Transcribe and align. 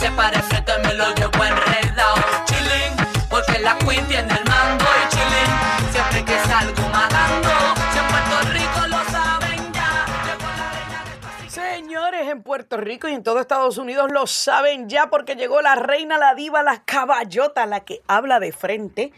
se 0.00 0.10
pare 0.12 0.40
frente 0.42 0.72
me 0.82 0.94
lo 0.94 1.14
llevo 1.14 1.44
enredado. 1.44 2.14
Chilling, 2.46 2.96
porque 3.28 3.58
la 3.58 3.76
queen 3.78 4.06
tiene 4.08 4.32
el 4.32 4.44
mando 4.48 4.84
y 4.84 5.08
chilling, 5.10 5.92
siempre 5.92 6.24
que 6.24 6.38
salgo 6.48 6.88
matando. 6.88 7.50
Si 7.92 7.98
en 7.98 8.06
Puerto 8.08 8.36
Rico 8.50 8.86
lo 8.88 9.04
saben 9.10 9.72
ya. 9.74 11.48
Señores, 11.48 12.28
en 12.28 12.42
Puerto 12.42 12.78
Rico 12.78 13.08
y 13.08 13.12
en 13.12 13.22
todo 13.22 13.40
Estados 13.40 13.76
Unidos 13.76 14.10
lo 14.10 14.26
saben 14.26 14.88
ya 14.88 15.10
porque 15.10 15.36
llegó 15.36 15.60
la 15.60 15.74
reina, 15.74 16.16
la 16.16 16.34
diva, 16.34 16.62
la 16.62 16.82
caballota, 16.82 17.66
la 17.66 17.80
que 17.80 18.00
habla 18.06 18.40
de 18.40 18.52
frente, 18.52 19.12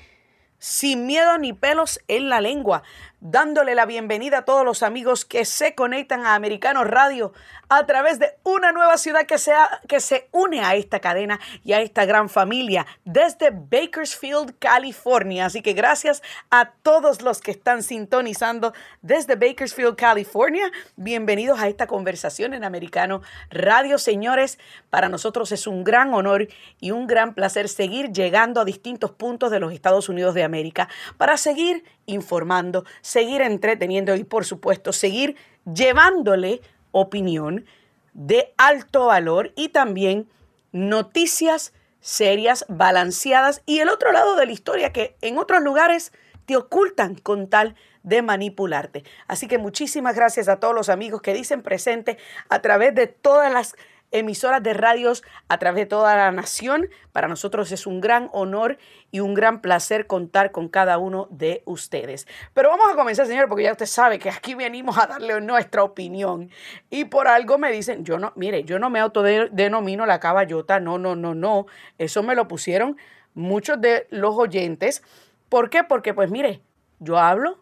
sin 0.58 1.06
miedo 1.06 1.38
ni 1.38 1.52
pelos 1.52 2.00
en 2.08 2.28
la 2.28 2.40
lengua, 2.40 2.82
dándole 3.20 3.76
la 3.76 3.86
bienvenida 3.86 4.38
a 4.38 4.44
todos 4.44 4.64
los 4.64 4.82
amigos 4.82 5.24
que 5.24 5.44
se 5.44 5.76
conectan 5.76 6.26
a 6.26 6.34
Americano 6.34 6.82
Radio 6.82 7.32
a 7.75 7.86
través 7.86 8.18
de 8.18 8.35
una 8.43 8.71
nueva 8.71 8.99
ciudad 8.99 9.25
que, 9.25 9.39
sea, 9.39 9.80
que 9.89 10.00
se 10.00 10.29
une 10.30 10.61
a 10.61 10.75
esta 10.75 11.00
cadena 11.00 11.40
y 11.64 11.72
a 11.72 11.80
esta 11.80 12.04
gran 12.04 12.29
familia 12.29 12.86
desde 13.07 13.50
Bakersfield, 13.50 14.58
California. 14.58 15.46
Así 15.46 15.63
que 15.63 15.72
gracias 15.72 16.22
a 16.50 16.72
todos 16.82 17.22
los 17.22 17.40
que 17.40 17.50
están 17.50 17.82
sintonizando 17.82 18.75
desde 19.00 19.36
Bakersfield, 19.36 19.96
California. 19.96 20.71
Bienvenidos 20.96 21.61
a 21.61 21.68
esta 21.68 21.86
conversación 21.86 22.53
en 22.53 22.64
Americano 22.64 23.22
Radio, 23.49 23.96
señores. 23.96 24.58
Para 24.91 25.08
nosotros 25.08 25.50
es 25.50 25.66
un 25.66 25.82
gran 25.82 26.13
honor 26.13 26.49
y 26.79 26.91
un 26.91 27.07
gran 27.07 27.32
placer 27.32 27.71
seguir 27.71 28.13
llegando 28.13 28.61
a 28.61 28.66
distintos 28.66 29.13
puntos 29.13 29.50
de 29.50 29.61
los 29.61 29.72
Estados 29.72 30.11
Unidos 30.11 30.35
de 30.35 30.44
América 30.44 30.91
para 31.16 31.39
seguir 31.39 31.85
informando, 32.05 32.84
seguir 33.00 33.41
entreteniendo 33.41 34.14
y 34.14 34.25
por 34.25 34.44
supuesto 34.44 34.92
seguir 34.92 35.36
llevándole 35.64 36.61
opinión 36.92 37.66
de 38.14 38.52
alto 38.56 39.06
valor 39.06 39.52
y 39.56 39.70
también 39.70 40.28
noticias 40.70 41.72
serias, 42.00 42.64
balanceadas 42.68 43.62
y 43.64 43.78
el 43.78 43.88
otro 43.88 44.12
lado 44.12 44.36
de 44.36 44.46
la 44.46 44.52
historia 44.52 44.92
que 44.92 45.16
en 45.20 45.38
otros 45.38 45.62
lugares 45.62 46.12
te 46.46 46.56
ocultan 46.56 47.14
con 47.14 47.48
tal 47.48 47.76
de 48.02 48.22
manipularte. 48.22 49.04
Así 49.28 49.46
que 49.46 49.58
muchísimas 49.58 50.16
gracias 50.16 50.48
a 50.48 50.58
todos 50.58 50.74
los 50.74 50.88
amigos 50.88 51.22
que 51.22 51.34
dicen 51.34 51.62
presente 51.62 52.18
a 52.48 52.60
través 52.60 52.94
de 52.94 53.06
todas 53.06 53.52
las 53.52 53.77
emisoras 54.12 54.62
de 54.62 54.74
radios 54.74 55.24
a 55.48 55.58
través 55.58 55.82
de 55.82 55.86
toda 55.86 56.16
la 56.16 56.30
nación. 56.30 56.88
Para 57.12 57.28
nosotros 57.28 57.72
es 57.72 57.86
un 57.86 58.00
gran 58.00 58.30
honor 58.32 58.78
y 59.10 59.20
un 59.20 59.34
gran 59.34 59.60
placer 59.60 60.06
contar 60.06 60.52
con 60.52 60.68
cada 60.68 60.98
uno 60.98 61.27
de 61.30 61.62
ustedes. 61.64 62.27
Pero 62.55 62.68
vamos 62.68 62.86
a 62.90 62.94
comenzar, 62.94 63.27
señor, 63.27 63.48
porque 63.48 63.64
ya 63.64 63.72
usted 63.72 63.86
sabe 63.86 64.18
que 64.18 64.30
aquí 64.30 64.55
venimos 64.55 64.98
a 64.98 65.06
darle 65.06 65.40
nuestra 65.40 65.83
opinión. 65.83 66.50
Y 66.90 67.06
por 67.06 67.27
algo 67.28 67.58
me 67.58 67.72
dicen, 67.72 68.05
yo 68.05 68.18
no, 68.18 68.33
mire, 68.36 68.64
yo 68.64 68.78
no 68.78 68.90
me 68.90 69.00
autodenomino 69.00 70.06
la 70.06 70.20
caballota, 70.20 70.78
no, 70.78 70.98
no, 70.98 71.16
no, 71.16 71.34
no. 71.34 71.66
Eso 71.98 72.22
me 72.22 72.34
lo 72.34 72.48
pusieron 72.48 72.96
muchos 73.34 73.80
de 73.80 74.06
los 74.10 74.36
oyentes. 74.36 75.02
¿Por 75.48 75.70
qué? 75.70 75.84
Porque 75.84 76.14
pues 76.14 76.30
mire, 76.30 76.62
yo 76.98 77.18
hablo 77.18 77.58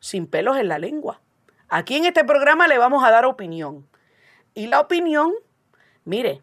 sin 0.00 0.26
pelos 0.26 0.58
en 0.58 0.68
la 0.68 0.78
lengua. 0.78 1.20
Aquí 1.68 1.96
en 1.96 2.04
este 2.04 2.24
programa 2.24 2.68
le 2.68 2.76
vamos 2.76 3.04
a 3.04 3.10
dar 3.10 3.24
opinión. 3.24 3.88
Y 4.54 4.66
la 4.66 4.80
opinión 4.80 5.32
mire, 6.04 6.42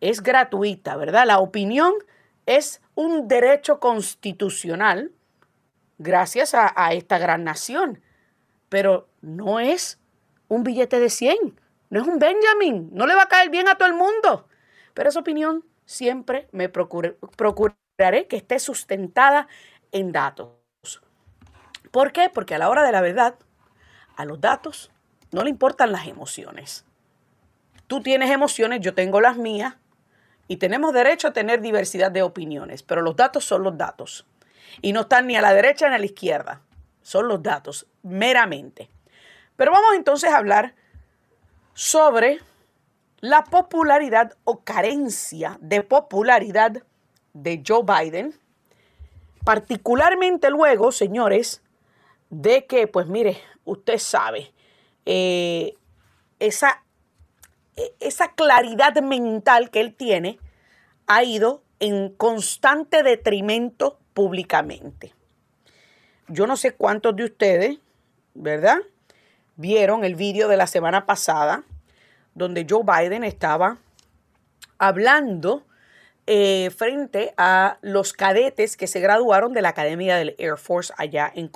es 0.00 0.22
gratuita, 0.22 0.96
¿verdad? 0.96 1.26
La 1.26 1.38
opinión 1.38 1.94
es 2.46 2.82
un 2.94 3.28
derecho 3.28 3.80
constitucional 3.80 5.12
gracias 5.98 6.54
a, 6.54 6.92
esta 6.92 7.18
gran 7.18 7.44
nación, 7.44 8.02
pero 8.68 9.08
no 9.22 9.60
es 9.60 9.98
un 10.48 10.64
billete 10.64 11.00
de 11.00 11.08
100, 11.08 11.60
no 11.90 12.02
es 12.02 12.06
un 12.06 12.18
Benjamin, 12.18 12.90
no 12.92 13.06
le 13.06 13.14
va 13.14 13.22
a 13.22 13.28
caer 13.28 13.50
bien 13.50 13.68
a 13.68 13.76
todo 13.76 13.88
el 13.88 13.94
mundo, 13.94 14.48
pero 14.92 15.08
esa 15.08 15.20
opinión 15.20 15.64
siempre 15.86 16.48
me 16.52 16.68
procuraré 16.68 18.26
que 18.28 18.36
esté 18.36 18.58
sustentada 18.58 19.48
en 19.92 20.12
datos. 20.12 20.50
¿Por 21.90 22.12
qué? 22.12 22.28
Porque 22.28 22.56
a 22.56 22.58
la 22.58 22.68
hora 22.68 22.82
de 22.82 22.92
la 22.92 23.00
verdad, 23.00 23.36
a 24.16 24.24
los 24.24 24.40
datos 24.40 24.90
no 25.30 25.44
le 25.44 25.50
importan 25.50 25.92
las 25.92 26.06
emociones. 26.06 26.83
Tú 27.86 28.00
tienes 28.00 28.30
emociones, 28.30 28.80
yo 28.80 28.94
tengo 28.94 29.20
las 29.20 29.36
mías 29.36 29.74
y 30.48 30.56
tenemos 30.56 30.92
derecho 30.92 31.28
a 31.28 31.32
tener 31.32 31.60
diversidad 31.60 32.10
de 32.10 32.22
opiniones, 32.22 32.82
pero 32.82 33.02
los 33.02 33.16
datos 33.16 33.44
son 33.44 33.62
los 33.62 33.76
datos. 33.76 34.26
Y 34.82 34.92
no 34.92 35.02
están 35.02 35.26
ni 35.26 35.36
a 35.36 35.42
la 35.42 35.54
derecha 35.54 35.88
ni 35.88 35.94
a 35.94 35.98
la 35.98 36.04
izquierda, 36.04 36.60
son 37.02 37.28
los 37.28 37.42
datos, 37.42 37.86
meramente. 38.02 38.88
Pero 39.56 39.72
vamos 39.72 39.94
entonces 39.94 40.30
a 40.30 40.38
hablar 40.38 40.74
sobre 41.74 42.40
la 43.20 43.44
popularidad 43.44 44.36
o 44.44 44.60
carencia 44.64 45.58
de 45.60 45.82
popularidad 45.82 46.82
de 47.32 47.62
Joe 47.66 47.82
Biden, 47.82 48.34
particularmente 49.44 50.50
luego, 50.50 50.92
señores, 50.92 51.62
de 52.30 52.66
que, 52.66 52.86
pues 52.86 53.06
mire, 53.06 53.40
usted 53.64 53.98
sabe, 53.98 54.52
eh, 55.06 55.74
esa 56.38 56.83
esa 58.00 58.32
claridad 58.32 58.94
mental 59.02 59.70
que 59.70 59.80
él 59.80 59.94
tiene 59.94 60.38
ha 61.06 61.24
ido 61.24 61.62
en 61.80 62.10
constante 62.10 63.02
detrimento 63.02 63.98
públicamente. 64.14 65.14
Yo 66.28 66.46
no 66.46 66.56
sé 66.56 66.72
cuántos 66.72 67.14
de 67.16 67.24
ustedes, 67.24 67.78
¿verdad? 68.34 68.78
Vieron 69.56 70.04
el 70.04 70.14
vídeo 70.14 70.48
de 70.48 70.56
la 70.56 70.66
semana 70.66 71.04
pasada 71.06 71.64
donde 72.34 72.66
Joe 72.68 72.82
Biden 72.84 73.24
estaba 73.24 73.78
hablando 74.78 75.64
eh, 76.26 76.70
frente 76.76 77.34
a 77.36 77.78
los 77.82 78.12
cadetes 78.12 78.76
que 78.76 78.86
se 78.86 79.00
graduaron 79.00 79.52
de 79.52 79.62
la 79.62 79.70
Academia 79.70 80.16
del 80.16 80.34
Air 80.38 80.56
Force 80.56 80.92
allá 80.96 81.30
en 81.34 81.48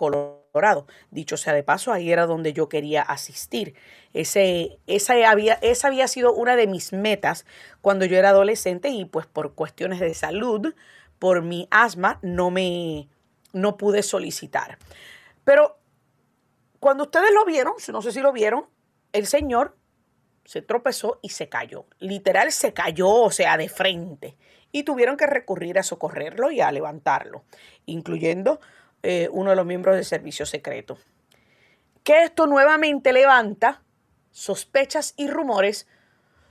Dicho 1.10 1.36
sea 1.36 1.52
de 1.52 1.62
paso, 1.62 1.92
ahí 1.92 2.12
era 2.12 2.26
donde 2.26 2.52
yo 2.52 2.68
quería 2.68 3.02
asistir. 3.02 3.74
Ese, 4.12 4.78
esa, 4.86 5.14
había, 5.30 5.54
esa 5.54 5.88
había 5.88 6.08
sido 6.08 6.32
una 6.32 6.56
de 6.56 6.66
mis 6.66 6.92
metas 6.92 7.46
cuando 7.80 8.04
yo 8.04 8.16
era 8.16 8.30
adolescente 8.30 8.88
y 8.88 9.04
pues 9.04 9.26
por 9.26 9.54
cuestiones 9.54 10.00
de 10.00 10.14
salud, 10.14 10.74
por 11.18 11.42
mi 11.42 11.68
asma, 11.70 12.18
no 12.22 12.50
me 12.50 13.08
no 13.52 13.76
pude 13.76 14.02
solicitar. 14.02 14.78
Pero 15.44 15.78
cuando 16.80 17.04
ustedes 17.04 17.30
lo 17.32 17.44
vieron, 17.44 17.74
no 17.92 18.02
sé 18.02 18.12
si 18.12 18.20
lo 18.20 18.32
vieron, 18.32 18.66
el 19.12 19.26
señor 19.26 19.76
se 20.44 20.62
tropezó 20.62 21.18
y 21.22 21.30
se 21.30 21.48
cayó. 21.48 21.86
Literal 21.98 22.52
se 22.52 22.72
cayó, 22.72 23.10
o 23.10 23.30
sea, 23.30 23.56
de 23.56 23.68
frente. 23.68 24.36
Y 24.72 24.82
tuvieron 24.82 25.16
que 25.16 25.26
recurrir 25.26 25.78
a 25.78 25.82
socorrerlo 25.82 26.50
y 26.50 26.60
a 26.60 26.72
levantarlo, 26.72 27.44
incluyendo 27.86 28.60
eh, 29.02 29.28
uno 29.30 29.50
de 29.50 29.56
los 29.56 29.66
miembros 29.66 29.94
del 29.96 30.04
servicio 30.04 30.46
secreto. 30.46 30.98
Que 32.04 32.24
esto 32.24 32.46
nuevamente 32.46 33.12
levanta 33.12 33.82
sospechas 34.30 35.14
y 35.16 35.28
rumores 35.28 35.86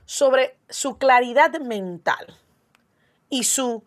sobre 0.04 0.58
su 0.68 0.98
claridad 0.98 1.58
mental 1.60 2.36
y, 3.28 3.44
su, 3.44 3.84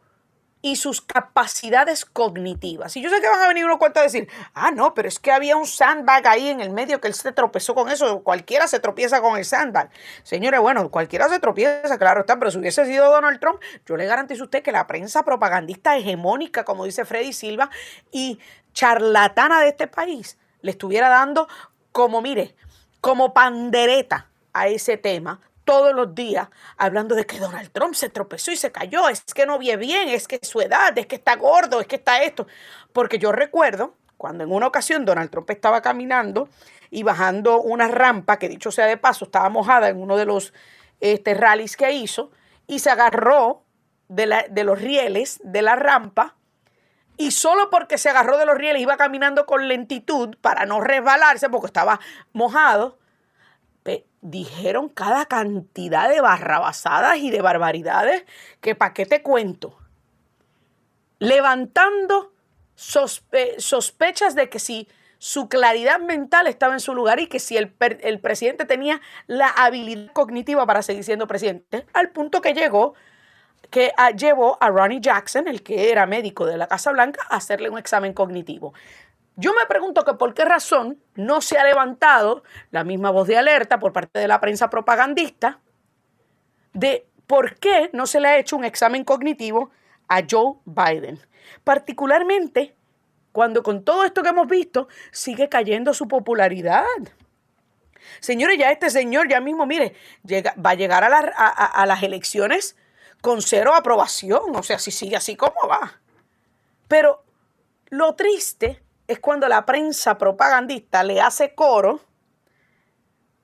y 0.62 0.76
sus 0.76 1.02
capacidades 1.02 2.06
cognitivas. 2.06 2.96
Y 2.96 3.02
yo 3.02 3.10
sé 3.10 3.20
que 3.20 3.28
van 3.28 3.42
a 3.42 3.48
venir 3.48 3.66
unos 3.66 3.78
cuantos 3.78 4.02
a 4.02 4.04
decir, 4.04 4.28
ah, 4.54 4.72
no, 4.72 4.94
pero 4.94 5.08
es 5.08 5.20
que 5.20 5.32
había 5.32 5.58
un 5.58 5.66
sandbag 5.66 6.28
ahí 6.28 6.50
en 6.50 6.62
el 6.62 6.70
medio 6.70 7.02
que 7.02 7.08
él 7.08 7.14
se 7.14 7.32
tropezó 7.32 7.74
con 7.74 7.90
eso. 7.90 8.22
Cualquiera 8.22 8.68
se 8.68 8.80
tropieza 8.80 9.22
con 9.22 9.38
el 9.38 9.46
sandbag. 9.46 9.90
Señores, 10.24 10.60
bueno, 10.60 10.90
cualquiera 10.92 11.30
se 11.30 11.40
tropieza, 11.40 11.98
claro 11.98 12.22
está, 12.22 12.38
pero 12.38 12.52
si 12.52 12.60
hubiese 12.60 12.86
sido 12.86 13.10
Donald 13.10 13.40
Trump, 13.40 13.60
yo 13.86 13.98
le 13.98 14.06
garantizo 14.06 14.44
a 14.44 14.46
usted 14.46 14.64
que 14.64 14.72
la 14.72 14.86
prensa 14.86 15.24
propagandista 15.24 15.98
hegemónica, 15.98 16.64
como 16.64 16.86
dice 16.86 17.06
Freddy 17.06 17.34
Silva, 17.34 17.70
y 18.12 18.40
charlatana 18.74 19.62
de 19.62 19.70
este 19.70 19.88
país, 19.88 20.38
le 20.62 20.72
estuviera 20.72 21.10
dando 21.10 21.48
como, 21.92 22.22
mire, 22.22 22.56
como 23.02 23.34
pandereta 23.34 24.30
a 24.54 24.68
ese 24.68 24.98
tema 24.98 25.42
todos 25.72 25.96
los 25.96 26.14
días 26.14 26.50
hablando 26.76 27.16
de 27.16 27.26
que 27.26 27.40
Donald 27.40 27.72
Trump 27.72 27.94
se 27.94 28.10
tropezó 28.10 28.52
y 28.52 28.58
se 28.58 28.74
cayó, 28.74 29.08
es 29.08 29.24
que 29.24 29.46
no 29.46 29.58
ve 29.58 29.78
bien, 29.78 30.10
es 30.10 30.28
que 30.28 30.38
su 30.42 30.60
edad, 30.60 30.98
es 30.98 31.08
que 31.08 31.16
está 31.16 31.38
gordo, 31.38 31.80
es 31.80 31.88
que 31.88 31.96
está 31.96 32.24
esto. 32.24 32.46
Porque 32.92 33.20
yo 33.20 33.32
recuerdo 33.32 33.96
cuando 34.18 34.44
en 34.44 34.52
una 34.52 34.68
ocasión 34.68 35.06
Donald 35.06 35.30
Trump 35.30 35.50
estaba 35.50 35.82
caminando 35.82 36.50
y 36.90 37.04
bajando 37.04 37.62
una 37.62 37.88
rampa, 37.88 38.38
que 38.38 38.50
dicho 38.50 38.70
sea 38.70 38.86
de 38.86 38.98
paso, 38.98 39.24
estaba 39.24 39.48
mojada 39.48 39.88
en 39.88 40.02
uno 40.02 40.18
de 40.18 40.26
los 40.26 40.54
este, 41.00 41.36
rallies 41.36 41.78
que 41.78 41.90
hizo, 41.94 42.32
y 42.68 42.80
se 42.80 42.90
agarró 42.90 43.64
de, 44.10 44.26
la, 44.26 44.46
de 44.50 44.66
los 44.66 44.78
rieles 44.78 45.40
de 45.42 45.62
la 45.62 45.78
rampa 45.78 46.36
y 47.16 47.32
solo 47.32 47.70
porque 47.70 47.98
se 47.98 48.10
agarró 48.10 48.38
de 48.38 48.46
los 48.46 48.58
rieles 48.58 48.82
iba 48.82 48.98
caminando 48.98 49.46
con 49.46 49.70
lentitud 49.70 50.36
para 50.42 50.66
no 50.66 50.82
resbalarse 50.82 51.50
porque 51.50 51.68
estaba 51.68 52.02
mojado, 52.34 52.98
dijeron 54.22 54.90
cada 54.90 55.26
cantidad 55.26 56.10
de 56.10 56.22
barrabasadas 56.22 57.18
y 57.18 57.32
de 57.32 57.42
barbaridades 57.42 58.24
que 58.62 58.76
para 58.76 58.94
qué 58.94 59.06
te 59.06 59.22
cuento. 59.22 59.78
Levantando 61.20 62.32
sospechas 62.76 64.36
de 64.36 64.50
que 64.50 64.60
si 64.60 64.88
su 65.18 65.50
claridad 65.50 66.00
mental 66.00 66.48
estaba 66.48 66.74
en 66.74 66.80
su 66.80 66.96
lugar 66.96 67.20
y 67.20 67.28
que 67.28 67.40
si 67.40 67.58
el, 67.58 67.76
el 68.02 68.20
presidente 68.20 68.66
tenía 68.66 69.02
la 69.28 69.50
habilidad 69.50 70.12
cognitiva 70.14 70.66
para 70.66 70.82
seguir 70.82 71.04
siendo 71.04 71.28
presidente, 71.28 71.86
al 71.94 72.10
punto 72.10 72.42
que 72.42 72.54
llegó 72.54 72.96
que 73.70 73.92
ah, 73.98 74.12
llevó 74.12 74.58
a 74.60 74.70
Ronnie 74.70 75.00
Jackson, 75.00 75.48
el 75.48 75.64
que 75.64 75.92
era 75.92 76.06
médico 76.06 76.46
de 76.46 76.58
la 76.58 76.68
Casa 76.68 76.92
Blanca, 76.92 77.22
a 77.30 77.38
hacerle 77.38 77.70
un 77.70 77.78
examen 77.78 78.14
cognitivo. 78.14 78.74
Yo 79.42 79.54
me 79.56 79.66
pregunto 79.66 80.06
que 80.06 80.14
por 80.14 80.36
qué 80.36 80.46
razón 80.46 81.02
no 81.16 81.42
se 81.42 81.58
ha 81.58 81.64
levantado 81.64 82.44
la 82.70 82.84
misma 82.84 83.10
voz 83.10 83.28
de 83.28 83.38
alerta 83.38 83.80
por 83.80 83.92
parte 83.92 84.20
de 84.20 84.28
la 84.28 84.40
prensa 84.40 84.70
propagandista 84.70 85.60
de 86.74 87.08
por 87.26 87.56
qué 87.56 87.90
no 87.92 88.06
se 88.06 88.20
le 88.20 88.28
ha 88.28 88.38
hecho 88.38 88.56
un 88.56 88.66
examen 88.66 89.04
cognitivo 89.04 89.72
a 90.08 90.22
Joe 90.30 90.58
Biden. 90.66 91.20
Particularmente 91.64 92.76
cuando 93.32 93.64
con 93.64 93.84
todo 93.84 94.04
esto 94.04 94.22
que 94.22 94.30
hemos 94.30 94.48
visto 94.48 94.88
sigue 95.12 95.50
cayendo 95.50 95.96
su 95.96 96.08
popularidad. 96.08 96.86
Señores, 98.20 98.60
ya 98.60 98.70
este 98.70 98.92
señor 98.92 99.28
ya 99.28 99.40
mismo, 99.40 99.66
mire, 99.66 99.96
llega, 100.24 100.54
va 100.64 100.72
a 100.72 100.76
llegar 100.76 101.04
a, 101.04 101.10
a 101.10 101.86
las 101.88 102.04
elecciones 102.04 102.78
con 103.22 103.42
cero 103.42 103.74
aprobación. 103.74 104.56
O 104.56 104.62
sea, 104.62 104.78
si 104.78 104.92
sigue 104.92 105.16
así, 105.16 105.36
¿cómo 105.36 105.68
va? 105.68 106.00
Pero 106.88 107.24
lo 107.90 108.14
triste 108.14 108.84
es 109.08 109.20
cuando 109.20 109.48
la 109.48 109.66
prensa 109.66 110.18
propagandista 110.18 111.04
le 111.04 111.22
hace 111.22 111.54
coro 111.56 112.02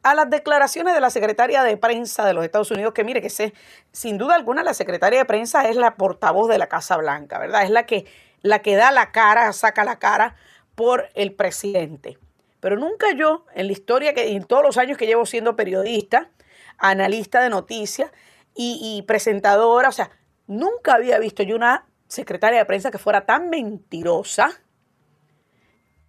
a 0.04 0.16
las 0.16 0.30
declaraciones 0.30 0.94
de 0.94 1.02
la 1.02 1.10
secretaria 1.10 1.64
de 1.64 1.76
prensa 1.76 2.26
de 2.26 2.34
los 2.34 2.46
Estados 2.46 2.72
Unidos, 2.72 2.94
que 2.94 3.04
mire 3.04 3.22
que 3.22 3.30
sé, 3.30 3.54
sin 3.92 4.18
duda 4.18 4.36
alguna 4.36 4.64
la 4.64 4.74
secretaria 4.74 5.20
de 5.20 5.26
prensa 5.26 5.68
es 5.68 5.76
la 5.76 5.96
portavoz 5.96 6.48
de 6.50 6.58
la 6.58 6.68
Casa 6.68 6.96
Blanca, 6.98 7.40
¿verdad? 7.40 7.64
Es 7.64 7.70
la 7.70 7.86
que, 7.86 8.06
la 8.42 8.60
que 8.60 8.76
da 8.76 8.92
la 8.92 9.12
cara, 9.12 9.52
saca 9.52 9.84
la 9.84 10.00
cara 10.00 10.36
por 10.76 11.10
el 11.14 11.34
presidente. 11.34 12.18
Pero 12.62 12.78
nunca 12.78 13.08
yo, 13.16 13.46
en 13.54 13.68
la 13.68 13.74
historia, 13.74 14.14
que 14.14 14.32
en 14.32 14.46
todos 14.46 14.64
los 14.64 14.78
años 14.78 14.98
que 14.98 15.08
llevo 15.08 15.26
siendo 15.26 15.56
periodista, 15.56 16.30
analista 16.78 17.42
de 17.42 17.50
noticias 17.50 18.12
y, 18.56 18.80
y 18.82 19.02
presentadora, 19.04 19.90
o 19.90 19.92
sea, 19.92 20.12
nunca 20.48 20.96
había 20.96 21.20
visto 21.20 21.44
yo 21.44 21.56
una 21.56 21.86
secretaria 22.08 22.60
de 22.60 22.66
prensa 22.66 22.92
que 22.92 22.98
fuera 22.98 23.26
tan 23.26 23.50
mentirosa, 23.50 24.52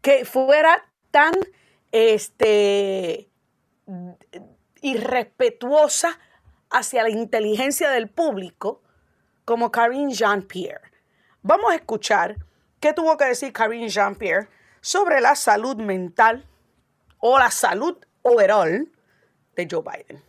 que 0.02 0.24
fuera 0.24 0.84
tan 1.10 1.32
este, 1.92 3.30
irrespetuosa 4.80 6.18
hacia 6.70 7.02
la 7.02 7.10
inteligencia 7.10 7.90
del 7.90 8.08
público 8.08 8.82
como 9.44 9.70
Karine 9.70 10.12
Jean-Pierre. 10.12 10.92
Vamos 11.42 11.72
a 11.72 11.76
escuchar 11.76 12.36
qué 12.80 12.92
tuvo 12.92 13.16
que 13.16 13.24
decir 13.24 13.52
Karine 13.52 13.88
Jean-Pierre 13.88 14.48
sobre 14.80 15.20
la 15.20 15.34
salud 15.34 15.76
mental 15.76 16.46
o 17.18 17.38
la 17.38 17.50
salud 17.50 17.96
overall 18.22 18.90
de 19.56 19.68
Joe 19.70 19.82
Biden. 19.82 20.27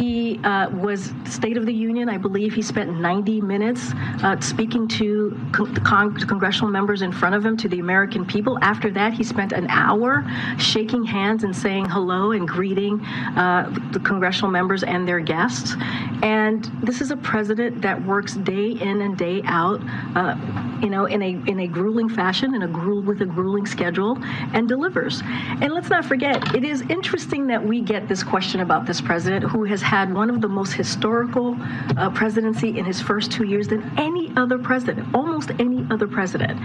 He 0.00 0.38
uh, 0.44 0.70
was 0.70 1.12
State 1.24 1.56
of 1.56 1.66
the 1.66 1.74
Union. 1.74 2.08
I 2.08 2.18
believe 2.18 2.54
he 2.54 2.62
spent 2.62 3.00
90 3.00 3.40
minutes 3.40 3.90
uh, 4.22 4.38
speaking 4.38 4.86
to 4.86 5.36
con- 5.50 5.74
con- 5.74 6.14
congressional 6.14 6.70
members 6.70 7.02
in 7.02 7.10
front 7.10 7.34
of 7.34 7.44
him, 7.44 7.56
to 7.56 7.68
the 7.68 7.80
American 7.80 8.24
people. 8.24 8.60
After 8.62 8.92
that, 8.92 9.12
he 9.12 9.24
spent 9.24 9.50
an 9.50 9.66
hour 9.68 10.24
shaking 10.56 11.02
hands 11.02 11.42
and 11.42 11.56
saying 11.56 11.86
hello 11.86 12.30
and 12.30 12.46
greeting 12.46 13.04
uh, 13.04 13.74
the 13.90 13.98
congressional 13.98 14.52
members 14.52 14.84
and 14.84 15.08
their 15.08 15.18
guests. 15.18 15.74
And 16.22 16.64
this 16.80 17.00
is 17.00 17.10
a 17.10 17.16
president 17.16 17.82
that 17.82 18.00
works 18.04 18.36
day 18.36 18.70
in 18.70 19.00
and 19.00 19.18
day 19.18 19.42
out, 19.46 19.80
uh, 20.14 20.36
you 20.80 20.90
know, 20.90 21.06
in 21.06 21.22
a 21.22 21.30
in 21.50 21.58
a 21.58 21.66
grueling 21.66 22.08
fashion, 22.08 22.54
in 22.54 22.62
a 22.62 22.68
gruel 22.68 23.02
with 23.02 23.20
a 23.22 23.26
grueling 23.26 23.66
schedule, 23.66 24.16
and 24.54 24.68
delivers. 24.68 25.22
And 25.60 25.72
let's 25.72 25.90
not 25.90 26.04
forget, 26.04 26.54
it 26.54 26.62
is 26.62 26.82
interesting 26.82 27.48
that 27.48 27.64
we 27.64 27.80
get 27.80 28.08
this 28.08 28.22
question 28.22 28.60
about 28.60 28.86
this 28.86 29.00
president 29.00 29.44
who 29.44 29.64
has 29.64 29.82
had 29.88 30.12
one 30.12 30.28
of 30.28 30.42
the 30.42 30.48
most 30.48 30.74
historical 30.74 31.56
uh, 31.96 32.10
presidency 32.10 32.78
in 32.78 32.84
his 32.84 33.00
first 33.00 33.32
two 33.32 33.44
years 33.44 33.68
than 33.68 33.80
any 33.96 34.30
other 34.36 34.58
president, 34.58 35.08
almost 35.14 35.50
any 35.58 35.86
other 35.90 36.06
president. 36.06 36.60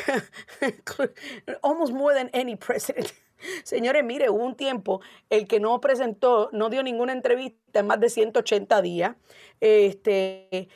almost 1.62 1.92
more 1.92 2.14
than 2.14 2.30
any 2.32 2.56
president. 2.56 3.12
Señores, 3.64 4.02
mire, 4.04 4.30
hubo 4.30 4.42
un 4.46 4.54
tiempo 4.54 5.02
el 5.28 5.46
que 5.46 5.60
no 5.60 5.78
presentó, 5.82 6.48
no 6.52 6.70
dio 6.70 6.82
ninguna 6.82 7.12
entrevista 7.12 7.80
en 7.80 7.88
más 7.88 8.00
de 8.00 8.08
180 8.08 8.80
días. 8.80 9.14
Este, 9.60 10.70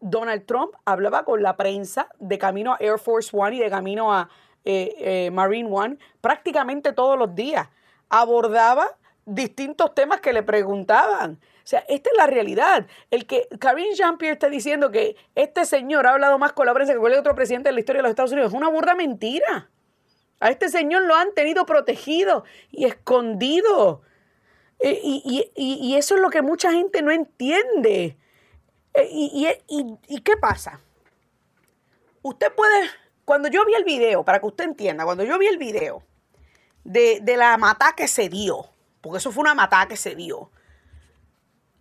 Donald 0.00 0.46
Trump 0.46 0.72
hablaba 0.84 1.24
con 1.24 1.42
la 1.42 1.56
prensa 1.56 2.08
de 2.20 2.38
camino 2.38 2.74
a 2.74 2.76
Air 2.78 3.00
Force 3.00 3.30
One 3.32 3.56
y 3.56 3.58
de 3.58 3.70
camino 3.70 4.14
a 4.14 4.28
eh, 4.64 4.94
eh, 4.98 5.30
Marine 5.32 5.68
One 5.68 5.98
prácticamente 6.20 6.92
todos 6.92 7.18
los 7.18 7.34
días. 7.34 7.68
Abordaba 8.08 8.99
distintos 9.34 9.94
temas 9.94 10.20
que 10.20 10.32
le 10.32 10.42
preguntaban. 10.42 11.40
O 11.62 11.66
sea, 11.70 11.84
esta 11.88 12.10
es 12.10 12.16
la 12.16 12.26
realidad. 12.26 12.86
El 13.10 13.26
que 13.26 13.48
Karine 13.58 13.94
Jean-Pierre 13.94 14.34
esté 14.34 14.50
diciendo 14.50 14.90
que 14.90 15.16
este 15.34 15.64
señor 15.64 16.06
ha 16.06 16.12
hablado 16.12 16.38
más 16.38 16.52
con 16.52 16.66
la 16.66 16.74
prensa 16.74 16.92
que 16.92 16.98
cualquier 16.98 17.20
otro 17.20 17.34
presidente 17.34 17.68
de 17.68 17.74
la 17.74 17.80
historia 17.80 18.00
de 18.00 18.02
los 18.04 18.10
Estados 18.10 18.32
Unidos 18.32 18.52
es 18.52 18.56
una 18.56 18.68
burda 18.68 18.94
mentira. 18.94 19.70
A 20.40 20.50
este 20.50 20.68
señor 20.68 21.02
lo 21.02 21.14
han 21.14 21.32
tenido 21.34 21.66
protegido 21.66 22.44
y 22.70 22.86
escondido. 22.86 24.02
Eh, 24.80 24.98
y, 25.02 25.94
eso 25.94 26.14
es 26.14 26.20
lo 26.22 26.30
que 26.30 26.40
mucha 26.40 26.72
gente 26.72 27.02
no 27.02 27.10
entiende. 27.10 28.16
Eh, 28.94 29.08
y, 29.10 30.20
qué 30.22 30.36
pasa? 30.38 30.80
Usted 32.22 32.52
puede, 32.54 32.88
cuando 33.24 33.48
yo 33.48 33.64
vi 33.66 33.74
el 33.74 33.84
video, 33.84 34.24
para 34.24 34.40
que 34.40 34.46
usted 34.46 34.64
entienda, 34.64 35.04
cuando 35.04 35.24
yo 35.24 35.38
vi 35.38 35.46
el 35.46 35.58
video 35.58 36.02
de, 36.84 37.20
de 37.20 37.36
la 37.36 37.56
mata 37.58 37.94
que 37.94 38.08
se 38.08 38.30
dio, 38.30 38.70
porque 39.00 39.18
eso 39.18 39.32
fue 39.32 39.42
una 39.42 39.54
matada 39.54 39.88
que 39.88 39.96
se 39.96 40.14
dio. 40.14 40.50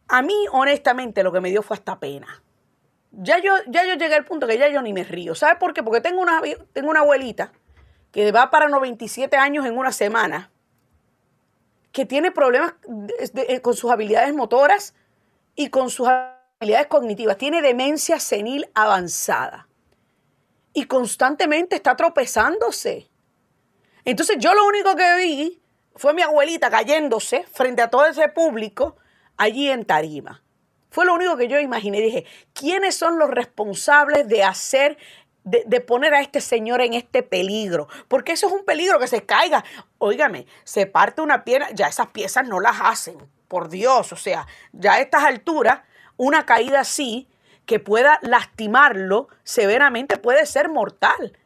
A 0.07 0.21
mí, 0.21 0.35
honestamente, 0.51 1.23
lo 1.23 1.31
que 1.31 1.41
me 1.41 1.49
dio 1.49 1.61
fue 1.61 1.77
hasta 1.77 1.99
pena. 1.99 2.41
Ya 3.11 3.39
yo, 3.39 3.53
ya 3.67 3.85
yo 3.85 3.95
llegué 3.95 4.15
al 4.15 4.25
punto 4.25 4.47
que 4.47 4.57
ya 4.57 4.67
yo 4.69 4.81
ni 4.81 4.93
me 4.93 5.03
río. 5.03 5.35
¿Sabes 5.35 5.57
por 5.57 5.73
qué? 5.73 5.83
Porque 5.83 6.01
tengo 6.01 6.21
una, 6.21 6.41
tengo 6.73 6.89
una 6.89 7.01
abuelita 7.01 7.51
que 8.11 8.31
va 8.31 8.49
para 8.49 8.67
97 8.69 9.35
años 9.37 9.65
en 9.65 9.77
una 9.77 9.91
semana, 9.91 10.51
que 11.91 12.05
tiene 12.05 12.31
problemas 12.31 12.73
eh, 13.35 13.61
con 13.61 13.75
sus 13.75 13.91
habilidades 13.91 14.33
motoras 14.33 14.95
y 15.55 15.69
con 15.69 15.89
sus 15.89 16.07
habilidades 16.07 16.87
cognitivas. 16.87 17.37
Tiene 17.37 17.61
demencia 17.61 18.19
senil 18.19 18.69
avanzada. 18.73 19.67
Y 20.73 20.85
constantemente 20.85 21.75
está 21.75 21.95
tropezándose. 21.95 23.09
Entonces 24.05 24.37
yo 24.39 24.53
lo 24.53 24.65
único 24.65 24.95
que 24.95 25.15
vi 25.17 25.61
fue 25.99 26.13
mi 26.13 26.21
abuelita 26.21 26.69
cayéndose 26.69 27.43
frente 27.51 27.81
a 27.81 27.89
todo 27.89 28.05
ese 28.05 28.29
público 28.29 28.95
allí 29.35 29.69
en 29.69 29.83
Tarima. 29.83 30.41
Fue 30.89 31.05
lo 31.05 31.13
único 31.13 31.35
que 31.35 31.49
yo 31.49 31.59
imaginé. 31.59 31.99
Dije, 31.99 32.25
¿quiénes 32.53 32.95
son 32.95 33.19
los 33.19 33.29
responsables 33.29 34.29
de 34.29 34.45
hacer, 34.45 34.97
de, 35.43 35.81
poner 35.81 36.13
a 36.13 36.21
este 36.21 36.39
señor 36.39 36.79
en 36.81 36.93
este 36.93 37.21
peligro? 37.21 37.89
Porque 38.07 38.31
eso 38.31 38.47
es 38.47 38.53
un 38.53 38.63
peligro 38.63 38.97
que 38.97 39.07
se 39.07 39.25
caiga. 39.25 39.65
Óigame, 39.97 40.47
se 40.63 40.85
parte 40.85 41.21
una 41.21 41.43
pierna, 41.43 41.69
ya 41.71 41.87
esas 41.87 42.07
piezas 42.07 42.47
no 42.47 42.61
las 42.61 42.77
hacen, 42.81 43.17
por 43.49 43.67
Dios. 43.67 44.13
O 44.13 44.15
sea, 44.15 44.47
ya 44.71 44.93
a 44.93 45.01
estas 45.01 45.25
alturas, 45.25 45.81
una 46.15 46.45
caída 46.45 46.79
así 46.79 47.27
que 47.65 47.79
pueda 47.79 48.19
lastimarlo 48.21 49.27
severamente 49.43 50.15
puede 50.15 50.45
ser 50.45 50.69
mortal. 50.69 51.37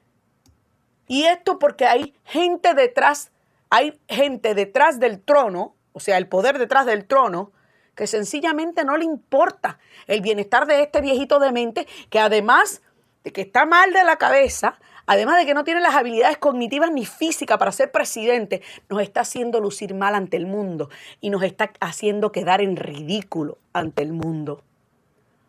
Y 1.08 1.24
esto 1.24 1.58
porque 1.58 1.88
hay 1.88 2.14
gente 2.24 2.76
detrás 2.76 3.33
hay 3.74 4.00
gente 4.08 4.54
detrás 4.54 5.00
del 5.00 5.20
trono, 5.20 5.76
o 5.94 6.00
sea, 6.00 6.20
el 6.20 6.28
poder 6.28 6.60
detrás 6.60 6.86
del 6.86 7.06
trono, 7.06 7.52
que 7.96 8.06
sencillamente 8.06 8.86
no 8.86 8.98
le 8.98 9.04
importa 9.04 9.80
el 10.06 10.22
bienestar 10.22 10.68
de 10.68 10.84
este 10.84 11.02
viejito 11.02 11.40
demente, 11.40 11.88
que 12.12 12.20
además 12.20 12.84
de 13.24 13.34
que 13.34 13.42
está 13.42 13.66
mal 13.66 13.92
de 13.92 14.04
la 14.04 14.18
cabeza, 14.18 14.78
además 15.08 15.38
de 15.38 15.48
que 15.48 15.56
no 15.56 15.64
tiene 15.64 15.82
las 15.82 15.96
habilidades 15.96 16.38
cognitivas 16.38 16.92
ni 16.92 17.04
físicas 17.08 17.58
para 17.58 17.72
ser 17.72 17.92
presidente, 17.92 18.62
nos 18.90 19.02
está 19.02 19.22
haciendo 19.22 19.60
lucir 19.60 19.96
mal 19.96 20.14
ante 20.14 20.38
el 20.38 20.46
mundo 20.46 20.92
y 21.20 21.32
nos 21.32 21.42
está 21.42 21.74
haciendo 21.80 22.32
quedar 22.32 22.62
en 22.62 22.76
ridículo 22.76 23.58
ante 23.74 24.04
el 24.04 24.14
mundo. 24.14 24.62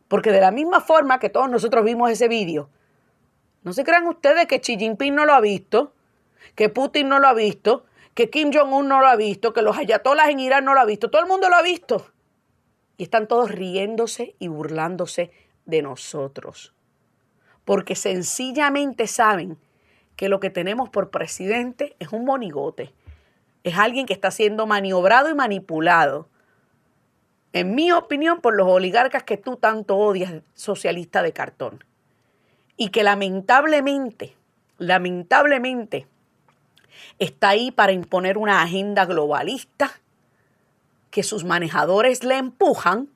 Porque 0.08 0.32
de 0.32 0.40
la 0.40 0.50
misma 0.50 0.80
forma 0.80 1.18
que 1.18 1.28
todos 1.28 1.50
nosotros 1.50 1.84
vimos 1.84 2.10
ese 2.10 2.28
vídeo, 2.28 2.70
no 3.64 3.74
se 3.74 3.84
crean 3.84 4.06
ustedes 4.06 4.46
que 4.46 4.60
Xi 4.62 4.78
Jinping 4.78 5.14
no 5.14 5.26
lo 5.26 5.34
ha 5.34 5.42
visto, 5.42 5.92
que 6.54 6.70
Putin 6.70 7.10
no 7.10 7.18
lo 7.18 7.28
ha 7.28 7.34
visto, 7.34 7.84
que 8.14 8.30
Kim 8.30 8.52
Jong-un 8.52 8.88
no 8.88 9.00
lo 9.00 9.09
ha 9.09 9.16
visto, 9.16 9.52
que 9.52 9.62
los 9.62 9.76
ayatolas 9.76 10.28
en 10.28 10.40
Irán 10.40 10.64
no 10.64 10.75
lo 10.75 10.80
ha 10.80 10.85
visto, 10.85 11.11
todo 11.11 11.23
el 11.23 11.28
mundo 11.28 11.49
lo 11.49 11.56
ha 11.56 11.62
visto. 11.62 12.06
Y 12.97 13.02
están 13.02 13.26
todos 13.26 13.50
riéndose 13.50 14.37
y 14.38 14.49
burlándose 14.49 15.33
de 15.66 15.83
nosotros. 15.83 16.73
Porque 17.64 17.97
sencillamente 17.97 19.09
saben 19.09 19.59
que 20.16 20.28
lo 20.28 20.38
que 20.38 20.50
tenemos 20.50 20.90
por 20.90 21.11
presidente 21.11 21.97
es 21.99 22.12
un 22.12 22.25
monigote. 22.25 22.92
Es 23.64 23.76
alguien 23.78 24.06
que 24.06 24.12
está 24.12 24.30
siendo 24.30 24.66
maniobrado 24.66 25.28
y 25.28 25.35
manipulado. 25.35 26.28
En 27.52 27.75
mi 27.75 27.90
opinión, 27.90 28.40
por 28.40 28.54
los 28.54 28.68
oligarcas 28.68 29.25
que 29.25 29.37
tú 29.37 29.56
tanto 29.56 29.97
odias, 29.97 30.42
socialista 30.54 31.23
de 31.23 31.33
cartón. 31.33 31.83
Y 32.76 32.90
que 32.90 33.02
lamentablemente, 33.02 34.37
lamentablemente, 34.78 36.06
está 37.18 37.50
ahí 37.50 37.71
para 37.71 37.92
imponer 37.92 38.38
una 38.38 38.62
agenda 38.62 39.04
globalista 39.04 39.92
que 41.11 41.23
sus 41.23 41.44
manejadores 41.44 42.25
le 42.25 42.37
empujan 42.37 43.09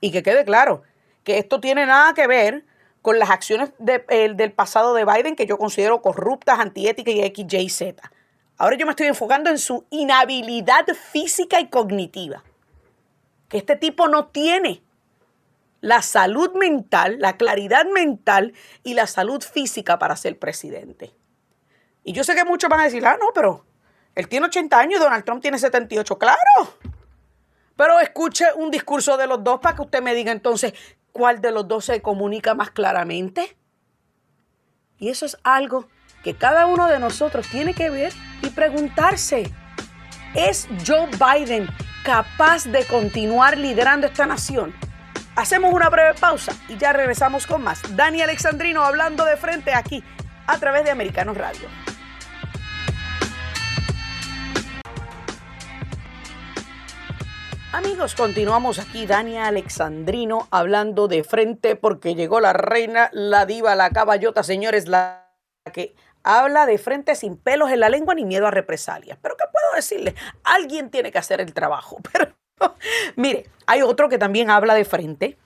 Y 0.00 0.10
que 0.12 0.22
quede 0.22 0.44
claro 0.44 0.82
que 1.24 1.38
esto 1.38 1.60
tiene 1.60 1.86
nada 1.86 2.14
que 2.14 2.26
ver 2.26 2.64
con 3.02 3.18
las 3.18 3.30
acciones 3.30 3.72
del 3.78 4.52
pasado 4.52 4.94
de 4.94 5.04
Biden 5.04 5.36
que 5.36 5.46
yo 5.46 5.58
considero 5.58 6.02
corruptas, 6.02 6.58
antiéticas 6.58 7.14
y 7.14 7.22
X. 7.22 7.94
Ahora 8.56 8.76
yo 8.76 8.84
me 8.84 8.92
estoy 8.92 9.06
enfocando 9.06 9.48
en 9.48 9.58
su 9.58 9.86
inhabilidad 9.90 10.86
física 10.88 11.60
y 11.60 11.68
cognitiva. 11.68 12.42
Que 13.48 13.58
este 13.58 13.76
tipo 13.76 14.08
no 14.08 14.26
tiene 14.26 14.82
la 15.80 16.02
salud 16.02 16.52
mental, 16.54 17.16
la 17.18 17.36
claridad 17.36 17.86
mental 17.86 18.52
y 18.82 18.94
la 18.94 19.06
salud 19.06 19.42
física 19.42 19.98
para 19.98 20.16
ser 20.16 20.38
presidente. 20.38 21.12
Y 22.04 22.12
yo 22.12 22.24
sé 22.24 22.34
que 22.34 22.44
muchos 22.44 22.70
van 22.70 22.80
a 22.80 22.84
decir, 22.84 23.04
ah, 23.06 23.16
no, 23.20 23.28
pero 23.34 23.64
él 24.14 24.28
tiene 24.28 24.46
80 24.46 24.78
años 24.78 25.00
y 25.00 25.02
Donald 25.02 25.24
Trump 25.24 25.42
tiene 25.42 25.58
78. 25.58 26.18
Claro. 26.18 26.38
Pero 27.76 28.00
escuche 28.00 28.46
un 28.56 28.70
discurso 28.70 29.16
de 29.16 29.26
los 29.26 29.42
dos 29.42 29.60
para 29.60 29.74
que 29.76 29.82
usted 29.82 30.02
me 30.02 30.14
diga 30.14 30.32
entonces 30.32 30.74
cuál 31.12 31.40
de 31.40 31.52
los 31.52 31.66
dos 31.66 31.84
se 31.84 32.02
comunica 32.02 32.54
más 32.54 32.70
claramente. 32.70 33.56
Y 34.98 35.08
eso 35.08 35.24
es 35.24 35.38
algo 35.42 35.88
que 36.22 36.34
cada 36.34 36.66
uno 36.66 36.86
de 36.88 36.98
nosotros 36.98 37.48
tiene 37.48 37.74
que 37.74 37.88
ver 37.88 38.12
y 38.42 38.50
preguntarse. 38.50 39.50
¿Es 40.34 40.68
Joe 40.86 41.08
Biden 41.08 41.68
capaz 42.04 42.64
de 42.66 42.84
continuar 42.84 43.56
liderando 43.56 44.06
esta 44.06 44.26
nación? 44.26 44.74
Hacemos 45.36 45.72
una 45.72 45.88
breve 45.88 46.14
pausa 46.14 46.52
y 46.68 46.76
ya 46.76 46.92
regresamos 46.92 47.46
con 47.46 47.62
más. 47.62 47.80
Dani 47.96 48.20
Alexandrino 48.20 48.82
hablando 48.82 49.24
de 49.24 49.36
frente 49.36 49.72
aquí 49.72 50.04
a 50.46 50.58
través 50.58 50.84
de 50.84 50.90
Americanos 50.90 51.36
Radio. 51.36 51.68
Amigos, 57.72 58.16
continuamos 58.16 58.80
aquí, 58.80 59.06
Dani 59.06 59.38
Alexandrino, 59.38 60.48
hablando 60.50 61.06
de 61.06 61.22
frente 61.22 61.76
porque 61.76 62.16
llegó 62.16 62.40
la 62.40 62.52
reina, 62.52 63.10
la 63.12 63.46
diva, 63.46 63.76
la 63.76 63.90
caballota, 63.90 64.42
señores, 64.42 64.88
la 64.88 65.30
que 65.72 65.94
habla 66.24 66.66
de 66.66 66.78
frente 66.78 67.14
sin 67.14 67.36
pelos 67.36 67.70
en 67.70 67.78
la 67.78 67.88
lengua 67.88 68.14
ni 68.16 68.24
miedo 68.24 68.48
a 68.48 68.50
represalias. 68.50 69.18
Pero 69.22 69.36
¿qué 69.36 69.44
puedo 69.52 69.76
decirle? 69.76 70.16
Alguien 70.42 70.90
tiene 70.90 71.12
que 71.12 71.18
hacer 71.18 71.40
el 71.40 71.54
trabajo. 71.54 71.98
Pero 72.12 72.34
mire, 73.14 73.48
hay 73.66 73.82
otro 73.82 74.08
que 74.08 74.18
también 74.18 74.50
habla 74.50 74.74
de 74.74 74.84
frente. 74.84 75.38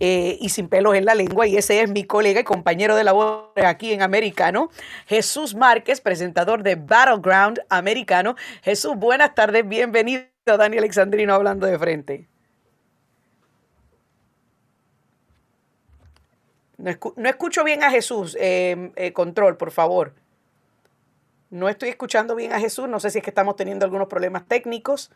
Eh, 0.00 0.38
y 0.40 0.50
sin 0.50 0.68
pelos 0.68 0.94
en 0.94 1.04
la 1.04 1.16
lengua, 1.16 1.48
y 1.48 1.56
ese 1.56 1.82
es 1.82 1.90
mi 1.90 2.04
colega 2.04 2.40
y 2.40 2.44
compañero 2.44 2.94
de 2.94 3.02
labor 3.02 3.50
aquí 3.56 3.92
en 3.92 4.02
Americano, 4.02 4.70
Jesús 5.06 5.56
Márquez, 5.56 6.00
presentador 6.00 6.62
de 6.62 6.76
Battleground 6.76 7.60
Americano. 7.68 8.36
Jesús, 8.62 8.94
buenas 8.96 9.34
tardes, 9.34 9.66
bienvenido. 9.66 10.22
Dani 10.46 10.78
Alexandrino 10.78 11.34
hablando 11.34 11.66
de 11.66 11.78
frente. 11.78 12.28
No, 16.78 16.90
escucho 17.28 17.64
bien 17.64 17.82
a 17.82 17.90
Jesús. 17.90 18.36
Em, 18.40 18.92
eh, 18.94 19.12
control, 19.12 19.56
por 19.56 19.72
favor. 19.72 20.14
No 21.50 21.68
estoy 21.68 21.88
escuchando 21.88 22.36
bien 22.36 22.52
a 22.52 22.60
Jesús. 22.60 22.88
No 22.88 23.00
sé 23.00 23.10
si 23.10 23.18
es 23.18 23.24
que 23.24 23.30
estamos 23.30 23.56
teniendo 23.56 23.84
algunos 23.84 24.08
problemas 24.08 24.46
técnicos. 24.46 25.10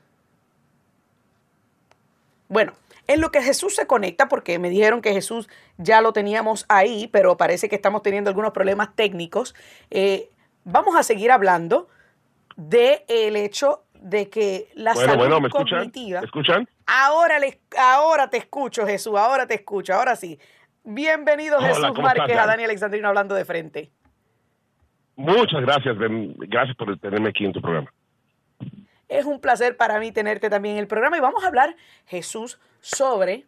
Bueno, 2.49 2.73
en 3.07 3.21
lo 3.21 3.31
que 3.31 3.43
Jesús 3.43 3.75
se 3.75 3.87
conecta, 3.87 4.29
porque 4.29 4.59
me 4.59 4.71
dijeron 4.71 5.03
que 5.03 5.13
Jesús 5.13 5.49
ya 5.77 6.01
lo 6.01 6.13
teníamos 6.13 6.65
ahí, 6.69 7.09
pero 7.13 7.37
parece 7.37 7.69
que 7.69 7.77
estamos 7.77 8.03
teniendo 8.03 8.31
algunos 8.31 8.53
problemas 8.53 8.95
técnicos. 8.95 9.55
Eh, 9.91 10.31
vamos 10.65 10.97
a 10.97 11.03
seguir 11.03 11.31
hablando 11.31 11.89
del 12.57 13.03
el 13.09 13.37
hecho 13.37 13.85
de 13.95 14.29
que 14.29 14.69
la 14.75 14.95
bueno, 14.95 15.13
salud 15.13 15.23
bueno, 15.23 15.41
¿me 15.41 15.51
cognitiva. 15.51 16.21
escuchan? 16.21 16.69
Ahora, 16.87 17.37
ahora 17.79 18.29
te 18.29 18.37
escucho, 18.37 18.87
Jesús, 18.87 19.15
ahora 19.17 19.47
te 19.47 19.55
escucho, 19.55 19.95
ahora 19.95 20.17
sí. 20.17 20.39
Bienvenido, 20.85 21.59
Hola, 21.59 21.69
Jesús 21.69 21.87
¿cómo 21.87 22.03
Márquez, 22.03 22.25
estás, 22.29 22.45
a 22.45 22.47
Dani 22.47 22.65
Alexandrino 22.65 23.09
hablando 23.09 23.35
de 23.35 23.45
frente. 23.45 23.91
Muchas 25.15 25.61
gracias, 25.61 25.97
Ben. 25.97 26.35
Gracias 26.39 26.77
por 26.77 26.99
tenerme 26.99 27.29
aquí 27.29 27.45
en 27.45 27.53
tu 27.53 27.61
programa. 27.61 27.93
Es 29.09 29.27
un 29.27 29.41
placer 29.41 29.77
para 29.77 30.01
mí 30.01 30.11
tenerte 30.11 30.51
también 30.51 30.77
en 30.77 30.81
el 30.81 30.89
programa 30.89 31.17
y 31.17 31.21
vamos 31.21 31.45
a 31.45 31.47
hablar, 31.47 31.77
Jesús, 32.07 32.59
sobre 32.83 33.47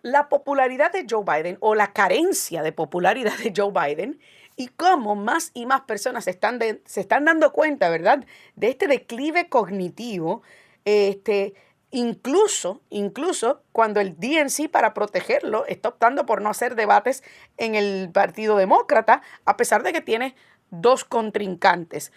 la 0.00 0.30
popularidad 0.30 0.92
de 0.92 1.04
Joe 1.08 1.24
Biden 1.24 1.58
o 1.60 1.74
la 1.74 1.92
carencia 1.92 2.62
de 2.62 2.72
popularidad 2.72 3.36
de 3.36 3.52
Joe 3.54 3.72
Biden 3.72 4.18
y 4.56 4.68
cómo 4.68 5.16
más 5.16 5.50
y 5.52 5.66
más 5.66 5.82
personas 5.82 6.24
se 6.24 6.30
están, 6.30 6.58
se 6.84 7.00
están 7.00 7.26
dando 7.26 7.52
cuenta, 7.52 7.90
¿verdad?, 7.90 8.24
de 8.56 8.68
este 8.68 8.86
declive 8.86 9.48
cognitivo, 9.48 10.42
este, 10.84 11.54
incluso, 11.90 12.80
incluso 12.90 13.62
cuando 13.72 14.00
el 14.00 14.16
DNC 14.18 14.70
para 14.70 14.94
protegerlo 14.94 15.66
está 15.66 15.90
optando 15.90 16.24
por 16.24 16.40
no 16.40 16.50
hacer 16.50 16.74
debates 16.76 17.22
en 17.56 17.74
el 17.74 18.10
Partido 18.12 18.56
Demócrata, 18.56 19.22
a 19.44 19.56
pesar 19.56 19.82
de 19.82 19.92
que 19.92 20.00
tiene 20.00 20.34
dos 20.70 21.04
contrincantes. 21.04 22.12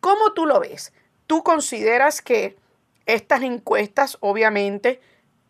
¿Cómo 0.00 0.32
tú 0.32 0.46
lo 0.46 0.60
ves? 0.60 0.92
¿Tú 1.26 1.42
consideras 1.42 2.22
que 2.22 2.56
estas 3.06 3.42
encuestas 3.42 4.18
obviamente 4.20 5.00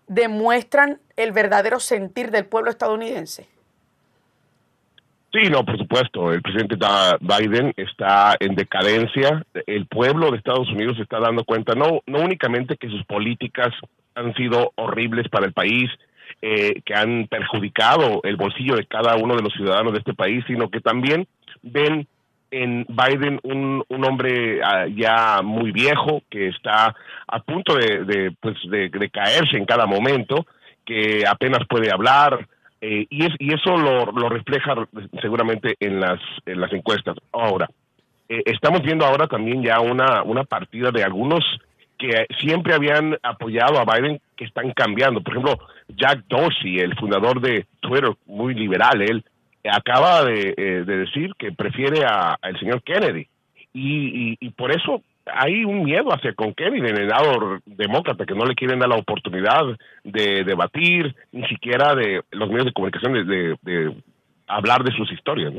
demuestran 0.06 0.98
el 1.16 1.32
verdadero 1.32 1.80
sentir 1.80 2.30
del 2.30 2.46
pueblo 2.46 2.70
estadounidense? 2.70 3.48
Sí, 5.32 5.50
no, 5.50 5.64
por 5.64 5.76
supuesto. 5.76 6.32
El 6.32 6.40
presidente 6.40 6.76
Biden 7.20 7.74
está 7.76 8.36
en 8.40 8.54
decadencia. 8.54 9.44
El 9.66 9.86
pueblo 9.86 10.30
de 10.30 10.38
Estados 10.38 10.70
Unidos 10.70 10.96
se 10.96 11.02
está 11.02 11.20
dando 11.20 11.44
cuenta, 11.44 11.74
no, 11.74 12.00
no 12.06 12.20
únicamente 12.20 12.76
que 12.76 12.88
sus 12.88 13.04
políticas 13.04 13.74
han 14.14 14.32
sido 14.34 14.72
horribles 14.76 15.28
para 15.28 15.46
el 15.46 15.52
país, 15.52 15.90
eh, 16.40 16.80
que 16.84 16.94
han 16.94 17.26
perjudicado 17.28 18.20
el 18.22 18.36
bolsillo 18.36 18.76
de 18.76 18.86
cada 18.86 19.16
uno 19.16 19.36
de 19.36 19.42
los 19.42 19.52
ciudadanos 19.52 19.92
de 19.92 19.98
este 19.98 20.14
país, 20.14 20.42
sino 20.46 20.70
que 20.70 20.80
también 20.80 21.26
ven 21.62 22.06
en 22.50 22.86
Biden 22.88 23.40
un, 23.42 23.82
un 23.88 24.04
hombre 24.04 24.60
ah, 24.62 24.86
ya 24.86 25.42
muy 25.42 25.72
viejo 25.72 26.22
que 26.30 26.48
está 26.48 26.94
a 27.26 27.38
punto 27.40 27.74
de, 27.74 28.32
pues, 28.40 28.56
de, 28.70 28.88
de 28.88 29.10
caerse 29.10 29.56
en 29.56 29.66
cada 29.66 29.86
momento, 29.86 30.46
que 30.84 31.24
apenas 31.28 31.66
puede 31.68 31.92
hablar, 31.92 32.46
eh, 32.80 33.06
y, 33.10 33.24
es, 33.24 33.32
y 33.38 33.52
eso 33.54 33.76
lo, 33.76 34.12
lo 34.12 34.28
refleja 34.28 34.74
seguramente 35.20 35.74
en 35.80 36.00
las, 36.00 36.20
en 36.44 36.60
las 36.60 36.72
encuestas. 36.72 37.16
Ahora, 37.32 37.68
eh, 38.28 38.42
estamos 38.46 38.82
viendo 38.82 39.04
ahora 39.04 39.26
también 39.26 39.62
ya 39.62 39.80
una, 39.80 40.22
una 40.22 40.44
partida 40.44 40.90
de 40.90 41.02
algunos 41.02 41.44
que 41.98 42.26
siempre 42.38 42.74
habían 42.74 43.16
apoyado 43.22 43.78
a 43.78 43.84
Biden 43.84 44.20
que 44.36 44.44
están 44.44 44.72
cambiando. 44.72 45.22
Por 45.22 45.32
ejemplo, 45.32 45.58
Jack 45.88 46.24
Dorsey, 46.28 46.78
el 46.78 46.94
fundador 46.96 47.40
de 47.40 47.66
Twitter, 47.80 48.10
muy 48.26 48.54
liberal, 48.54 49.00
él 49.00 49.24
acaba 49.70 50.24
de, 50.24 50.54
eh, 50.56 50.84
de 50.84 50.96
decir 50.98 51.32
que 51.38 51.52
prefiere 51.52 52.04
a- 52.04 52.36
al 52.40 52.58
señor 52.58 52.82
Kennedy. 52.82 53.28
Y, 53.78 54.50
por 54.50 54.72
eso 54.72 55.02
hay 55.26 55.64
un 55.64 55.84
miedo 55.84 56.10
hacia 56.10 56.32
con 56.32 56.54
Kennedy 56.54 56.88
en 56.88 56.96
el 56.96 57.08
lado 57.08 57.60
demócrata, 57.66 58.24
que 58.24 58.34
no 58.34 58.46
le 58.46 58.54
quieren 58.54 58.78
dar 58.78 58.88
la 58.88 58.96
oportunidad 58.96 59.64
de 60.02 60.44
debatir, 60.44 61.14
ni 61.32 61.46
siquiera 61.48 61.94
de 61.94 62.22
los 62.30 62.48
medios 62.48 62.66
de 62.66 62.72
comunicación 62.72 63.12
de, 63.12 64.02
hablar 64.46 64.82
de 64.82 64.92
sus 64.92 65.12
historias. 65.12 65.52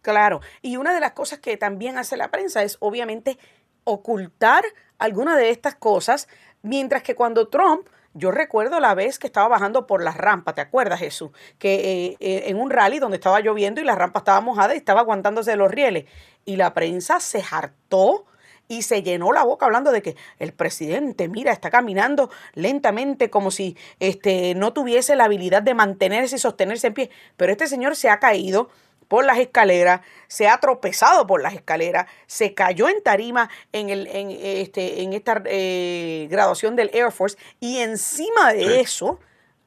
Claro, 0.00 0.40
y 0.62 0.76
una 0.76 0.94
de 0.94 1.00
las 1.00 1.12
cosas 1.12 1.40
que 1.40 1.56
también 1.56 1.98
hace 1.98 2.16
la 2.16 2.30
prensa 2.30 2.62
es 2.62 2.78
obviamente 2.80 3.36
ocultar 3.84 4.64
alguna 4.98 5.36
de 5.36 5.50
estas 5.50 5.74
cosas, 5.74 6.28
mientras 6.62 7.02
que 7.02 7.14
cuando 7.14 7.48
Trump, 7.48 7.86
yo 8.14 8.30
recuerdo 8.30 8.80
la 8.80 8.94
vez 8.94 9.18
que 9.18 9.26
estaba 9.26 9.48
bajando 9.48 9.86
por 9.86 10.02
la 10.02 10.12
rampa, 10.12 10.54
¿te 10.54 10.60
acuerdas 10.60 11.00
Jesús? 11.00 11.30
Que 11.58 11.74
eh, 11.74 12.16
eh, 12.20 12.44
en 12.46 12.60
un 12.60 12.70
rally 12.70 12.98
donde 12.98 13.16
estaba 13.16 13.40
lloviendo 13.40 13.80
y 13.80 13.84
la 13.84 13.94
rampa 13.94 14.20
estaba 14.20 14.40
mojada 14.40 14.74
y 14.74 14.78
estaba 14.78 15.00
aguantándose 15.00 15.52
de 15.52 15.56
los 15.56 15.70
rieles, 15.70 16.04
y 16.44 16.56
la 16.56 16.74
prensa 16.74 17.20
se 17.20 17.42
hartó 17.50 18.26
y 18.68 18.82
se 18.82 19.02
llenó 19.02 19.32
la 19.32 19.44
boca 19.44 19.66
hablando 19.66 19.92
de 19.92 20.02
que 20.02 20.16
el 20.38 20.52
presidente, 20.52 21.28
mira, 21.28 21.52
está 21.52 21.70
caminando 21.70 22.30
lentamente 22.54 23.28
como 23.28 23.50
si 23.50 23.76
este, 24.00 24.54
no 24.54 24.72
tuviese 24.72 25.14
la 25.14 25.24
habilidad 25.24 25.62
de 25.62 25.74
mantenerse 25.74 26.36
y 26.36 26.38
sostenerse 26.38 26.86
en 26.86 26.94
pie. 26.94 27.10
Pero 27.36 27.52
este 27.52 27.66
señor 27.66 27.96
se 27.96 28.08
ha 28.08 28.18
caído 28.18 28.70
por 29.12 29.26
las 29.26 29.36
escaleras, 29.36 30.00
se 30.26 30.48
ha 30.48 30.56
tropezado 30.56 31.26
por 31.26 31.42
las 31.42 31.52
escaleras, 31.52 32.06
se 32.26 32.54
cayó 32.54 32.88
en 32.88 33.02
tarima 33.02 33.50
en, 33.70 33.90
el, 33.90 34.06
en, 34.06 34.30
este, 34.30 35.02
en 35.02 35.12
esta 35.12 35.42
eh, 35.44 36.28
graduación 36.30 36.76
del 36.76 36.88
Air 36.94 37.12
Force 37.12 37.36
y 37.60 37.76
encima 37.80 38.54
de 38.54 38.64
Sí. 38.64 38.80
eso, 38.80 39.20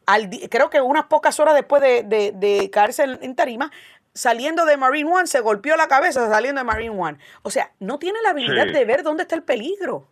al 0.08 0.32
creo 0.50 0.72
que 0.72 0.82
unas 0.82 1.06
pocas 1.06 1.40
horas 1.40 1.54
después 1.54 1.80
de, 1.84 2.02
de- 2.02 2.32
de 2.32 2.72
caerse 2.72 3.04
en, 3.04 3.20
en 3.22 3.36
tarima, 3.36 3.72
saliendo 4.16 4.66
de 4.66 4.78
Marine 4.78 5.12
One, 5.14 5.28
se 5.28 5.42
golpeó 5.42 5.76
la 5.78 5.88
cabeza 5.88 6.28
saliendo 6.28 6.58
de 6.60 6.66
Marine 6.66 7.00
One. 7.00 7.20
O 7.44 7.52
sea, 7.52 7.72
no 7.80 8.00
tiene 8.00 8.18
la 8.24 8.32
habilidad 8.32 8.66
Sí. 8.66 8.72
de 8.74 8.84
ver 8.86 9.04
dónde 9.04 9.22
está 9.24 9.36
el 9.36 9.44
peligro. 9.44 10.08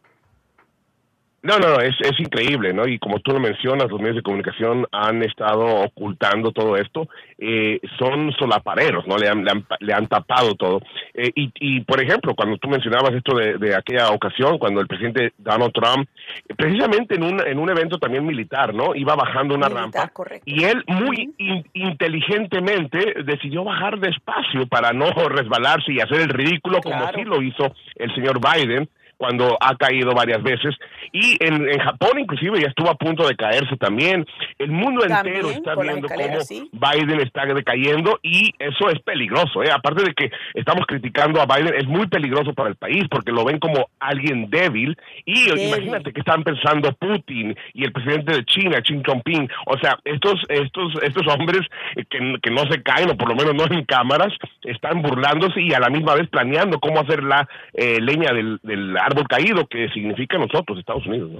No, 1.43 1.59
no, 1.59 1.71
no, 1.71 1.81
es, 1.81 1.93
es 1.99 2.17
increíble, 2.21 2.73
¿no? 2.73 2.87
Y 2.87 2.97
como 2.99 3.19
tú 3.19 3.33
lo 3.33 3.39
mencionas, 3.41 3.91
los 3.91 3.99
medios 3.99 4.15
de 4.15 4.21
comunicación 4.21 4.87
han 4.93 5.21
estado 5.23 5.65
ocultando 5.83 6.53
todo 6.53 6.77
esto. 6.77 7.09
Eh, 7.37 7.81
son 7.99 8.31
solapareros, 8.39 9.05
¿no? 9.07 9.17
Le 9.17 9.27
han, 9.27 9.43
le 9.81 9.93
han, 9.93 10.07
tapado 10.07 10.55
todo. 10.55 10.79
Eh, 11.13 11.33
y, 11.35 11.51
y, 11.59 11.81
por 11.81 12.01
ejemplo, 12.01 12.33
cuando 12.33 12.57
tú 12.59 12.69
mencionabas 12.69 13.13
esto 13.13 13.35
de, 13.35 13.57
de, 13.57 13.75
aquella 13.75 14.11
ocasión, 14.11 14.57
cuando 14.57 14.79
el 14.79 14.87
presidente 14.87 15.33
Donald 15.37 15.73
Trump, 15.73 16.07
precisamente 16.55 17.15
en 17.15 17.23
un, 17.23 17.45
en 17.45 17.59
un 17.59 17.69
evento 17.69 17.97
también 17.97 18.25
militar, 18.25 18.73
¿no? 18.73 18.95
Iba 18.95 19.15
bajando 19.15 19.53
una 19.53 19.67
rampa. 19.67 20.13
Y 20.45 20.63
él 20.63 20.81
muy 20.87 21.33
inteligentemente 21.73 23.15
decidió 23.25 23.65
bajar 23.65 23.99
despacio 23.99 24.65
para 24.67 24.93
no 24.93 25.11
resbalarse 25.27 25.91
y 25.91 25.99
hacer 25.99 26.21
el 26.21 26.29
ridículo 26.29 26.79
como 26.79 27.05
sí 27.13 27.25
lo 27.25 27.41
hizo 27.41 27.75
el 27.95 28.15
señor 28.15 28.39
Biden 28.39 28.87
cuando 29.23 29.57
ha 29.61 29.77
caído 29.77 30.11
varias 30.13 30.43
veces. 30.43 30.75
Y 31.13 31.37
en, 31.39 31.69
en, 31.69 31.79
Japón 31.79 32.19
inclusive 32.19 32.59
ya 32.59 32.67
estuvo 32.67 32.89
a 32.89 32.95
punto 32.95 33.25
de 33.25 33.37
caerse 33.37 33.77
también. 33.77 34.25
El 34.59 34.69
mundo 34.71 35.05
entero 35.05 35.49
está 35.49 35.75
viendo 35.75 36.09
cómo 36.09 36.27
Biden 36.73 37.21
está 37.21 37.45
decayendo 37.45 38.19
y 38.21 38.53
eso 38.59 38.89
es 38.89 38.99
peligroso. 38.99 39.63
¿eh? 39.63 39.69
Aparte 39.73 40.03
de 40.03 40.13
que 40.13 40.29
estamos 40.55 40.85
criticando 40.87 41.39
a 41.41 41.45
Biden, 41.45 41.73
es 41.73 41.87
muy 41.87 42.07
peligroso 42.07 42.53
para 42.53 42.67
el 42.67 42.75
país 42.75 43.05
porque 43.09 43.31
lo 43.31 43.45
ven 43.45 43.59
como 43.59 43.87
alguien 43.97 44.49
débil. 44.49 44.97
Y 45.25 45.49
imagínate 45.51 46.11
que 46.11 46.19
están 46.19 46.43
pensando 46.43 46.91
Putin 46.91 47.55
y 47.73 47.85
el 47.85 47.93
presidente 47.93 48.33
de 48.33 48.43
China, 48.43 48.81
Xi 48.81 49.01
Jinping. 49.05 49.49
O 49.67 49.77
sea, 49.77 49.97
estos, 50.03 50.41
estos, 50.49 51.01
estos 51.01 51.25
hombres 51.27 51.61
que, 52.09 52.35
que 52.41 52.51
no 52.51 52.65
se 52.69 52.83
caen, 52.83 53.11
o 53.11 53.15
por 53.15 53.29
lo 53.29 53.35
menos 53.35 53.55
no 53.55 53.73
en 53.73 53.85
cámaras, 53.85 54.33
están 54.63 55.01
burlándose 55.01 55.61
y 55.61 55.73
a 55.73 55.79
la 55.79 55.89
misma 55.89 56.15
vez 56.15 56.27
planeando 56.27 56.81
cómo 56.81 56.99
hacer 56.99 57.23
la 57.23 57.47
eh, 57.73 58.01
leña 58.01 58.33
del, 58.33 58.59
del 58.63 58.97
árbol 58.97 59.12
caído 59.23 59.67
que 59.67 59.89
significa 59.89 60.37
nosotros, 60.37 60.79
Estados 60.79 61.05
Unidos. 61.05 61.31
¿no? 61.31 61.37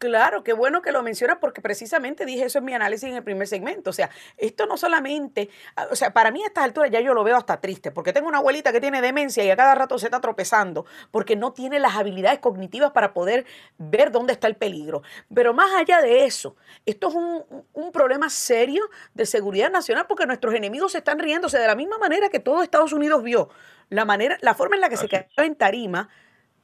Claro, 0.00 0.42
qué 0.42 0.54
bueno 0.54 0.80
que 0.80 0.92
lo 0.92 1.02
mencionas 1.02 1.36
porque 1.42 1.60
precisamente 1.60 2.24
dije 2.24 2.46
eso 2.46 2.56
en 2.60 2.64
mi 2.64 2.72
análisis 2.72 3.06
en 3.06 3.16
el 3.16 3.22
primer 3.22 3.46
segmento. 3.46 3.90
O 3.90 3.92
sea, 3.92 4.08
esto 4.38 4.64
no 4.64 4.78
solamente, 4.78 5.50
ah, 5.76 5.88
o 5.90 5.94
sea, 5.94 6.14
para 6.14 6.30
mí 6.30 6.42
a 6.42 6.46
estas 6.46 6.64
alturas 6.64 6.90
ya 6.90 7.00
yo 7.00 7.12
lo 7.12 7.22
veo 7.22 7.36
hasta 7.36 7.60
triste 7.60 7.90
porque 7.90 8.14
tengo 8.14 8.26
una 8.26 8.38
abuelita 8.38 8.72
que 8.72 8.80
tiene 8.80 9.02
demencia 9.02 9.44
y 9.44 9.50
a 9.50 9.56
cada 9.56 9.74
rato 9.74 9.98
se 9.98 10.06
está 10.06 10.18
tropezando 10.18 10.86
porque 11.10 11.36
no 11.36 11.52
tiene 11.52 11.78
las 11.78 11.96
habilidades 11.96 12.38
cognitivas 12.38 12.92
para 12.92 13.12
poder 13.12 13.44
ver 13.76 14.10
dónde 14.10 14.32
está 14.32 14.46
el 14.46 14.56
peligro. 14.56 15.02
Pero 15.34 15.52
más 15.52 15.70
allá 15.74 16.00
de 16.00 16.24
eso, 16.24 16.56
esto 16.86 17.08
es 17.08 17.14
un, 17.14 17.44
un 17.74 17.92
problema 17.92 18.30
serio 18.30 18.88
de 19.12 19.26
seguridad 19.26 19.70
nacional 19.70 20.06
porque 20.08 20.24
nuestros 20.24 20.54
enemigos 20.54 20.92
se 20.92 20.98
están 20.98 21.18
riéndose 21.18 21.58
de 21.58 21.66
la 21.66 21.74
misma 21.74 21.98
manera 21.98 22.30
que 22.30 22.40
todo 22.40 22.62
Estados 22.62 22.94
Unidos 22.94 23.22
vio. 23.22 23.50
La 23.90 24.06
manera, 24.06 24.38
la 24.40 24.54
forma 24.54 24.76
en 24.76 24.80
la 24.80 24.88
que 24.88 24.96
se 24.96 25.08
quedó 25.08 25.26
en 25.36 25.56
tarima 25.56 26.08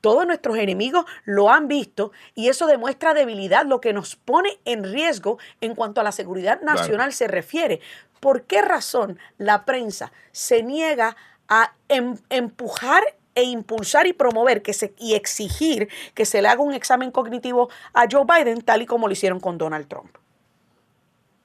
todos 0.07 0.25
nuestros 0.25 0.57
enemigos 0.57 1.05
lo 1.25 1.51
han 1.51 1.67
visto 1.67 2.13
y 2.37 2.49
eso 2.49 2.69
demuestra 2.69 3.13
debilidad, 3.13 3.67
lo 3.67 3.81
que 3.81 3.93
nos 3.93 4.15
pone 4.15 4.61
en 4.65 4.85
riesgo 4.85 5.41
en 5.61 5.75
cuanto 5.75 6.01
a 6.01 6.05
la 6.05 6.13
seguridad 6.13 6.61
nacional 6.61 7.13
se 7.13 7.27
refiere. 7.27 7.81
¿Por 8.21 8.43
qué 8.43 8.63
razón 8.63 9.19
la 9.37 9.65
prensa 9.65 10.13
se 10.31 10.63
niega 10.63 11.17
a 11.49 11.73
em, 11.89 12.17
empujar 12.31 13.03
e 13.35 13.43
impulsar 13.43 14.07
y 14.07 14.13
promover 14.13 14.63
que 14.63 14.75
se, 14.75 14.95
y 14.97 15.15
exigir 15.15 15.89
que 16.15 16.25
se 16.25 16.41
le 16.41 16.47
haga 16.47 16.63
un 16.63 16.73
examen 16.73 17.11
cognitivo 17.11 17.69
a 17.93 18.07
Joe 18.09 18.25
Biden 18.25 18.63
tal 18.63 18.83
y 18.83 18.87
como 18.87 19.09
lo 19.09 19.13
hicieron 19.13 19.41
con 19.41 19.59
Donald 19.59 19.89
Trump? 19.89 20.17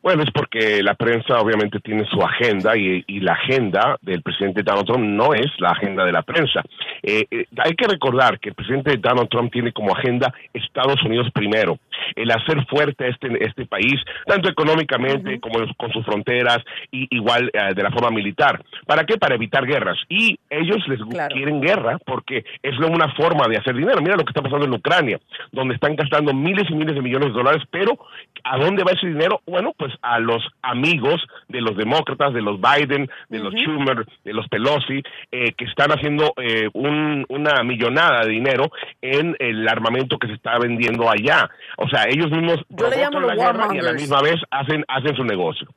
Bueno, 0.02 0.24
es 0.24 0.32
porque 0.32 0.82
la 0.82 0.96
prensa 0.96 1.40
obviamente 1.40 1.80
tiene 1.80 2.06
su 2.06 2.22
agenda 2.22 2.76
y, 2.76 3.04
la 3.22 3.34
agenda 3.34 3.98
del 4.02 4.24
presidente 4.24 4.64
Donald 4.64 4.88
Trump 4.88 5.04
no 5.04 5.36
es 5.36 5.46
la 5.60 5.70
agenda 5.70 6.04
de 6.04 6.12
la 6.12 6.24
prensa. 6.24 6.64
Eh, 7.04 7.26
eh, 7.30 7.46
hay 7.64 7.76
que 7.76 7.88
recordar 7.88 8.40
que 8.40 8.50
el 8.50 8.56
presidente 8.56 8.98
Donald 8.98 9.30
Trump 9.30 9.52
tiene 9.52 9.72
como 9.72 9.96
agenda 9.96 10.34
Estados 10.54 11.04
Unidos 11.04 11.28
primero, 11.32 11.78
el 12.16 12.32
hacer 12.32 12.66
fuerte 12.66 13.10
este, 13.10 13.46
este 13.46 13.68
país, 13.68 13.94
tanto 14.26 14.50
económicamente 14.50 15.40
como 15.40 15.60
con 15.78 15.92
sus 15.92 16.04
fronteras 16.04 16.58
y 16.92 17.08
igual 17.16 17.52
eh, 17.54 17.76
de 17.76 17.84
la 17.84 17.92
forma 17.92 18.10
militar. 18.10 18.60
¿Para 18.88 19.06
qué? 19.06 19.20
Para 19.20 19.36
evitar 19.36 19.68
guerras. 19.68 20.00
Y 20.10 20.40
ellos 20.50 20.80
les 20.88 21.00
quieren 21.32 21.62
guerra 21.62 22.00
porque 22.04 22.44
es 22.64 22.76
una 22.80 23.10
forma 23.14 23.48
de 23.48 23.58
hacer 23.58 23.76
dinero. 23.76 24.02
Mira 24.02 24.16
lo 24.16 24.24
que 24.24 24.32
está 24.32 24.42
pasando 24.42 24.66
en 24.66 24.74
Ucrania, 24.74 25.20
donde 25.52 25.76
están 25.76 25.96
gastando 25.96 26.34
miles 26.34 26.68
y 26.70 26.74
miles 26.74 26.96
de 26.96 27.02
millones 27.02 27.30
de 27.30 27.34
dólares, 27.34 27.64
pero 27.70 28.00
¿a 28.44 28.58
dónde 28.58 28.84
va 28.84 28.94
ese 28.94 29.08
dinero? 29.08 29.42
Bueno, 29.46 29.74
pues 29.78 29.91
a 30.02 30.20
los 30.20 30.44
amigos 30.62 31.22
de 31.48 31.62
los 31.62 31.76
demócratas, 31.76 32.34
de 32.34 32.42
los 32.42 32.60
Biden, 32.60 33.10
de 33.30 33.40
los 33.40 33.54
Schumer, 33.54 34.06
de 34.24 34.34
los 34.34 34.48
Pelosi, 34.48 35.04
eh, 35.32 35.54
que 35.54 35.66
están 35.66 35.92
haciendo 35.92 36.34
eh, 36.38 36.70
una 36.74 37.64
millonada 37.64 38.26
de 38.26 38.32
dinero 38.32 38.72
en 39.02 39.36
el 39.40 39.68
armamento 39.68 40.18
que 40.18 40.28
se 40.28 40.34
está 40.34 40.58
vendiendo 40.60 41.10
allá. 41.10 41.50
O 41.78 41.88
sea, 41.88 42.06
ellos 42.08 42.30
mismos 42.32 42.60
Yo 42.70 42.90
le 42.90 42.98
llamo 42.98 43.20
los 43.20 43.36
y 43.36 43.42
a 43.80 43.82
la 43.82 43.94
misma 43.94 44.22
vez 44.22 44.36
hacen, 44.50 44.84
hacen 44.88 45.16
su 45.16 45.24
negocio. 45.24 45.68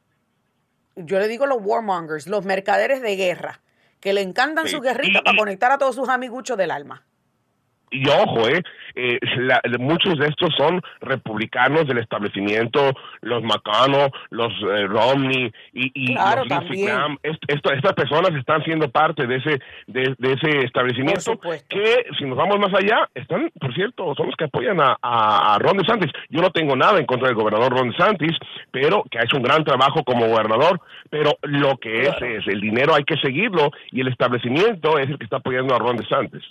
Yo 0.96 1.18
le 1.18 1.28
digo 1.28 1.46
los 1.46 1.58
warmongers, 1.60 2.28
los 2.28 2.44
mercaderes 2.44 3.02
de 3.02 3.16
guerra, 3.16 3.60
que 4.00 4.12
le 4.12 4.20
encantan 4.20 4.68
su 4.68 4.80
guerrita 4.80 5.22
para 5.22 5.36
conectar 5.36 5.72
a 5.72 5.78
todos 5.78 5.94
sus 5.96 6.08
amiguchos 6.08 6.56
del 6.56 6.70
alma 6.70 7.02
y 7.94 8.08
ojo, 8.08 8.48
eh, 8.48 8.62
eh 8.96 9.18
muchos 9.78 10.18
de 10.18 10.26
estos 10.26 10.50
son 10.56 10.80
republicanos 11.00 11.86
del 11.86 11.98
establecimiento, 11.98 12.92
los 13.20 13.42
McConnell, 13.42 14.10
los 14.30 14.52
eh, 14.62 14.86
Romney 14.86 15.52
y, 15.72 15.92
y 15.94 16.14
los 16.14 16.48
Graham. 16.68 17.18
estas 17.22 17.92
personas 17.94 18.32
están 18.34 18.62
siendo 18.64 18.88
parte 18.88 19.26
de 19.26 19.36
ese 19.36 19.60
de, 19.86 20.14
ese 20.20 20.64
establecimiento 20.64 21.38
que, 21.68 22.06
si 22.18 22.24
nos 22.24 22.36
vamos 22.36 22.58
más 22.58 22.74
allá, 22.74 23.08
están, 23.14 23.50
por 23.60 23.72
cierto, 23.74 24.14
son 24.16 24.26
los 24.26 24.36
que 24.36 24.44
apoyan 24.44 24.80
a, 24.80 24.96
a, 25.00 25.58
Ron 25.60 25.76
DeSantis. 25.76 26.10
Yo 26.30 26.40
no 26.40 26.50
tengo 26.50 26.74
nada 26.74 26.98
en 26.98 27.06
contra 27.06 27.28
del 27.28 27.36
gobernador 27.36 27.72
Ron 27.72 27.90
DeSantis, 27.90 28.36
pero 28.70 29.04
que 29.10 29.18
ha 29.18 29.22
hecho 29.22 29.36
un 29.36 29.42
gran 29.42 29.64
trabajo 29.64 30.02
como 30.04 30.26
gobernador, 30.26 30.80
pero 31.10 31.32
lo 31.42 31.76
que 31.76 32.02
es 32.02 32.14
es 32.20 32.46
el 32.48 32.60
dinero 32.60 32.94
hay 32.94 33.04
que 33.04 33.16
seguirlo 33.18 33.70
y 33.90 34.00
el 34.00 34.08
establecimiento 34.08 34.98
es 34.98 35.08
el 35.08 35.18
que 35.18 35.24
está 35.24 35.36
apoyando 35.36 35.74
a 35.74 35.78
Ron 35.78 35.96
DeSantis. 35.96 36.42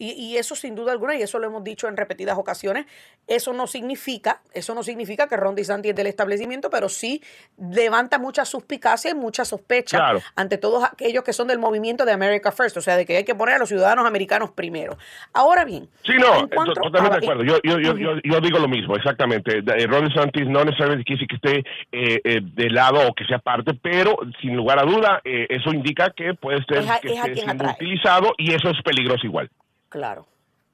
Y, 0.00 0.36
eso 0.36 0.54
sin 0.54 0.76
duda 0.76 0.92
alguna, 0.92 1.16
y 1.16 1.22
eso 1.22 1.40
lo 1.40 1.46
hemos 1.48 1.64
dicho 1.64 1.88
en 1.88 1.96
repetidas 1.96 2.38
ocasiones, 2.38 2.86
eso 3.26 3.52
no 3.52 3.66
significa, 3.66 4.42
eso 4.54 4.72
no 4.72 4.84
significa 4.84 5.28
que 5.28 5.36
Ron 5.36 5.56
DeSantis 5.56 5.90
es 5.90 5.96
del 5.96 6.06
establecimiento, 6.06 6.70
pero 6.70 6.88
sí 6.88 7.20
levanta 7.58 8.20
mucha 8.20 8.44
suspicacia 8.44 9.10
y 9.10 9.14
mucha 9.14 9.44
sospecha 9.44 10.12
ante 10.36 10.56
todos 10.56 10.84
aquellos 10.84 11.24
que 11.24 11.32
son 11.32 11.48
del 11.48 11.58
movimiento 11.58 12.04
de 12.04 12.12
America 12.12 12.52
First, 12.52 12.76
o 12.76 12.80
sea, 12.80 12.96
de 12.96 13.04
que 13.06 13.16
hay 13.16 13.24
que 13.24 13.34
poner 13.34 13.56
a 13.56 13.58
los 13.58 13.68
ciudadanos 13.68 14.06
americanos 14.06 14.52
primero. 14.52 14.96
Ahora 15.32 15.64
bien, 15.64 15.88
sí, 16.04 16.12
no, 16.16 16.46
totalmente 16.46 17.18
de 17.18 17.26
acuerdo. 17.26 17.42
Yo, 17.42 17.58
yo, 17.64 17.80
yo, 17.80 18.14
yo, 18.22 18.40
digo 18.40 18.60
lo 18.60 18.68
mismo, 18.68 18.94
exactamente. 18.94 19.58
Eh, 19.58 19.86
Ron 19.88 20.06
DeSantis 20.06 20.46
no 20.46 20.64
necesariamente 20.64 21.04
quiere 21.04 21.22
decir 21.22 21.28
que 21.28 21.36
esté 21.36 21.70
eh, 21.90 22.20
eh, 22.22 22.40
de 22.40 22.70
lado 22.70 23.08
o 23.08 23.14
que 23.14 23.24
sea 23.24 23.40
parte, 23.40 23.74
pero 23.74 24.16
sin 24.40 24.54
lugar 24.54 24.78
a 24.78 24.84
duda, 24.84 25.20
eso 25.24 25.70
indica 25.70 26.10
que 26.10 26.34
puede 26.34 26.62
ser 26.64 26.84
que 27.02 27.14
esté 27.14 27.34
siendo 27.34 27.64
utilizado 27.64 28.32
y 28.38 28.54
eso 28.54 28.70
es 28.70 28.80
peligroso 28.82 29.26
igual. 29.26 29.50
Claro, 29.88 30.26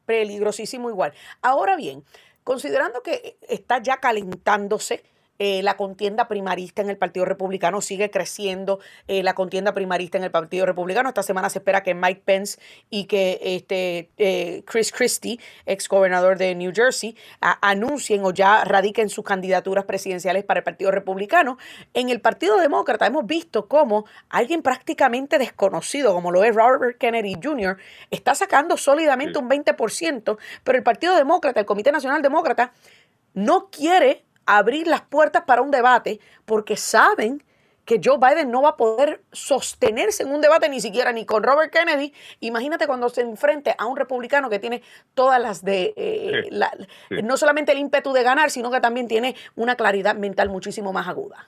peligrosísimo 0.06 0.90
igual. 0.90 1.12
Ahora 1.42 1.76
bien, 1.76 2.04
considerando 2.42 3.02
que 3.02 3.38
está 3.42 3.82
ya 3.82 3.98
calentándose 3.98 5.04
eh, 5.38 5.62
la 5.62 5.76
contienda 5.76 6.28
primarista 6.28 6.80
en 6.82 6.90
el 6.90 6.96
Partido 6.96 7.24
Republicano 7.26 7.80
sigue 7.80 8.10
creciendo, 8.10 8.78
eh, 9.08 9.22
la 9.24 9.34
contienda 9.34 9.72
primarista 9.72 10.16
en 10.16 10.24
el 10.24 10.30
Partido 10.30 10.64
Republicano. 10.64 11.08
Esta 11.08 11.24
semana 11.24 11.50
se 11.50 11.58
espera 11.58 11.82
que 11.82 11.94
Mike 11.94 12.22
Pence 12.24 12.60
y 12.88 13.06
que 13.06 13.40
este, 13.42 14.10
eh, 14.16 14.62
Chris 14.64 14.92
Christie, 14.92 15.40
ex 15.66 15.88
gobernador 15.88 16.38
de 16.38 16.54
New 16.54 16.72
Jersey, 16.74 17.16
anuncien 17.40 18.24
o 18.24 18.30
ya 18.30 18.64
radiquen 18.64 19.08
sus 19.08 19.24
candidaturas 19.24 19.84
presidenciales 19.84 20.44
para 20.44 20.58
el 20.58 20.64
Partido 20.64 20.92
Republicano. 20.92 21.58
En 21.94 22.10
el 22.10 22.20
Partido 22.20 22.58
Demócrata 22.58 23.06
hemos 23.06 23.26
visto 23.26 23.66
cómo 23.66 24.04
alguien 24.28 24.62
prácticamente 24.62 25.38
desconocido, 25.38 26.14
como 26.14 26.30
lo 26.30 26.44
es 26.44 26.54
Robert 26.54 26.96
Kennedy 26.98 27.34
Jr., 27.42 27.76
está 28.10 28.34
sacando 28.34 28.76
sólidamente 28.76 29.38
un 29.38 29.48
20%, 29.48 30.38
pero 30.62 30.78
el 30.78 30.84
Partido 30.84 31.16
Demócrata, 31.16 31.58
el 31.58 31.66
Comité 31.66 31.90
Nacional 31.90 32.22
Demócrata, 32.22 32.72
no 33.34 33.68
quiere 33.70 34.24
abrir 34.46 34.86
las 34.86 35.02
puertas 35.02 35.44
para 35.46 35.62
un 35.62 35.70
debate 35.70 36.20
porque 36.44 36.76
saben 36.76 37.42
que 37.84 38.00
Joe 38.02 38.18
Biden 38.18 38.50
no 38.50 38.62
va 38.62 38.70
a 38.70 38.76
poder 38.76 39.20
sostenerse 39.32 40.22
en 40.22 40.30
un 40.30 40.40
debate 40.40 40.68
ni 40.68 40.80
siquiera 40.80 41.12
ni 41.12 41.24
con 41.26 41.42
Robert 41.42 41.72
Kennedy. 41.72 42.12
Imagínate 42.40 42.86
cuando 42.86 43.08
se 43.08 43.20
enfrente 43.20 43.74
a 43.76 43.86
un 43.86 43.96
republicano 43.96 44.48
que 44.48 44.58
tiene 44.58 44.82
todas 45.14 45.40
las 45.40 45.64
de, 45.64 45.92
eh, 45.96 47.22
no 47.22 47.36
solamente 47.36 47.72
el 47.72 47.78
ímpetu 47.78 48.12
de 48.12 48.22
ganar, 48.22 48.50
sino 48.50 48.70
que 48.70 48.80
también 48.80 49.08
tiene 49.08 49.34
una 49.54 49.76
claridad 49.76 50.16
mental 50.16 50.48
muchísimo 50.48 50.92
más 50.92 51.08
aguda. 51.08 51.46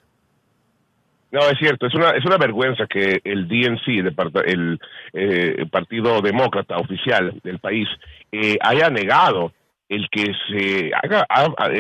No, 1.32 1.40
es 1.40 1.58
cierto, 1.58 1.86
es 1.86 1.94
una, 1.94 2.10
es 2.10 2.24
una 2.24 2.38
vergüenza 2.38 2.86
que 2.86 3.20
el 3.24 3.48
DNC, 3.48 4.14
el, 4.46 4.80
eh, 5.12 5.66
Partido 5.70 6.22
Demócrata 6.22 6.76
oficial 6.76 7.40
del 7.42 7.58
país, 7.58 7.88
eh, 8.30 8.56
haya 8.60 8.88
negado 8.90 9.52
el 9.88 10.08
que 10.10 10.32
se 10.48 10.90
haga, 10.94 11.26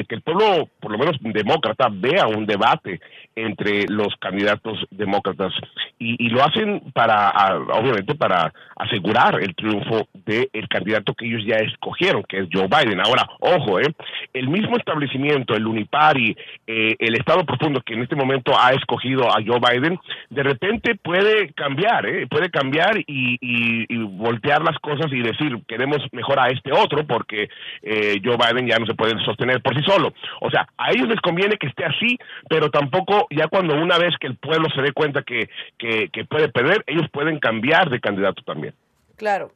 que 0.06 0.14
el 0.14 0.22
pueblo, 0.22 0.68
por 0.80 0.92
lo 0.92 0.98
menos 0.98 1.16
demócrata, 1.20 1.88
vea 1.90 2.26
un 2.26 2.46
debate 2.46 3.00
entre 3.36 3.84
los 3.88 4.16
candidatos 4.16 4.84
demócratas 4.90 5.52
y, 5.98 6.28
lo 6.28 6.42
hacen 6.44 6.80
para, 6.92 7.30
obviamente, 7.74 8.14
para 8.14 8.52
asegurar 8.76 9.40
el 9.42 9.54
triunfo 9.54 10.08
del 10.12 10.68
candidato 10.68 11.14
que 11.14 11.26
ellos 11.26 11.42
ya 11.46 11.56
escogieron, 11.56 12.22
que 12.24 12.40
es 12.40 12.48
Joe 12.52 12.68
Biden. 12.68 13.00
Ahora, 13.00 13.26
ojo, 13.40 13.78
eh, 13.80 13.94
el 14.34 14.48
mismo 14.48 14.76
establecimiento, 14.76 15.54
el 15.54 15.66
Unipari, 15.66 16.36
eh, 16.66 16.96
el 16.98 17.14
Estado 17.14 17.44
Profundo 17.44 17.80
que 17.80 17.94
en 17.94 18.02
este 18.02 18.16
momento 18.16 18.52
ha 18.58 18.70
escogido 18.70 19.28
a 19.28 19.42
Joe 19.44 19.60
Biden, 19.60 19.98
de 20.30 20.42
repente 20.42 20.94
puede 20.96 21.52
cambiar, 21.52 22.06
eh, 22.06 22.26
puede 22.26 22.50
cambiar 22.50 22.98
y, 22.98 23.38
y, 23.40 23.96
voltear 24.16 24.62
las 24.62 24.78
cosas 24.78 25.12
y 25.12 25.20
decir 25.22 25.58
queremos 25.66 25.98
mejor 26.12 26.38
a 26.38 26.48
este 26.48 26.72
otro 26.72 27.06
porque 27.06 27.48
eh, 27.82 28.20
Joe 28.24 28.36
Biden 28.36 28.66
ya 28.66 28.78
no 28.78 28.86
se 28.86 28.94
puede 28.94 29.18
sostener 29.24 29.60
por 29.62 29.74
sí 29.74 29.82
solo. 29.82 30.12
O 30.40 30.50
sea, 30.50 30.66
a 30.76 30.90
ellos 30.90 31.08
les 31.08 31.20
conviene 31.20 31.56
que 31.56 31.66
esté 31.66 31.84
así, 31.84 32.18
pero 32.48 32.70
tampoco 32.70 33.25
ya 33.30 33.48
cuando 33.48 33.74
una 33.74 33.98
vez 33.98 34.14
que 34.20 34.26
el 34.26 34.36
pueblo 34.36 34.68
se 34.74 34.82
dé 34.82 34.92
cuenta 34.92 35.22
que, 35.22 35.48
que, 35.78 36.24
puede 36.24 36.48
perder, 36.48 36.84
ellos 36.86 37.06
pueden 37.12 37.38
cambiar 37.38 37.90
de 37.90 38.00
candidato 38.00 38.42
también. 38.42 38.74
Claro. 39.16 39.52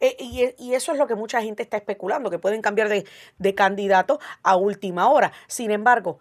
Eh, 0.00 0.16
y, 0.18 0.48
y, 0.58 0.74
eso 0.74 0.92
es 0.92 0.98
lo 0.98 1.06
que 1.06 1.14
mucha 1.14 1.40
gente 1.42 1.62
está 1.62 1.76
especulando, 1.76 2.30
que 2.30 2.38
pueden 2.38 2.60
cambiar 2.60 2.88
de, 2.88 3.04
de 3.38 3.54
candidato 3.54 4.18
a 4.42 4.56
última 4.56 5.08
hora. 5.08 5.32
Sin 5.46 5.70
embargo, 5.70 6.18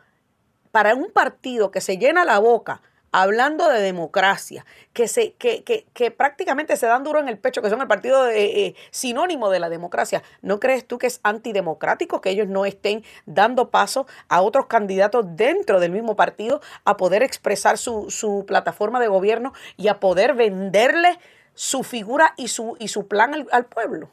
para 0.71 0.95
un 0.95 1.11
partido 1.11 1.71
que 1.71 1.81
se 1.81 1.97
llena 1.97 2.23
la 2.23 2.39
boca 2.39 2.81
hablando 3.11 3.67
de 3.69 3.81
democracia, 3.81 4.65
que, 4.93 5.07
se, 5.07 5.33
que, 5.33 5.63
que, 5.63 5.85
que, 5.93 6.11
prácticamente 6.11 6.77
se 6.77 6.87
dan 6.87 7.03
duro 7.03 7.19
en 7.19 7.27
el 7.27 7.37
pecho, 7.37 7.61
que 7.61 7.69
son 7.69 7.81
el 7.81 7.87
partido 7.87 8.29
eh, 8.29 8.75
sinónimo 8.89 9.49
de 9.49 9.59
la 9.59 9.69
democracia. 9.69 10.23
¿No 10.41 10.59
crees 10.59 10.85
tú 10.85 10.97
que 10.97 11.07
es 11.07 11.19
antidemocrático 11.23 12.21
que 12.21 12.29
ellos 12.29 12.47
no 12.47 12.65
estén 12.65 13.03
dando 13.25 13.69
paso 13.69 14.07
a 14.27 14.41
otros 14.41 14.67
candidatos 14.67 15.25
dentro 15.35 15.79
del 15.79 15.91
mismo 15.91 16.15
partido 16.15 16.61
a 16.85 16.97
poder 16.97 17.23
expresar 17.23 17.77
su, 17.77 18.09
su 18.09 18.45
plataforma 18.47 18.99
de 18.99 19.07
gobierno 19.07 19.53
y 19.77 19.87
a 19.87 19.99
poder 19.99 20.33
venderle 20.33 21.19
su 21.53 21.83
figura 21.83 22.33
y 22.37 22.47
su, 22.47 22.75
y 22.79 22.87
su 22.87 23.07
plan 23.07 23.47
al 23.51 23.65
pueblo? 23.65 24.09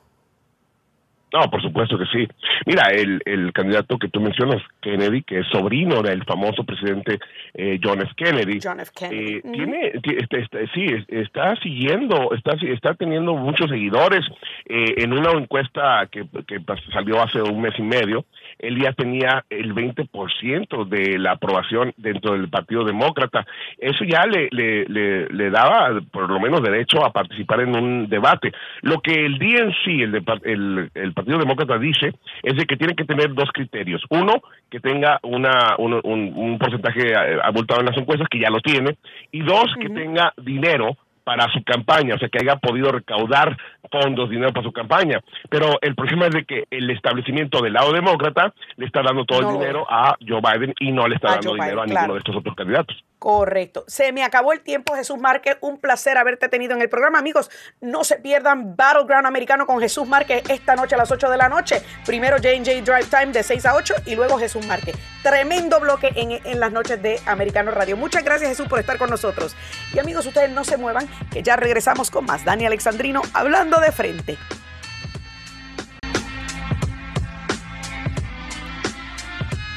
No, 1.32 1.50
por 1.50 1.60
supuesto 1.60 1.98
que 1.98 2.06
sí. 2.06 2.26
Mira, 2.64 2.88
el, 2.90 3.20
el 3.26 3.52
candidato 3.52 3.98
que 3.98 4.08
tú 4.08 4.20
mencionas, 4.20 4.62
Kennedy, 4.80 5.22
que 5.22 5.40
es 5.40 5.46
sobrino 5.48 6.02
del 6.02 6.24
famoso 6.24 6.64
presidente 6.64 7.18
eh, 7.54 7.78
John 7.82 8.00
F. 8.00 8.12
Kennedy, 8.16 8.58
John 8.62 8.80
F. 8.80 8.90
Kennedy. 8.94 9.34
Eh, 9.36 9.42
tiene, 9.42 9.92
este, 9.94 10.40
este, 10.40 10.66
sí, 10.68 10.86
está 11.08 11.54
siguiendo, 11.56 12.32
está, 12.34 12.52
está 12.66 12.94
teniendo 12.94 13.34
muchos 13.34 13.68
seguidores. 13.68 14.24
Eh, 14.66 14.94
en 14.98 15.12
una 15.12 15.32
encuesta 15.32 16.08
que, 16.10 16.26
que 16.46 16.60
salió 16.92 17.22
hace 17.22 17.42
un 17.42 17.60
mes 17.60 17.74
y 17.78 17.82
medio, 17.82 18.24
él 18.58 18.80
ya 18.80 18.92
tenía 18.92 19.44
el 19.50 19.74
20% 19.74 20.88
de 20.88 21.18
la 21.18 21.32
aprobación 21.32 21.92
dentro 21.96 22.32
del 22.32 22.48
Partido 22.48 22.84
Demócrata. 22.84 23.46
Eso 23.78 24.04
ya 24.04 24.24
le, 24.26 24.48
le, 24.50 24.84
le, 24.86 25.28
le, 25.28 25.50
daba 25.50 26.00
por 26.10 26.28
lo 26.28 26.40
menos 26.40 26.62
derecho 26.62 27.04
a 27.04 27.12
participar 27.12 27.60
en 27.60 27.76
un 27.76 28.08
debate. 28.08 28.52
Lo 28.82 29.00
que 29.00 29.26
el 29.26 29.38
DNC, 29.38 29.86
el, 29.86 30.24
el, 30.44 30.90
el 30.94 31.12
Partido 31.18 31.38
Demócrata 31.38 31.78
dice 31.78 32.14
es 32.42 32.57
de 32.57 32.64
que 32.64 32.76
tiene 32.76 32.94
que 32.94 33.04
tener 33.04 33.35
dos 33.35 33.50
criterios. 33.52 34.02
Uno, 34.09 34.35
que 34.70 34.78
tenga 34.78 35.18
una, 35.24 35.74
un, 35.78 36.00
un, 36.04 36.59
porcentaje 36.59 37.12
eh, 37.12 37.38
abultado 37.42 37.81
en 37.81 37.87
las 37.87 37.96
encuestas, 37.96 38.28
que 38.28 38.40
ya 38.40 38.50
lo 38.50 38.61
tiene. 38.61 38.96
Y 39.33 39.40
dos, 39.40 39.74
que 39.81 39.88
tenga 39.88 40.33
dinero 40.37 40.96
para 41.28 41.46
su 41.52 41.62
campaña, 41.62 42.14
o 42.14 42.18
sea, 42.18 42.30
que 42.30 42.38
haya 42.38 42.56
podido 42.56 42.90
recaudar 42.90 43.54
fondos, 43.92 44.30
dinero 44.30 44.50
para 44.50 44.64
su 44.64 44.72
campaña. 44.72 45.20
Pero 45.50 45.76
el 45.82 45.94
problema 45.94 46.28
es 46.28 46.32
de 46.32 46.46
que 46.46 46.64
el 46.70 46.88
establecimiento 46.88 47.60
del 47.60 47.74
lado 47.74 47.92
demócrata 47.92 48.54
le 48.76 48.86
está 48.86 49.02
dando 49.02 49.26
todo 49.26 49.40
el 49.40 49.58
dinero 49.58 49.86
a 49.90 50.16
Joe 50.26 50.40
Biden 50.40 50.74
y 50.80 50.90
no 50.90 51.06
le 51.06 51.16
está 51.16 51.32
dando 51.32 51.52
dinero 51.52 51.82
a 51.82 51.86
ninguno 51.86 52.14
de 52.14 52.20
estos 52.20 52.34
otros 52.34 52.56
candidatos. 52.56 53.04
Correcto. 53.18 53.84
Se 53.88 54.12
me 54.12 54.22
acabó 54.22 54.52
el 54.52 54.60
tiempo, 54.60 54.94
Jesús 54.94 55.18
Márquez. 55.18 55.58
Un 55.60 55.78
placer 55.78 56.16
haberte 56.16 56.48
tenido 56.48 56.74
en 56.74 56.80
el 56.80 56.88
programa. 56.88 57.18
Amigos, 57.18 57.50
no 57.80 58.04
se 58.04 58.16
pierdan 58.16 58.76
Battleground 58.76 59.26
Americano 59.26 59.66
con 59.66 59.80
Jesús 59.80 60.06
Márquez 60.06 60.48
esta 60.48 60.76
noche 60.76 60.94
a 60.94 60.98
las 60.98 61.10
8 61.10 61.28
de 61.28 61.36
la 61.36 61.48
noche. 61.48 61.82
Primero 62.06 62.36
J&J 62.36 62.80
Drive 62.82 63.06
Time 63.10 63.32
de 63.32 63.42
6 63.42 63.66
a 63.66 63.74
8 63.74 63.94
y 64.06 64.14
luego 64.14 64.38
Jesús 64.38 64.64
Márquez. 64.66 64.96
Tremendo 65.22 65.80
bloque 65.80 66.12
en, 66.14 66.40
en 66.44 66.60
las 66.60 66.70
noches 66.70 67.02
de 67.02 67.20
Americano 67.26 67.72
Radio. 67.72 67.96
Muchas 67.96 68.22
gracias 68.22 68.50
Jesús 68.50 68.68
por 68.68 68.78
estar 68.78 68.98
con 68.98 69.10
nosotros. 69.10 69.56
Y 69.92 69.98
amigos, 69.98 70.24
ustedes 70.24 70.50
no 70.52 70.62
se 70.62 70.76
muevan, 70.76 71.08
que 71.31 71.42
ya 71.42 71.57
regresamos 71.57 72.11
con 72.11 72.26
más. 72.26 72.44
Dani 72.44 72.66
Alexandrino 72.66 73.22
hablando 73.33 73.81
de 73.81 73.92
frente. 73.92 74.38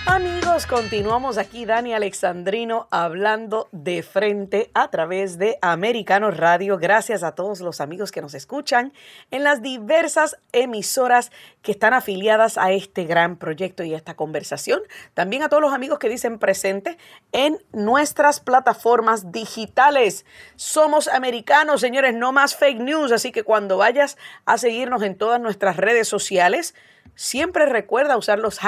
Amigos, 0.08 0.66
continuamos 0.66 1.38
aquí 1.38 1.66
Dani 1.66 1.94
Alexandrino 1.94 2.88
hablando 2.90 3.70
de 3.72 4.02
frente 4.02 4.72
a 4.74 4.90
través 4.90 5.38
de 5.38 5.60
Americano 5.62 6.32
Radio. 6.32 6.80
Gracias 6.80 7.22
a 7.22 7.36
todos 7.36 7.62
los 7.62 7.80
amigos 7.80 8.12
que 8.12 8.22
nos 8.22 8.34
escuchan 8.34 8.94
en 9.30 9.44
las 9.44 9.62
diversas 9.62 10.38
emisoras 10.54 11.32
que 11.62 11.72
están 11.72 11.94
afiliadas 11.94 12.58
a 12.58 12.72
este 12.72 13.06
gran 13.06 13.38
proyecto 13.38 13.84
y 13.84 13.94
a 13.94 13.98
esta 13.98 14.16
conversación. 14.16 14.82
También 15.14 15.44
a 15.44 15.50
todos 15.50 15.62
los 15.62 15.74
amigos 15.74 16.00
que 16.00 16.10
dicen 16.10 16.40
presente 16.40 16.98
en 17.32 17.60
nuestras 17.72 18.40
plataformas 18.40 19.32
digitales. 19.32 20.26
Somos 20.56 21.08
americanos, 21.10 21.80
señores, 21.80 22.16
no 22.16 22.32
más 22.32 22.56
fake 22.56 22.80
news, 22.80 23.12
así 23.12 23.32
que 23.32 23.44
cuando 23.44 23.78
vayas 23.78 24.18
a 24.46 24.58
seguirnos 24.58 25.04
en 25.04 25.16
todas 25.16 25.40
nuestras 25.40 25.78
redes 25.78 26.08
sociales, 26.08 26.74
Siempre 27.16 27.66
recuerda 27.66 28.18
usar 28.18 28.40
los, 28.40 28.60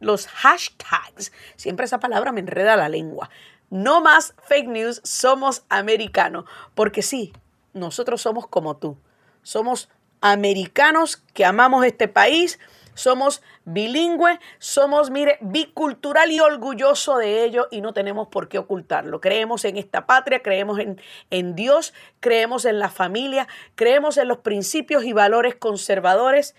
los 0.00 0.26
hashtags. 0.26 1.32
Siempre 1.56 1.86
esa 1.86 2.00
palabra 2.00 2.32
me 2.32 2.40
enreda 2.40 2.76
la 2.76 2.88
lengua. 2.88 3.30
No 3.70 4.00
más 4.00 4.34
fake 4.42 4.68
news, 4.68 5.00
somos 5.04 5.64
americanos. 5.68 6.44
Porque 6.74 7.02
sí, 7.02 7.32
nosotros 7.72 8.20
somos 8.20 8.46
como 8.46 8.76
tú. 8.76 8.98
Somos 9.42 9.88
americanos 10.20 11.16
que 11.16 11.44
amamos 11.44 11.84
este 11.84 12.06
país, 12.06 12.58
somos 12.94 13.42
bilingües, 13.64 14.38
somos, 14.58 15.10
mire, 15.10 15.38
bicultural 15.40 16.30
y 16.30 16.40
orgulloso 16.40 17.16
de 17.16 17.44
ello 17.44 17.68
y 17.70 17.80
no 17.80 17.92
tenemos 17.92 18.28
por 18.28 18.48
qué 18.48 18.58
ocultarlo. 18.58 19.20
Creemos 19.20 19.64
en 19.64 19.76
esta 19.76 20.06
patria, 20.06 20.42
creemos 20.42 20.78
en, 20.78 21.00
en 21.30 21.54
Dios, 21.54 21.94
creemos 22.20 22.64
en 22.64 22.78
la 22.78 22.90
familia, 22.90 23.48
creemos 23.74 24.16
en 24.18 24.28
los 24.28 24.38
principios 24.38 25.04
y 25.04 25.12
valores 25.12 25.54
conservadores 25.54 26.54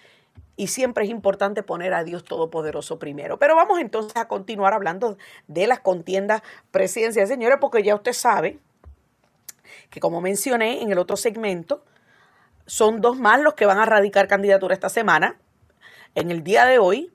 y 0.56 0.68
siempre 0.68 1.06
es 1.06 1.10
importante 1.10 1.64
poner 1.64 1.94
a 1.94 2.04
Dios 2.04 2.24
Todopoderoso 2.24 3.00
primero. 3.00 3.40
Pero 3.40 3.56
vamos 3.56 3.80
entonces 3.80 4.16
a 4.16 4.28
continuar 4.28 4.74
hablando 4.74 5.18
de 5.48 5.68
las 5.68 5.80
contiendas 5.80 6.42
presidenciales, 6.72 7.30
señores, 7.30 7.58
porque 7.60 7.84
ya 7.84 7.96
usted 7.96 8.14
sabe 8.14 8.60
que 9.90 10.00
como 10.00 10.22
mencioné 10.22 10.82
en 10.82 10.92
el 10.92 10.98
otro 10.98 11.18
segmento, 11.18 11.84
son 12.66 13.02
dos 13.02 13.18
más 13.18 13.42
los 13.42 13.56
que 13.56 13.66
van 13.66 13.80
a 13.80 13.86
radicar 13.86 14.28
candidatura 14.28 14.74
esta 14.74 14.90
semana. 14.90 15.38
En 16.16 16.32
el 16.32 16.44
día 16.44 16.66
de 16.66 16.80
hoy, 16.80 17.12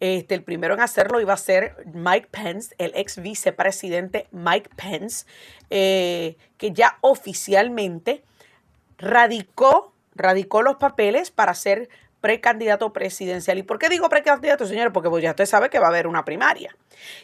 este, 0.00 0.34
el 0.34 0.42
primero 0.42 0.74
en 0.74 0.80
hacerlo 0.80 1.20
iba 1.20 1.32
a 1.32 1.36
ser 1.36 1.76
Mike 1.92 2.28
Pence, 2.30 2.74
el 2.78 2.92
ex 2.94 3.22
vicepresidente 3.22 4.26
Mike 4.32 4.70
Pence, 4.76 5.26
eh, 5.70 6.36
que 6.58 6.72
ya 6.72 6.98
oficialmente 7.00 8.24
radicó, 8.98 9.92
radicó 10.14 10.62
los 10.62 10.76
papeles 10.76 11.30
para 11.30 11.54
ser 11.54 11.88
precandidato 12.22 12.92
presidencial. 12.94 13.58
¿Y 13.58 13.62
por 13.64 13.78
qué 13.78 13.90
digo 13.90 14.08
precandidato, 14.08 14.64
señores? 14.64 14.92
Porque 14.94 15.10
pues 15.10 15.22
ya 15.22 15.30
usted 15.30 15.44
sabe 15.44 15.68
que 15.68 15.78
va 15.78 15.86
a 15.86 15.90
haber 15.90 16.06
una 16.06 16.24
primaria. 16.24 16.74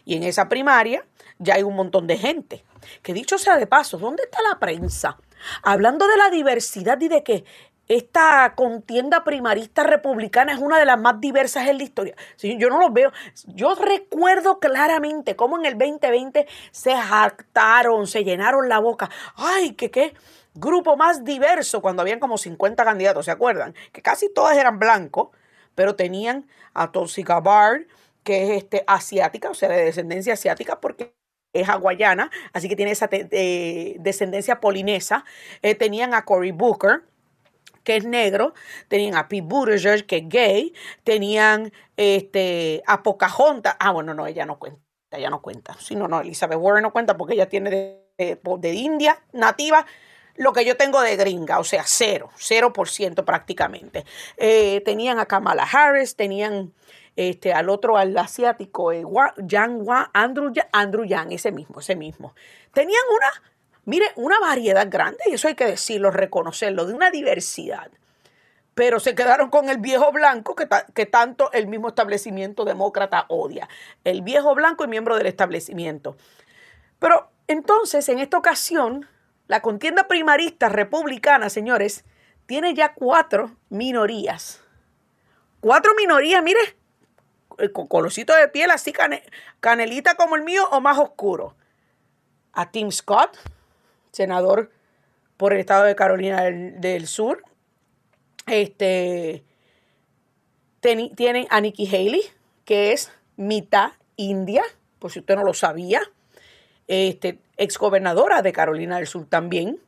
Y 0.05 0.17
en 0.17 0.25
esa 0.25 0.51
primaria 0.51 1.07
ya 1.39 1.55
hay 1.55 1.63
un 1.63 1.75
montón 1.75 2.07
de 2.07 2.19
gente. 2.19 2.65
Que 3.03 3.15
dicho 3.15 3.39
sea 3.39 3.57
de 3.57 3.67
paso, 3.67 3.97
¿dónde 3.97 4.25
está 4.25 4.43
la 4.43 4.59
prensa? 4.59 5.17
Hablando 5.63 6.07
de 6.07 6.17
la 6.17 6.31
diversidad 6.31 7.01
y 7.01 7.09
de 7.09 7.23
que 7.23 7.45
esta 7.87 8.53
contienda 8.55 9.25
primarista 9.25 9.83
republicana 9.83 10.53
es 10.53 10.59
una 10.59 10.79
de 10.79 10.85
las 10.85 11.01
más 11.01 11.21
diversas 11.21 11.69
en 11.69 11.79
la 11.79 11.85
historia. 11.85 12.15
yo 12.43 12.69
no 12.69 12.79
lo 12.79 12.91
veo. 12.91 13.13
Yo 13.47 13.75
recuerdo 13.77 14.59
claramente 14.59 15.37
cómo 15.37 15.59
en 15.59 15.65
el 15.65 15.79
2020 15.79 16.47
se 16.71 16.95
jactaron, 16.95 18.07
se 18.07 18.25
llenaron 18.25 18.69
la 18.69 18.79
boca. 18.79 19.09
Ay, 19.37 19.73
que 19.73 19.91
qué 19.91 20.15
grupo 20.55 20.97
más 20.97 21.25
diverso 21.25 21.81
cuando 21.81 22.03
habían 22.03 22.21
como 22.21 22.39
50 22.39 22.85
candidatos, 22.85 23.25
¿se 23.25 23.31
acuerdan? 23.31 23.75
Que 23.93 24.03
casi 24.03 24.33
todas 24.33 24.57
eran 24.57 24.79
blancos, 24.79 25.29
pero 25.75 25.95
tenían 25.95 26.47
a 26.75 26.91
Tulsi 26.91 27.23
Gabbard, 27.23 27.83
que 28.25 28.45
es 28.45 28.63
este, 28.65 28.85
asiática, 28.87 29.51
o 29.51 29.55
sea, 29.55 29.69
de 29.69 29.85
descendencia 29.85 30.35
asiática, 30.35 30.81
porque 30.81 31.15
es 31.53 31.69
hawaiana, 31.69 32.31
así 32.53 32.69
que 32.69 32.77
tiene 32.77 32.93
esa 32.93 33.09
descendencia 33.09 34.61
polinesa. 34.61 35.25
Eh, 35.63 35.75
tenían 35.75 36.15
a 36.15 36.25
Cory 36.25 36.53
Booker, 36.53 37.05
que 37.85 37.97
es 37.97 38.05
negro, 38.05 38.53
tenían 38.89 39.17
a 39.17 39.29
Pete 39.29 39.47
Buttigieg, 39.47 40.07
que 40.07 40.17
es 40.19 40.29
gay, 40.29 40.75
tenían 41.05 41.73
este, 41.97 42.83
a 42.87 43.03
Pocahontas, 43.03 43.77
ah, 43.81 43.93
bueno, 43.93 44.13
no, 44.13 44.27
ella 44.27 44.45
no 44.45 44.59
cuenta, 44.59 44.83
ella 45.13 45.31
no 45.31 45.41
cuenta, 45.41 45.75
sí, 45.81 45.97
no, 45.97 46.07
no, 46.07 46.21
Elizabeth 46.21 46.59
Warren 46.59 46.83
no 46.83 46.93
cuenta 46.93 47.17
porque 47.17 47.33
ella 47.35 47.49
tiene 47.49 47.71
de, 47.71 48.41
de 48.59 48.73
India 48.75 49.23
nativa 49.33 49.87
lo 50.39 50.53
que 50.53 50.65
yo 50.65 50.77
tengo 50.77 51.01
de 51.03 51.17
gringa, 51.17 51.59
o 51.59 51.65
sea, 51.65 51.83
cero, 51.85 52.31
cero 52.37 52.73
por 52.73 52.89
ciento 52.89 53.25
prácticamente. 53.25 54.07
Eh, 54.37 54.81
tenían 54.85 55.19
a 55.19 55.27
Kamala 55.27 55.65
Harris, 55.65 56.15
tenían 56.15 56.73
este, 57.17 57.53
al 57.53 57.69
otro, 57.69 57.97
al 57.97 58.17
asiático, 58.17 58.93
eh, 58.93 59.05
Andrew, 60.15 60.53
Andrew 60.73 61.05
Yang, 61.05 61.33
ese 61.33 61.51
mismo, 61.51 61.81
ese 61.81 61.97
mismo. 61.97 62.35
Tenían 62.73 63.03
una, 63.17 63.51
mire, 63.85 64.07
una 64.15 64.39
variedad 64.39 64.87
grande, 64.89 65.19
y 65.27 65.35
eso 65.35 65.49
hay 65.49 65.57
que 65.57 65.67
decirlo, 65.67 66.13
reconocerlo, 66.13 66.87
de 66.87 66.95
una 66.95 67.11
diversidad. 67.11 67.91
Pero 68.75 69.01
se 69.01 69.17
quedaron 69.17 69.51
con 69.51 69.69
el 69.69 69.79
viejo 69.79 70.13
blanco 70.13 70.55
que 70.55 71.07
tanto 71.07 71.51
el 71.51 71.67
mismo 71.67 71.89
establecimiento 71.89 72.65
demócrata 72.65 73.25
odia. 73.27 73.69
El 74.05 74.23
viejo 74.23 74.55
blanco 74.55 74.85
y 74.85 74.87
miembro 74.87 75.17
del 75.17 75.27
establecimiento. 75.27 76.17
Pero 77.01 77.29
entonces, 77.49 78.09
en 78.09 78.21
esta 78.21 78.39
ocasión, 78.39 79.09
la 79.49 79.63
contienda 79.63 80.07
primarista 80.07 80.69
republicana, 80.69 81.49
señores, 81.49 82.05
tiene 82.47 82.75
ya 82.75 82.95
cuatro 82.95 83.57
minorías. 83.71 84.63
Cuatro 85.61 85.93
minorías, 85.97 86.43
mire, 86.43 86.61
eh, 87.59 87.73
con 87.73 87.89
colorcito 87.89 88.35
de 88.35 88.49
piel 88.49 88.71
así 88.71 88.93
canelita 89.61 90.15
como 90.15 90.37
el 90.37 90.43
mío 90.43 90.69
o 90.71 90.81
más 90.81 90.99
oscuro. 90.99 91.57
A 92.53 92.71
Tim 92.71 92.91
Scott, 92.93 93.37
senador 94.13 94.71
por 95.37 95.55
el 95.55 95.61
estado 95.61 95.85
de 95.85 95.97
Carolina 95.97 96.43
del, 96.43 97.07
Sur. 97.07 97.43
Este, 98.47 99.45
tienen 100.81 101.47
a 101.51 101.61
Nikki 101.61 101.87
Haley, 101.87 102.23
que 102.65 102.93
es 102.93 103.11
mitad 103.37 103.93
india, 104.17 104.63
por 104.99 105.11
si 105.11 105.21
usted 105.21 105.37
no 105.37 105.45
lo 105.45 105.55
sabía. 105.55 106.03
Este, 106.89 107.39
exgobernadora 107.57 108.43
de 108.43 108.53
Carolina 108.53 108.97
del 108.97 109.07
Sur 109.07 109.27
también. 109.27 109.79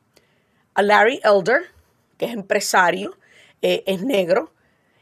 A 0.73 0.81
Larry 0.81 1.19
Elder, 1.23 1.63
que 2.17 2.25
es 2.27 2.33
empresario, 2.33 3.17
eh, 3.61 3.83
es 3.85 4.03
negro. 4.03 4.53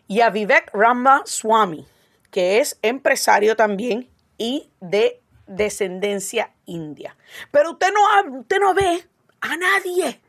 Y 0.08 0.22
a 0.22 0.32
Vivek 0.32 0.72
Ramaswamy, 0.74 1.86
que 2.32 2.60
es 2.60 2.80
empresario 2.82 3.56
también 3.56 4.10
y 4.38 4.70
de 4.80 5.22
descendencia 5.46 6.54
india. 6.66 7.16
Pero 7.52 7.72
usted 7.72 7.90
no, 7.94 8.40
usted 8.40 8.60
no 8.60 8.74
ve 8.74 9.04
a 9.42 9.58
nadie 9.58 10.20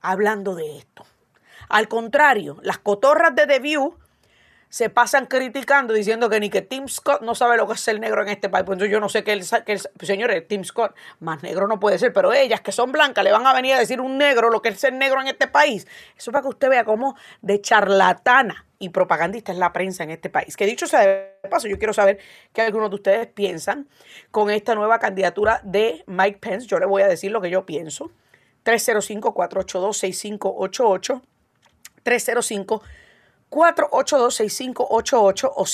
hablando 0.00 0.54
de 0.54 0.78
esto. 0.78 1.06
Al 1.68 1.88
contrario, 1.88 2.58
las 2.62 2.78
cotorras 2.78 3.34
de 3.34 3.46
The 3.46 3.58
View 3.58 3.96
se 4.74 4.90
pasan 4.90 5.26
criticando 5.26 5.94
diciendo 5.94 6.28
que 6.28 6.40
ni 6.40 6.50
que 6.50 6.60
Tim 6.60 6.88
Scott 6.88 7.22
no 7.22 7.36
sabe 7.36 7.56
lo 7.56 7.68
que 7.68 7.74
es 7.74 7.80
ser 7.80 8.00
negro 8.00 8.22
en 8.22 8.28
este 8.28 8.48
país. 8.48 8.64
Pues 8.66 8.76
yo 8.90 8.98
no 8.98 9.08
sé 9.08 9.22
qué 9.22 9.30
el, 9.30 9.44
que 9.64 9.78
señores, 10.04 10.48
Tim 10.48 10.64
Scott 10.64 10.96
más 11.20 11.44
negro 11.44 11.68
no 11.68 11.78
puede 11.78 11.96
ser, 11.96 12.12
pero 12.12 12.32
ellas 12.32 12.60
que 12.60 12.72
son 12.72 12.90
blancas 12.90 13.22
le 13.22 13.30
van 13.30 13.46
a 13.46 13.54
venir 13.54 13.74
a 13.74 13.78
decir 13.78 14.00
un 14.00 14.18
negro 14.18 14.50
lo 14.50 14.62
que 14.62 14.70
es 14.70 14.80
ser 14.80 14.92
negro 14.92 15.20
en 15.20 15.28
este 15.28 15.46
país. 15.46 15.86
Eso 16.18 16.32
para 16.32 16.42
que 16.42 16.48
usted 16.48 16.70
vea 16.70 16.84
cómo 16.84 17.14
de 17.40 17.60
charlatana 17.60 18.66
y 18.80 18.88
propagandista 18.88 19.52
es 19.52 19.58
la 19.58 19.72
prensa 19.72 20.02
en 20.02 20.10
este 20.10 20.28
país. 20.28 20.56
Que 20.56 20.66
dicho 20.66 20.88
sea 20.88 21.06
de 21.06 21.36
paso, 21.48 21.68
yo 21.68 21.78
quiero 21.78 21.92
saber 21.92 22.18
qué 22.52 22.62
algunos 22.62 22.90
de 22.90 22.96
ustedes 22.96 23.28
piensan 23.28 23.86
con 24.32 24.50
esta 24.50 24.74
nueva 24.74 24.98
candidatura 24.98 25.60
de 25.62 26.02
Mike 26.08 26.38
Pence. 26.40 26.66
Yo 26.66 26.80
le 26.80 26.86
voy 26.86 27.02
a 27.02 27.06
decir 27.06 27.30
lo 27.30 27.40
que 27.40 27.48
yo 27.48 27.64
pienso. 27.64 28.10
305-482-6588. 28.64 31.22
305 32.02 32.82
482-6588 33.54 35.52
o 35.54 35.64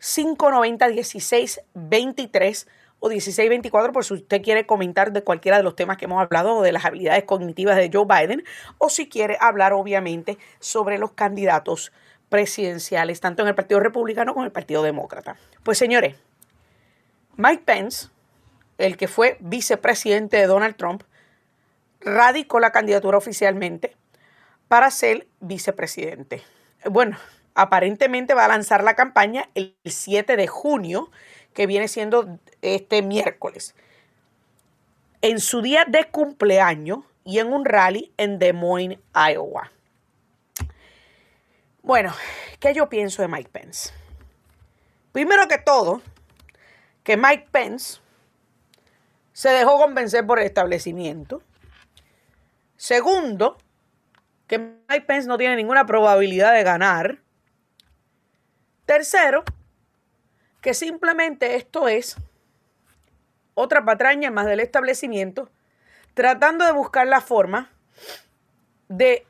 786-590-1623 0.00 2.66
o 3.00 3.08
1624 3.08 3.92
por 3.92 4.04
si 4.04 4.14
usted 4.14 4.40
quiere 4.40 4.66
comentar 4.66 5.10
de 5.12 5.22
cualquiera 5.22 5.58
de 5.58 5.64
los 5.64 5.76
temas 5.76 5.98
que 5.98 6.06
hemos 6.06 6.22
hablado 6.22 6.54
o 6.54 6.62
de 6.62 6.72
las 6.72 6.84
habilidades 6.84 7.24
cognitivas 7.24 7.76
de 7.76 7.90
Joe 7.92 8.06
Biden 8.06 8.44
o 8.78 8.88
si 8.88 9.08
quiere 9.08 9.36
hablar 9.40 9.72
obviamente 9.72 10.38
sobre 10.60 10.98
los 10.98 11.12
candidatos 11.12 11.92
presidenciales 12.28 13.20
tanto 13.20 13.42
en 13.42 13.48
el 13.48 13.54
Partido 13.54 13.80
Republicano 13.80 14.32
como 14.32 14.44
en 14.44 14.46
el 14.46 14.52
Partido 14.52 14.82
Demócrata. 14.82 15.36
Pues 15.64 15.76
señores, 15.76 16.16
Mike 17.36 17.64
Pence, 17.64 18.08
el 18.78 18.96
que 18.96 19.08
fue 19.08 19.36
vicepresidente 19.40 20.36
de 20.36 20.46
Donald 20.46 20.76
Trump, 20.76 21.02
radicó 22.00 22.60
la 22.60 22.70
candidatura 22.70 23.18
oficialmente 23.18 23.96
para 24.68 24.90
ser 24.90 25.26
vicepresidente. 25.40 26.42
Bueno, 26.84 27.16
aparentemente 27.54 28.34
va 28.34 28.44
a 28.44 28.48
lanzar 28.48 28.82
la 28.82 28.94
campaña 28.94 29.48
el 29.54 29.76
7 29.84 30.36
de 30.36 30.46
junio, 30.46 31.10
que 31.52 31.66
viene 31.66 31.88
siendo 31.88 32.38
este 32.62 33.02
miércoles. 33.02 33.74
En 35.22 35.38
su 35.40 35.62
día 35.62 35.84
de 35.86 36.04
cumpleaños 36.04 37.00
y 37.24 37.38
en 37.38 37.52
un 37.52 37.64
rally 37.64 38.12
en 38.16 38.38
Des 38.38 38.54
Moines, 38.54 38.98
Iowa. 39.14 39.70
Bueno, 41.82 42.12
¿qué 42.60 42.74
yo 42.74 42.88
pienso 42.88 43.22
de 43.22 43.28
Mike 43.28 43.50
Pence? 43.50 43.92
Primero 45.12 45.46
que 45.48 45.58
todo, 45.58 46.02
que 47.02 47.16
Mike 47.16 47.48
Pence 47.50 48.00
se 49.32 49.50
dejó 49.50 49.78
convencer 49.78 50.26
por 50.26 50.38
el 50.38 50.46
establecimiento. 50.46 51.42
Segundo, 52.76 53.58
que 54.54 54.74
Mike 54.88 55.06
Pence 55.06 55.26
no 55.26 55.36
tiene 55.36 55.56
ninguna 55.56 55.86
probabilidad 55.86 56.54
de 56.54 56.62
ganar. 56.62 57.18
Tercero, 58.86 59.44
que 60.60 60.74
simplemente 60.74 61.56
esto 61.56 61.88
es 61.88 62.16
otra 63.54 63.84
patraña 63.84 64.30
más 64.30 64.46
del 64.46 64.60
establecimiento, 64.60 65.50
tratando 66.14 66.64
de 66.64 66.72
buscar 66.72 67.06
la 67.06 67.20
forma 67.20 67.70
de, 68.88 69.26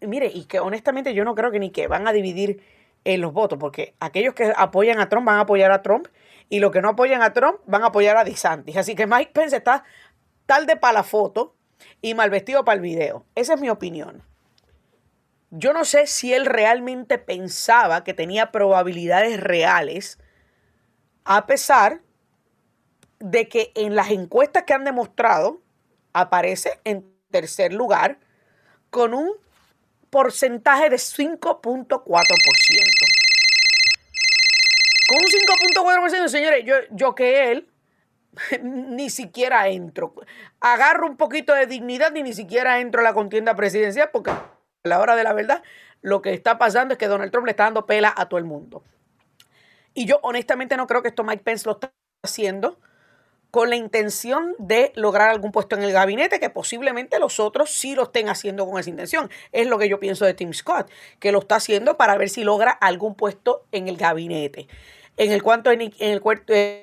mire, 0.00 0.26
y 0.26 0.44
que 0.44 0.60
honestamente 0.60 1.14
yo 1.14 1.24
no 1.24 1.34
creo 1.34 1.50
que 1.50 1.60
ni 1.60 1.70
que 1.70 1.86
van 1.86 2.06
a 2.06 2.12
dividir 2.12 2.62
eh, 3.04 3.16
los 3.16 3.32
votos, 3.32 3.58
porque 3.58 3.94
aquellos 4.00 4.34
que 4.34 4.52
apoyan 4.56 5.00
a 5.00 5.08
Trump 5.08 5.26
van 5.26 5.36
a 5.36 5.40
apoyar 5.42 5.70
a 5.70 5.82
Trump 5.82 6.08
y 6.50 6.60
los 6.60 6.72
que 6.72 6.82
no 6.82 6.90
apoyan 6.90 7.22
a 7.22 7.32
Trump 7.32 7.60
van 7.66 7.84
a 7.84 7.86
apoyar 7.86 8.16
a 8.16 8.24
DeSantis. 8.24 8.76
Así 8.76 8.94
que 8.94 9.06
Mike 9.06 9.30
Pence 9.32 9.56
está 9.56 9.84
tal 10.46 10.66
de 10.66 10.76
para 10.76 10.94
la 10.94 11.02
foto 11.04 11.54
y 12.02 12.14
mal 12.14 12.30
vestido 12.30 12.64
para 12.64 12.76
el 12.76 12.82
video. 12.82 13.24
Esa 13.34 13.54
es 13.54 13.60
mi 13.60 13.70
opinión. 13.70 14.27
Yo 15.50 15.72
no 15.72 15.84
sé 15.84 16.06
si 16.06 16.34
él 16.34 16.44
realmente 16.44 17.18
pensaba 17.18 18.04
que 18.04 18.12
tenía 18.12 18.52
probabilidades 18.52 19.40
reales, 19.40 20.18
a 21.24 21.46
pesar 21.46 22.02
de 23.18 23.48
que 23.48 23.72
en 23.74 23.96
las 23.96 24.10
encuestas 24.10 24.64
que 24.64 24.74
han 24.74 24.84
demostrado 24.84 25.62
aparece 26.12 26.80
en 26.84 27.10
tercer 27.30 27.72
lugar 27.72 28.18
con 28.90 29.14
un 29.14 29.32
porcentaje 30.10 30.90
de 30.90 30.96
5.4%. 30.96 31.38
Con 35.08 35.18
un 35.18 36.10
5.4%, 36.10 36.28
señores, 36.28 36.64
yo, 36.64 36.74
yo 36.90 37.14
que 37.14 37.50
él 37.50 37.68
ni 38.62 39.08
siquiera 39.10 39.68
entro. 39.68 40.14
Agarro 40.60 41.06
un 41.06 41.16
poquito 41.16 41.54
de 41.54 41.66
dignidad 41.66 42.14
y 42.14 42.22
ni 42.22 42.34
siquiera 42.34 42.80
entro 42.80 43.00
a 43.00 43.04
la 43.04 43.14
contienda 43.14 43.54
presidencial 43.56 44.10
porque 44.12 44.32
a 44.84 44.88
la 44.88 45.00
hora 45.00 45.16
de 45.16 45.24
la 45.24 45.32
verdad, 45.32 45.62
lo 46.02 46.22
que 46.22 46.32
está 46.32 46.58
pasando 46.58 46.94
es 46.94 46.98
que 46.98 47.08
Donald 47.08 47.32
Trump 47.32 47.46
le 47.46 47.52
está 47.52 47.64
dando 47.64 47.86
pela 47.86 48.12
a 48.16 48.28
todo 48.28 48.38
el 48.38 48.44
mundo. 48.44 48.82
Y 49.94 50.06
yo 50.06 50.20
honestamente 50.22 50.76
no 50.76 50.86
creo 50.86 51.02
que 51.02 51.08
esto 51.08 51.24
Mike 51.24 51.42
Pence 51.42 51.66
lo 51.66 51.72
está 51.72 51.92
haciendo 52.22 52.78
con 53.50 53.70
la 53.70 53.76
intención 53.76 54.54
de 54.58 54.92
lograr 54.94 55.30
algún 55.30 55.52
puesto 55.52 55.74
en 55.74 55.82
el 55.82 55.92
gabinete, 55.92 56.38
que 56.38 56.50
posiblemente 56.50 57.18
los 57.18 57.40
otros 57.40 57.70
sí 57.70 57.94
lo 57.94 58.04
estén 58.04 58.28
haciendo 58.28 58.68
con 58.68 58.78
esa 58.78 58.90
intención. 58.90 59.30
Es 59.52 59.66
lo 59.66 59.78
que 59.78 59.88
yo 59.88 59.98
pienso 59.98 60.26
de 60.26 60.34
Tim 60.34 60.52
Scott, 60.52 60.90
que 61.18 61.32
lo 61.32 61.40
está 61.40 61.56
haciendo 61.56 61.96
para 61.96 62.16
ver 62.18 62.28
si 62.28 62.44
logra 62.44 62.70
algún 62.70 63.14
puesto 63.14 63.64
en 63.72 63.88
el 63.88 63.96
gabinete. 63.96 64.68
En 65.16 65.32
el, 65.32 65.42
cuanto, 65.42 65.72
eh, 65.72 65.90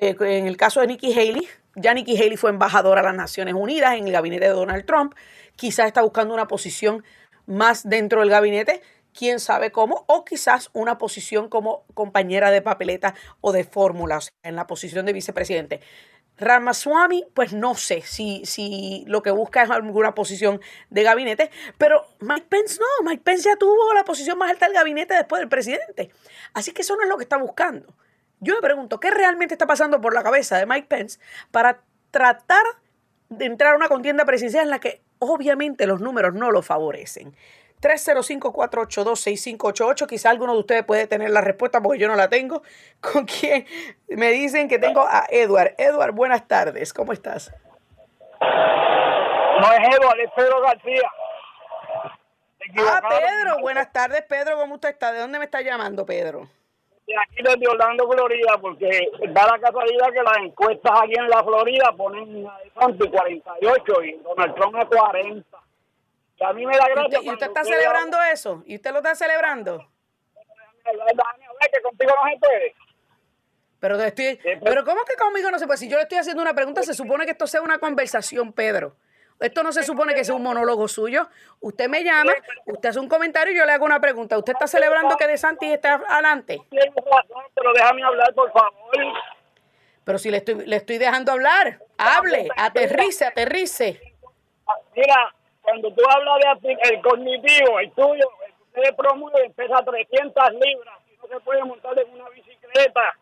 en 0.00 0.46
el 0.46 0.56
caso 0.56 0.80
de 0.80 0.88
Nikki 0.88 1.12
Haley, 1.12 1.48
ya 1.76 1.94
Nikki 1.94 2.16
Haley 2.16 2.36
fue 2.36 2.50
embajadora 2.50 3.00
a 3.00 3.04
las 3.04 3.14
Naciones 3.14 3.54
Unidas 3.54 3.94
en 3.94 4.06
el 4.06 4.12
gabinete 4.12 4.46
de 4.46 4.50
Donald 4.50 4.84
Trump. 4.84 5.14
Quizás 5.54 5.86
está 5.86 6.02
buscando 6.02 6.34
una 6.34 6.48
posición 6.48 7.04
más 7.46 7.88
dentro 7.88 8.20
del 8.20 8.30
gabinete, 8.30 8.82
quién 9.16 9.40
sabe 9.40 9.72
cómo, 9.72 10.04
o 10.06 10.24
quizás 10.24 10.70
una 10.72 10.98
posición 10.98 11.48
como 11.48 11.84
compañera 11.94 12.50
de 12.50 12.62
papeleta 12.62 13.14
o 13.40 13.52
de 13.52 13.64
fórmula, 13.64 14.18
o 14.18 14.20
sea, 14.20 14.32
en 14.42 14.56
la 14.56 14.66
posición 14.66 15.06
de 15.06 15.12
vicepresidente. 15.12 15.80
Ramaswamy, 16.38 17.24
pues 17.32 17.54
no 17.54 17.74
sé 17.74 18.02
si, 18.02 18.44
si 18.44 19.04
lo 19.06 19.22
que 19.22 19.30
busca 19.30 19.62
es 19.62 19.70
alguna 19.70 20.14
posición 20.14 20.60
de 20.90 21.02
gabinete, 21.02 21.50
pero 21.78 22.06
Mike 22.20 22.46
Pence 22.48 22.78
no, 22.78 23.08
Mike 23.08 23.22
Pence 23.24 23.48
ya 23.48 23.56
tuvo 23.56 23.94
la 23.94 24.04
posición 24.04 24.36
más 24.36 24.50
alta 24.50 24.66
del 24.66 24.74
gabinete 24.74 25.14
después 25.14 25.40
del 25.40 25.48
presidente. 25.48 26.10
Así 26.52 26.72
que 26.72 26.82
eso 26.82 26.94
no 26.94 27.02
es 27.04 27.08
lo 27.08 27.16
que 27.16 27.24
está 27.24 27.38
buscando. 27.38 27.94
Yo 28.40 28.54
me 28.54 28.60
pregunto, 28.60 29.00
¿qué 29.00 29.10
realmente 29.10 29.54
está 29.54 29.66
pasando 29.66 30.00
por 30.02 30.12
la 30.12 30.22
cabeza 30.22 30.58
de 30.58 30.66
Mike 30.66 30.88
Pence 30.88 31.18
para 31.50 31.82
tratar 32.10 32.64
de 33.30 33.46
entrar 33.46 33.72
a 33.72 33.76
una 33.76 33.88
contienda 33.88 34.26
presidencial 34.26 34.64
en 34.64 34.70
la 34.70 34.78
que 34.78 35.02
obviamente 35.18 35.86
los 35.86 36.00
números 36.00 36.34
no 36.34 36.50
lo 36.50 36.62
favorecen. 36.62 37.36
305-482-6588. 37.82 40.06
Quizá 40.06 40.30
alguno 40.30 40.54
de 40.54 40.60
ustedes 40.60 40.84
puede 40.84 41.06
tener 41.06 41.30
la 41.30 41.40
respuesta 41.40 41.82
porque 41.82 41.98
yo 41.98 42.08
no 42.08 42.16
la 42.16 42.28
tengo. 42.28 42.62
¿Con 43.00 43.26
quién? 43.26 43.66
Me 44.08 44.30
dicen 44.30 44.68
que 44.68 44.78
tengo 44.78 45.02
a 45.02 45.26
Edward. 45.30 45.74
Edward, 45.78 46.12
buenas 46.12 46.46
tardes. 46.48 46.92
¿Cómo 46.92 47.12
estás? 47.12 47.52
No 48.40 49.72
es 49.72 49.96
Eduardo, 49.96 50.22
es 50.22 50.30
Pedro 50.36 50.60
García. 50.60 51.10
Ah, 52.78 53.00
Pedro, 53.08 53.58
buenas 53.60 53.92
tardes, 53.92 54.22
Pedro, 54.22 54.56
¿cómo 54.56 54.74
usted 54.74 54.88
está? 54.90 55.12
¿De 55.12 55.20
dónde 55.20 55.38
me 55.38 55.44
está 55.44 55.60
llamando, 55.60 56.04
Pedro? 56.04 56.48
De 57.06 57.14
aquí 57.16 57.42
desde 57.42 57.68
Orlando, 57.68 58.10
Florida, 58.10 58.58
porque 58.60 59.08
da 59.28 59.46
la 59.46 59.58
casualidad 59.60 60.12
que 60.12 60.22
las 60.22 60.36
encuestas 60.38 60.92
aquí 61.02 61.14
en 61.16 61.28
la 61.28 61.42
Florida 61.44 61.92
ponen 61.96 62.46
a 62.46 62.58
Santi 62.80 63.08
48 63.08 64.04
y 64.04 64.12
Donald 64.24 64.54
Trump 64.56 64.76
a 64.76 64.86
40. 64.86 65.58
Y 66.38 66.44
a 66.44 66.52
mí 66.52 66.66
me 66.66 66.76
da 66.76 66.88
gracia. 66.88 67.20
¿Y 67.22 67.30
usted, 67.30 67.46
está 67.46 67.64
celebrando 67.64 68.18
eso? 68.32 68.62
¿Y 68.66 68.74
usted 68.76 68.90
lo 68.90 68.98
está 68.98 69.14
celebrando? 69.14 69.86
que 71.72 71.82
contigo 71.82 72.12
no 72.22 72.30
se 72.30 72.38
puede. 72.38 72.74
Pero, 73.78 74.00
estoy, 74.02 74.40
pero 74.64 74.84
¿cómo 74.84 75.04
que 75.04 75.14
conmigo 75.16 75.50
no 75.50 75.58
se 75.58 75.66
puede? 75.66 75.78
Si 75.78 75.88
yo 75.88 75.96
le 75.96 76.04
estoy 76.04 76.18
haciendo 76.18 76.42
una 76.42 76.54
pregunta, 76.54 76.82
se 76.82 76.94
supone 76.94 77.24
que 77.24 77.32
esto 77.32 77.46
sea 77.46 77.62
una 77.62 77.78
conversación, 77.78 78.52
Pedro. 78.52 78.96
Esto 79.38 79.62
no 79.62 79.70
se 79.72 79.82
supone 79.82 80.14
que 80.14 80.24
sea 80.24 80.34
un 80.34 80.42
monólogo 80.42 80.88
suyo. 80.88 81.28
Usted 81.60 81.88
me 81.88 82.02
llama, 82.02 82.32
usted 82.66 82.88
hace 82.88 83.00
un 83.00 83.08
comentario 83.08 83.52
y 83.52 83.56
yo 83.56 83.66
le 83.66 83.72
hago 83.72 83.84
una 83.84 84.00
pregunta. 84.00 84.38
¿Usted 84.38 84.54
está 84.54 84.66
celebrando 84.66 85.16
que 85.16 85.26
De 85.26 85.36
Santis 85.36 85.72
está 85.72 86.00
adelante? 86.08 86.60
Pero 86.70 87.72
déjame 87.74 88.02
hablar, 88.02 88.32
por 88.34 88.50
favor. 88.52 88.72
Pero 90.04 90.18
si 90.18 90.30
le 90.30 90.38
estoy, 90.38 90.66
le 90.66 90.76
estoy 90.76 90.98
dejando 90.98 91.32
hablar, 91.32 91.80
hable, 91.98 92.48
aterrice, 92.56 93.24
aterrice. 93.26 94.00
Mira, 94.94 95.34
cuando 95.60 95.92
tú 95.92 96.02
hablas 96.08 96.62
de 96.62 96.72
el 96.72 97.02
cognitivo, 97.02 97.80
el 97.80 97.90
tuyo, 97.90 98.28
el 98.46 98.52
que 98.54 98.80
usted 98.80 98.96
promueve, 98.96 99.50
pesa 99.50 99.82
300 99.84 100.52
libras 100.52 100.94
y 101.10 101.16
no 101.16 101.26
se 101.28 101.40
puede 101.40 101.64
montar 101.64 101.98
en 101.98 102.08
una 102.10 102.28
bicicleta. 102.30 103.16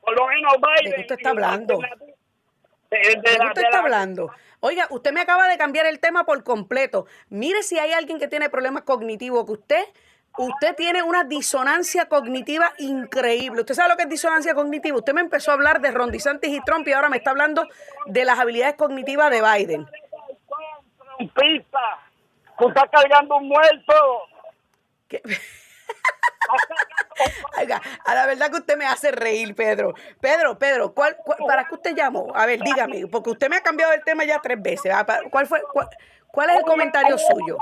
Por 0.00 0.16
lo 0.18 0.26
menos 0.26 0.54
Biden. 0.54 0.90
¿De 0.90 0.96
qué 0.96 1.00
usted 1.02 1.16
está 1.16 1.30
hablando? 1.30 1.78
¿De, 3.02 3.20
qué 3.22 3.46
usted 3.46 3.62
está 3.62 3.78
hablando? 3.78 4.30
Oiga, 4.60 4.86
usted 4.90 5.12
me 5.12 5.20
acaba 5.20 5.48
de 5.48 5.58
cambiar 5.58 5.86
el 5.86 6.00
tema 6.00 6.24
por 6.24 6.42
completo. 6.44 7.06
Mire 7.28 7.62
si 7.62 7.78
hay 7.78 7.92
alguien 7.92 8.18
que 8.18 8.28
tiene 8.28 8.48
problemas 8.48 8.84
cognitivos, 8.84 9.44
que 9.44 9.52
usted, 9.52 9.84
usted 10.38 10.74
tiene 10.74 11.02
una 11.02 11.24
disonancia 11.24 12.08
cognitiva 12.08 12.72
increíble. 12.78 13.60
¿Usted 13.60 13.74
sabe 13.74 13.90
lo 13.90 13.96
que 13.96 14.04
es 14.04 14.08
disonancia 14.08 14.54
cognitiva? 14.54 14.96
Usted 14.96 15.12
me 15.12 15.20
empezó 15.20 15.50
a 15.50 15.54
hablar 15.54 15.80
de 15.80 15.90
Ron 15.90 16.10
DeSantis 16.10 16.50
y 16.50 16.60
Trump 16.62 16.88
y 16.88 16.92
ahora 16.92 17.08
me 17.08 17.18
está 17.18 17.30
hablando 17.30 17.66
de 18.06 18.24
las 18.24 18.38
habilidades 18.38 18.76
cognitivas 18.76 19.30
de 19.30 19.42
Biden. 19.42 19.86
Trumpista, 21.18 22.00
tú 22.58 22.68
estás 22.68 22.84
cargando 22.90 23.36
un 23.36 23.48
muerto. 23.48 23.94
¿Qué? 25.08 25.20
A 28.04 28.14
la 28.14 28.26
verdad 28.26 28.50
que 28.50 28.58
usted 28.58 28.76
me 28.76 28.86
hace 28.86 29.10
reír, 29.10 29.54
Pedro. 29.54 29.94
Pedro, 30.20 30.58
Pedro, 30.58 30.94
¿cuál, 30.94 31.16
para 31.46 31.66
qué 31.66 31.74
usted 31.74 31.94
llamó? 31.94 32.32
A 32.34 32.46
ver, 32.46 32.60
dígame, 32.60 33.06
porque 33.06 33.30
usted 33.30 33.48
me 33.48 33.56
ha 33.56 33.62
cambiado 33.62 33.92
el 33.92 34.02
tema 34.04 34.24
ya 34.24 34.40
tres 34.40 34.60
veces. 34.60 34.92
¿Cuál 35.30 35.46
fue? 35.46 35.62
Cuál, 36.30 36.50
es 36.50 36.56
el 36.56 36.62
comentario 36.62 37.16
suyo? 37.16 37.58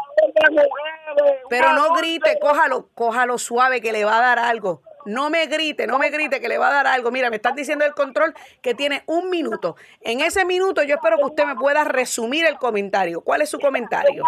Pero 1.48 1.72
no 1.74 1.92
grite, 1.94 2.38
cójalo, 2.40 2.88
cójalo 2.94 3.38
suave 3.38 3.80
que 3.80 3.92
le 3.92 4.04
va 4.04 4.16
a 4.16 4.20
dar 4.20 4.38
algo. 4.38 4.82
No 5.04 5.30
me 5.30 5.46
grite, 5.46 5.86
no 5.86 5.98
me 5.98 6.10
grite 6.10 6.40
que 6.40 6.48
le 6.48 6.58
va 6.58 6.68
a 6.68 6.72
dar 6.72 6.86
algo. 6.86 7.10
Mira, 7.10 7.28
me 7.28 7.36
están 7.36 7.54
diciendo 7.54 7.84
el 7.84 7.92
control 7.92 8.34
que 8.62 8.74
tiene 8.74 9.02
un 9.06 9.30
minuto. 9.30 9.76
En 10.00 10.20
ese 10.20 10.44
minuto 10.44 10.82
yo 10.84 10.94
espero 10.94 11.18
que 11.18 11.24
usted 11.24 11.44
me 11.44 11.56
pueda 11.56 11.84
resumir 11.84 12.46
el 12.46 12.56
comentario. 12.56 13.20
¿Cuál 13.20 13.42
es 13.42 13.50
su 13.50 13.58
comentario? 13.58 14.22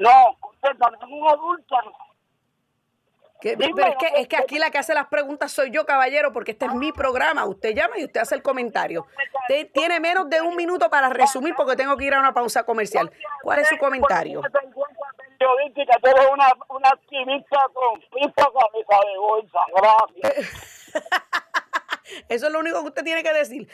No, 0.00 0.36
contéstame, 0.40 0.96
un 1.08 1.28
adulto 1.28 1.76
pero 3.40 3.86
es 3.86 3.96
que, 3.96 4.20
es 4.20 4.28
que 4.28 4.36
aquí 4.36 4.58
la 4.58 4.70
que 4.70 4.78
hace 4.78 4.94
las 4.94 5.06
preguntas 5.08 5.52
soy 5.52 5.70
yo, 5.70 5.84
caballero, 5.86 6.32
porque 6.32 6.52
este 6.52 6.66
es 6.66 6.74
mi 6.74 6.92
programa. 6.92 7.44
Usted 7.44 7.74
llama 7.74 7.98
y 7.98 8.04
usted 8.04 8.20
hace 8.20 8.34
el 8.34 8.42
comentario. 8.42 9.06
Usted 9.42 9.70
tiene 9.72 10.00
menos 10.00 10.28
de 10.28 10.40
un 10.40 10.56
minuto 10.56 10.88
para 10.90 11.08
resumir 11.08 11.54
porque 11.54 11.76
tengo 11.76 11.96
que 11.96 12.04
ir 12.04 12.14
a 12.14 12.20
una 12.20 12.32
pausa 12.32 12.64
comercial. 12.64 13.10
¿Cuál 13.42 13.60
es 13.60 13.68
su 13.68 13.76
comentario? 13.78 14.42
una, 16.32 16.46
una 16.68 16.90
con 17.72 18.00
de 19.06 19.18
bolsa. 19.18 19.58
Eso 22.28 22.46
es 22.46 22.52
lo 22.52 22.60
único 22.60 22.80
que 22.82 22.88
usted 22.88 23.04
tiene 23.04 23.22
que 23.22 23.32
decir. 23.32 23.68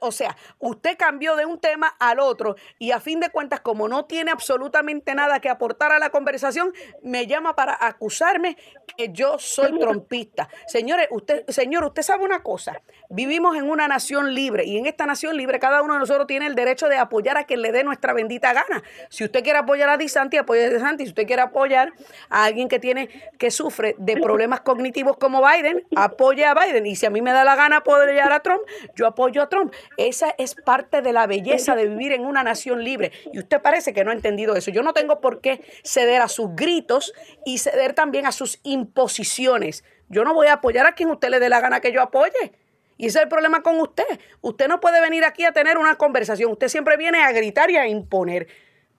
O 0.00 0.12
sea, 0.12 0.36
usted 0.58 0.96
cambió 0.96 1.36
de 1.36 1.46
un 1.46 1.58
tema 1.60 1.94
al 1.98 2.20
otro 2.20 2.56
y 2.78 2.90
a 2.90 3.00
fin 3.00 3.20
de 3.20 3.30
cuentas, 3.30 3.60
como 3.60 3.88
no 3.88 4.04
tiene 4.04 4.30
absolutamente 4.30 5.14
nada 5.14 5.40
que 5.40 5.48
aportar 5.48 5.92
a 5.92 5.98
la 5.98 6.10
conversación, 6.10 6.72
me 7.02 7.26
llama 7.26 7.54
para 7.54 7.76
acusarme 7.80 8.56
que 8.96 9.10
yo 9.12 9.38
soy 9.38 9.78
trompista. 9.78 10.48
Señores, 10.66 11.08
usted, 11.10 11.44
señor, 11.48 11.84
usted 11.84 12.02
sabe 12.02 12.24
una 12.24 12.42
cosa. 12.42 12.80
Vivimos 13.08 13.56
en 13.56 13.70
una 13.70 13.88
nación 13.88 14.34
libre 14.34 14.64
y 14.64 14.78
en 14.78 14.86
esta 14.86 15.06
nación 15.06 15.36
libre 15.36 15.58
cada 15.58 15.82
uno 15.82 15.94
de 15.94 16.00
nosotros 16.00 16.26
tiene 16.26 16.46
el 16.46 16.54
derecho 16.54 16.88
de 16.88 16.96
apoyar 16.96 17.38
a 17.38 17.44
quien 17.44 17.62
le 17.62 17.72
dé 17.72 17.84
nuestra 17.84 18.12
bendita 18.12 18.52
gana. 18.52 18.82
Si 19.10 19.24
usted 19.24 19.42
quiere 19.42 19.58
apoyar 19.58 19.88
a 19.88 19.96
Disanti, 19.96 20.36
apoye 20.36 20.66
a 20.66 20.70
Disanti. 20.70 21.04
Si 21.04 21.10
usted 21.10 21.26
quiere 21.26 21.42
apoyar 21.42 21.92
a 22.28 22.44
alguien 22.44 22.68
que 22.68 22.78
tiene 22.78 23.08
que 23.38 23.50
sufre 23.50 23.94
de 23.98 24.16
problemas 24.16 24.60
cognitivos 24.60 25.16
como 25.16 25.42
Biden, 25.46 25.86
apoye 25.94 26.44
a 26.44 26.54
Biden. 26.54 26.86
Y 26.86 26.96
si 26.96 27.06
a 27.06 27.10
mí 27.10 27.22
me 27.22 27.32
da 27.32 27.44
la 27.44 27.54
gana 27.54 27.75
apoyar 27.76 28.32
a 28.32 28.40
Trump, 28.40 28.62
yo 28.94 29.06
apoyo 29.06 29.42
a 29.42 29.48
Trump. 29.48 29.72
Esa 29.96 30.34
es 30.38 30.54
parte 30.54 31.02
de 31.02 31.12
la 31.12 31.26
belleza 31.26 31.74
de 31.76 31.88
vivir 31.88 32.12
en 32.12 32.24
una 32.24 32.42
nación 32.42 32.82
libre. 32.82 33.12
Y 33.32 33.38
usted 33.38 33.60
parece 33.60 33.92
que 33.92 34.04
no 34.04 34.10
ha 34.10 34.14
entendido 34.14 34.56
eso. 34.56 34.70
Yo 34.70 34.82
no 34.82 34.92
tengo 34.92 35.20
por 35.20 35.40
qué 35.40 35.64
ceder 35.84 36.22
a 36.22 36.28
sus 36.28 36.54
gritos 36.54 37.12
y 37.44 37.58
ceder 37.58 37.94
también 37.94 38.26
a 38.26 38.32
sus 38.32 38.60
imposiciones. 38.62 39.84
Yo 40.08 40.24
no 40.24 40.34
voy 40.34 40.46
a 40.48 40.54
apoyar 40.54 40.86
a 40.86 40.92
quien 40.92 41.10
usted 41.10 41.30
le 41.30 41.40
dé 41.40 41.48
la 41.48 41.60
gana 41.60 41.80
que 41.80 41.92
yo 41.92 42.02
apoye. 42.02 42.52
Y 42.96 43.06
ese 43.06 43.18
es 43.18 43.24
el 43.24 43.28
problema 43.28 43.62
con 43.62 43.78
usted. 43.80 44.20
Usted 44.40 44.68
no 44.68 44.80
puede 44.80 45.00
venir 45.00 45.24
aquí 45.24 45.44
a 45.44 45.52
tener 45.52 45.78
una 45.78 45.96
conversación. 45.96 46.50
Usted 46.52 46.68
siempre 46.68 46.96
viene 46.96 47.22
a 47.22 47.32
gritar 47.32 47.70
y 47.70 47.76
a 47.76 47.86
imponer. 47.86 48.46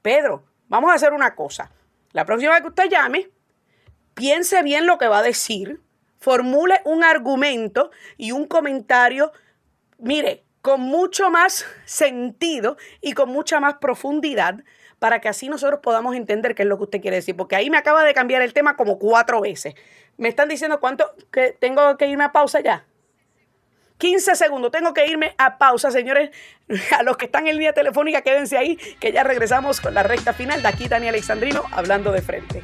Pedro, 0.02 0.46
vamos 0.68 0.92
a 0.92 0.96
hacer 0.96 1.14
una 1.14 1.36
cosa. 1.36 1.72
La 2.12 2.26
próxima 2.26 2.54
vez 2.54 2.62
que 2.62 2.68
usted 2.68 2.90
llame, 2.90 3.30
piense 4.14 4.62
bien 4.64 4.86
lo 4.86 4.98
que 4.98 5.08
va 5.08 5.20
a 5.20 5.24
decir 5.24 5.82
formule 6.20 6.82
un 6.86 7.04
argumento 7.04 7.92
y 8.18 8.32
un 8.32 8.46
comentario, 8.46 9.32
mire, 9.98 10.44
con 10.62 10.82
mucho 10.82 11.30
más 11.30 11.66
sentido 11.86 12.78
y 13.02 13.14
con 13.14 13.30
mucha 13.30 13.60
más 13.60 13.76
profundidad 13.76 14.64
para 15.00 15.22
que 15.22 15.30
así 15.30 15.48
nosotros 15.48 15.80
podamos 15.82 16.16
entender 16.16 16.56
qué 16.56 16.64
es 16.64 16.68
lo 16.68 16.78
que 16.78 16.84
usted 16.84 17.02
quiere 17.02 17.18
decir, 17.18 17.36
porque 17.36 17.56
ahí 17.56 17.70
me 17.70 17.78
acaba 17.78 18.04
de 18.04 18.14
cambiar 18.14 18.42
el 18.42 18.54
tema 18.54 18.76
como 18.76 18.98
cuatro 18.98 19.42
veces. 19.42 19.76
Me 20.18 20.28
están 20.28 20.50
diciendo 20.50 20.80
cuánto 20.80 21.14
que 21.32 21.52
tengo 21.52 21.98
que 21.98 22.08
irme 22.08 22.24
a 22.24 22.32
pausa 22.32 22.60
ya. 22.62 22.86
15 24.00 24.36
segundos, 24.36 24.72
tengo 24.72 24.94
que 24.94 25.08
irme 25.08 25.34
a 25.38 25.58
pausa, 25.58 25.92
señores. 25.92 26.32
A 26.98 27.04
los 27.04 27.18
que 27.18 27.26
están 27.26 27.48
en 27.48 27.56
línea 27.56 27.74
telefónica, 27.74 28.22
quédense 28.22 28.58
ahí, 28.58 28.78
que 29.00 29.12
ya 29.12 29.24
regresamos 29.24 29.82
con 29.82 29.94
la 29.94 30.04
recta 30.04 30.34
final. 30.34 30.62
De 30.62 30.68
aquí, 30.68 30.88
Dani 30.88 31.08
Alexandrino, 31.08 31.64
hablando 31.72 32.12
de 32.12 32.22
frente. 32.22 32.64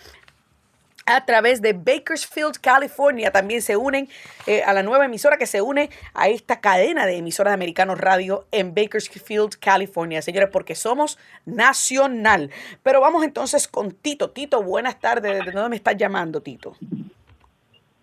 a 1.06 1.26
través 1.26 1.62
de 1.62 1.72
Bakersfield, 1.72 2.58
California. 2.60 3.32
También 3.32 3.62
se 3.62 3.78
unen 3.78 4.10
eh, 4.48 4.64
a 4.64 4.74
la 4.74 4.84
nueva 4.84 5.06
emisora 5.06 5.38
que 5.38 5.48
se 5.48 5.62
une 5.62 5.90
a 6.14 6.28
esta 6.28 6.60
cadena 6.60 7.06
de 7.06 7.16
emisoras 7.16 7.52
de 7.52 7.56
Americanos 7.56 8.02
Radio 8.02 8.48
en 8.52 8.76
Bakersfield, 8.76 9.60
California. 9.62 10.22
Señores, 10.22 10.50
porque 10.52 10.76
somos 10.76 11.18
nacional. 11.46 12.52
Pero 12.84 13.00
vamos 13.00 13.24
entonces 13.24 13.70
con 13.70 13.94
Tito. 13.94 14.32
Tito, 14.32 14.62
buenas 14.62 15.00
tardes. 15.00 15.46
¿De 15.46 15.52
dónde 15.54 15.70
me 15.70 15.78
estás 15.78 15.96
llamando, 15.96 16.42
Tito? 16.42 16.76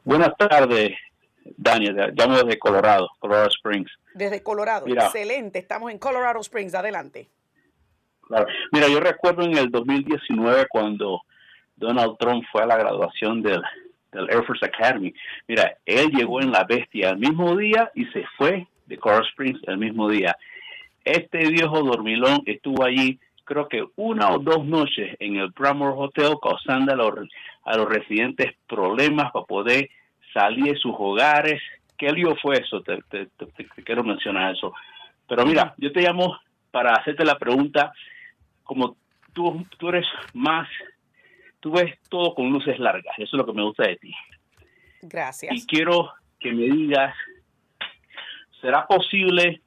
Buenas 0.06 0.36
tardes. 0.38 0.96
Daniel, 1.56 2.12
llamo 2.14 2.36
desde 2.36 2.60
Colorado, 2.60 3.08
Colorado 3.18 3.48
Springs. 3.48 3.90
Desde 4.14 4.40
Colorado, 4.40 4.86
excelente, 4.86 5.58
estamos 5.58 5.90
en 5.90 5.98
Colorado 5.98 6.38
Springs, 6.40 6.76
adelante. 6.76 7.28
Claro. 8.20 8.46
Mira, 8.70 8.86
yo 8.86 9.00
recuerdo 9.00 9.42
en 9.42 9.58
el 9.58 9.68
2019 9.68 10.66
cuando 10.68 11.22
Donald 11.74 12.16
Trump 12.20 12.44
fue 12.52 12.62
a 12.62 12.66
la 12.66 12.76
graduación 12.76 13.42
del, 13.42 13.60
Air 14.12 14.44
Force 14.46 14.64
Academy. 14.64 15.12
Mira, 15.48 15.76
él 15.84 16.12
llegó 16.12 16.40
en 16.40 16.52
la 16.52 16.62
bestia 16.62 17.10
el 17.10 17.18
mismo 17.18 17.56
día 17.56 17.90
y 17.96 18.04
se 18.06 18.24
fue 18.38 18.68
de 18.86 18.98
Colorado 18.98 19.26
Springs 19.30 19.60
el 19.66 19.78
mismo 19.78 20.08
día. 20.08 20.36
Este 21.04 21.38
viejo 21.50 21.82
dormilón 21.82 22.42
estuvo 22.46 22.84
allí 22.84 23.18
creo 23.46 23.68
que 23.68 23.86
una 23.96 24.30
o 24.32 24.38
dos 24.40 24.64
noches 24.66 25.16
en 25.20 25.36
el 25.36 25.50
Bramore 25.50 25.94
Hotel 25.96 26.34
causando 26.42 26.92
a 26.92 26.96
los, 26.96 27.28
a 27.66 27.76
los 27.76 27.88
residentes 27.88 28.54
problemas 28.68 29.32
para 29.32 29.44
poder 29.44 29.90
salir 30.32 30.72
de 30.72 30.78
sus 30.78 30.94
hogares. 30.96 31.60
¿Qué 31.98 32.10
lío 32.12 32.36
fue 32.36 32.58
eso? 32.58 32.80
Te, 32.82 32.98
te, 33.10 33.28
quiero 33.84 34.04
mencionar 34.04 34.54
eso. 34.54 34.72
Pero 35.28 35.44
mira, 35.44 35.74
yo 35.76 35.92
te 35.92 36.00
llamo 36.00 36.38
para 36.70 36.92
hacerte 36.92 37.24
la 37.24 37.38
pregunta, 37.38 37.92
como 38.62 38.96
tú, 39.32 39.66
tú 39.78 39.88
eres 39.88 40.06
más, 40.32 40.68
tú 41.58 41.72
ves 41.72 41.98
todo 42.08 42.34
con 42.34 42.50
luces 42.50 42.78
largas, 42.78 43.18
eso 43.18 43.36
es 43.36 43.38
lo 43.38 43.46
que 43.46 43.52
me 43.52 43.64
gusta 43.64 43.88
de 43.88 43.96
ti. 43.96 44.14
Gracias. 45.02 45.52
Y 45.54 45.66
quiero 45.66 46.12
que 46.38 46.52
me 46.52 46.64
digas, 46.64 47.14
¿será 48.60 48.86
posible 48.86 49.60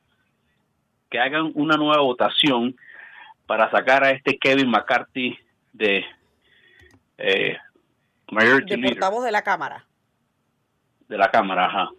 que 1.10 1.20
hagan 1.20 1.52
una 1.56 1.76
nueva 1.76 2.02
votación 2.02 2.76
para 3.45 3.70
sacar 3.72 4.04
a 4.04 4.12
este 4.12 4.38
Kevin 4.38 4.70
McCarthy 4.70 5.38
de 5.74 6.06
eh, 7.18 7.58
de 8.30 8.77
portavoz 8.77 9.23
de 9.23 9.32
la 9.32 9.43
Cámara. 9.43 9.88
De 11.07 11.17
la 11.17 11.30
Cámara, 11.32 11.65
ajá. 11.65 11.89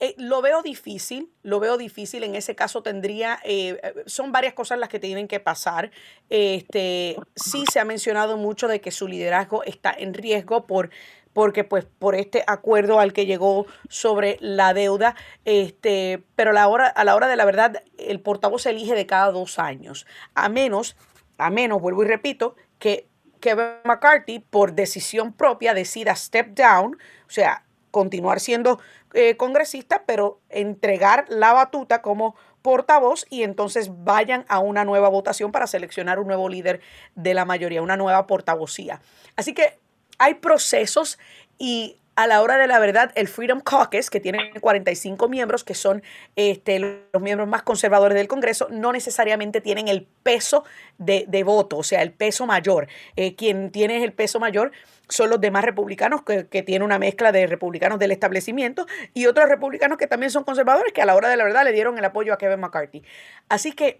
Eh, 0.00 0.14
lo 0.16 0.42
veo 0.42 0.62
difícil, 0.62 1.32
lo 1.42 1.58
veo 1.58 1.76
difícil. 1.76 2.22
En 2.22 2.36
ese 2.36 2.54
caso 2.54 2.82
tendría, 2.82 3.40
eh, 3.42 3.80
son 4.06 4.30
varias 4.30 4.54
cosas 4.54 4.78
las 4.78 4.88
que 4.88 5.00
tienen 5.00 5.26
que 5.26 5.40
pasar. 5.40 5.90
Este, 6.30 7.16
sí 7.34 7.64
se 7.70 7.80
ha 7.80 7.84
mencionado 7.84 8.36
mucho 8.36 8.68
de 8.68 8.80
que 8.80 8.92
su 8.92 9.08
liderazgo 9.08 9.64
está 9.64 9.92
en 9.96 10.14
riesgo 10.14 10.66
por 10.66 10.90
porque 11.32 11.62
pues 11.62 11.84
por 11.84 12.16
este 12.16 12.42
acuerdo 12.48 12.98
al 12.98 13.12
que 13.12 13.26
llegó 13.26 13.66
sobre 13.88 14.38
la 14.40 14.74
deuda, 14.74 15.14
este, 15.44 16.24
pero 16.34 16.50
a 16.50 16.54
la 16.54 16.66
hora, 16.66 16.88
a 16.88 17.04
la 17.04 17.14
hora 17.14 17.28
de 17.28 17.36
la 17.36 17.44
verdad, 17.44 17.82
el 17.96 18.20
portavoz 18.20 18.62
se 18.62 18.70
elige 18.70 18.94
de 18.94 19.06
cada 19.06 19.30
dos 19.30 19.60
años, 19.60 20.04
a 20.34 20.48
menos, 20.48 20.96
a 21.36 21.50
menos, 21.50 21.80
vuelvo 21.80 22.02
y 22.02 22.06
repito, 22.08 22.56
que 22.80 23.07
Kevin 23.40 23.80
McCarthy, 23.84 24.40
por 24.40 24.72
decisión 24.72 25.32
propia, 25.32 25.74
decida 25.74 26.14
step 26.14 26.54
down, 26.54 26.98
o 27.26 27.30
sea, 27.30 27.64
continuar 27.90 28.40
siendo 28.40 28.80
eh, 29.14 29.36
congresista, 29.36 30.04
pero 30.06 30.40
entregar 30.50 31.24
la 31.28 31.52
batuta 31.52 32.02
como 32.02 32.36
portavoz 32.62 33.24
y 33.30 33.42
entonces 33.42 33.90
vayan 34.04 34.44
a 34.48 34.58
una 34.58 34.84
nueva 34.84 35.08
votación 35.08 35.52
para 35.52 35.66
seleccionar 35.66 36.18
un 36.18 36.26
nuevo 36.26 36.48
líder 36.48 36.80
de 37.14 37.34
la 37.34 37.44
mayoría, 37.44 37.80
una 37.80 37.96
nueva 37.96 38.26
portavocía. 38.26 39.00
Así 39.36 39.54
que 39.54 39.78
hay 40.18 40.34
procesos 40.34 41.18
y 41.58 41.98
a 42.18 42.26
la 42.26 42.42
hora 42.42 42.56
de 42.56 42.66
la 42.66 42.80
verdad, 42.80 43.12
el 43.14 43.28
Freedom 43.28 43.60
Caucus, 43.60 44.10
que 44.10 44.18
tiene 44.18 44.50
45 44.60 45.28
miembros, 45.28 45.62
que 45.62 45.74
son 45.74 46.02
este, 46.34 46.80
los 46.80 47.22
miembros 47.22 47.48
más 47.48 47.62
conservadores 47.62 48.16
del 48.16 48.26
Congreso, 48.26 48.66
no 48.72 48.90
necesariamente 48.90 49.60
tienen 49.60 49.86
el 49.86 50.04
peso 50.24 50.64
de, 50.98 51.42
voto, 51.44 51.76
o 51.76 51.84
sea, 51.84 52.02
el 52.02 52.10
peso 52.10 52.44
mayor. 52.44 52.88
Eh, 53.14 53.36
quien 53.36 53.70
tiene 53.70 54.02
el 54.02 54.12
peso 54.12 54.40
mayor 54.40 54.72
son 55.08 55.30
los 55.30 55.40
demás 55.40 55.62
republicanos, 55.62 56.22
que, 56.24 56.48
que 56.48 56.64
tienen 56.64 56.82
una 56.82 56.98
mezcla 56.98 57.30
de 57.30 57.46
republicanos 57.46 58.00
del 58.00 58.10
establecimiento 58.10 58.88
y 59.14 59.26
otros 59.26 59.48
republicanos 59.48 59.96
que 59.96 60.08
también 60.08 60.32
son 60.32 60.42
conservadores, 60.42 60.92
que 60.92 61.02
a 61.02 61.06
la 61.06 61.14
hora 61.14 61.28
de 61.28 61.36
la 61.36 61.44
verdad 61.44 61.62
le 61.62 61.70
dieron 61.70 61.98
el 61.98 62.04
apoyo 62.04 62.34
a 62.34 62.36
Kevin 62.36 62.58
McCarthy. 62.58 63.04
Así 63.48 63.70
que 63.70 63.96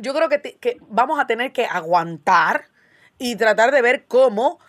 yo 0.00 0.14
creo 0.14 0.28
que, 0.28 0.40
que 0.40 0.76
vamos 0.82 1.18
a 1.18 1.26
tener 1.26 1.50
que 1.50 1.64
aguantar 1.64 2.68
y 3.18 3.34
tratar 3.34 3.72
de 3.72 3.82
ver 3.82 4.04
cómo 4.06 4.60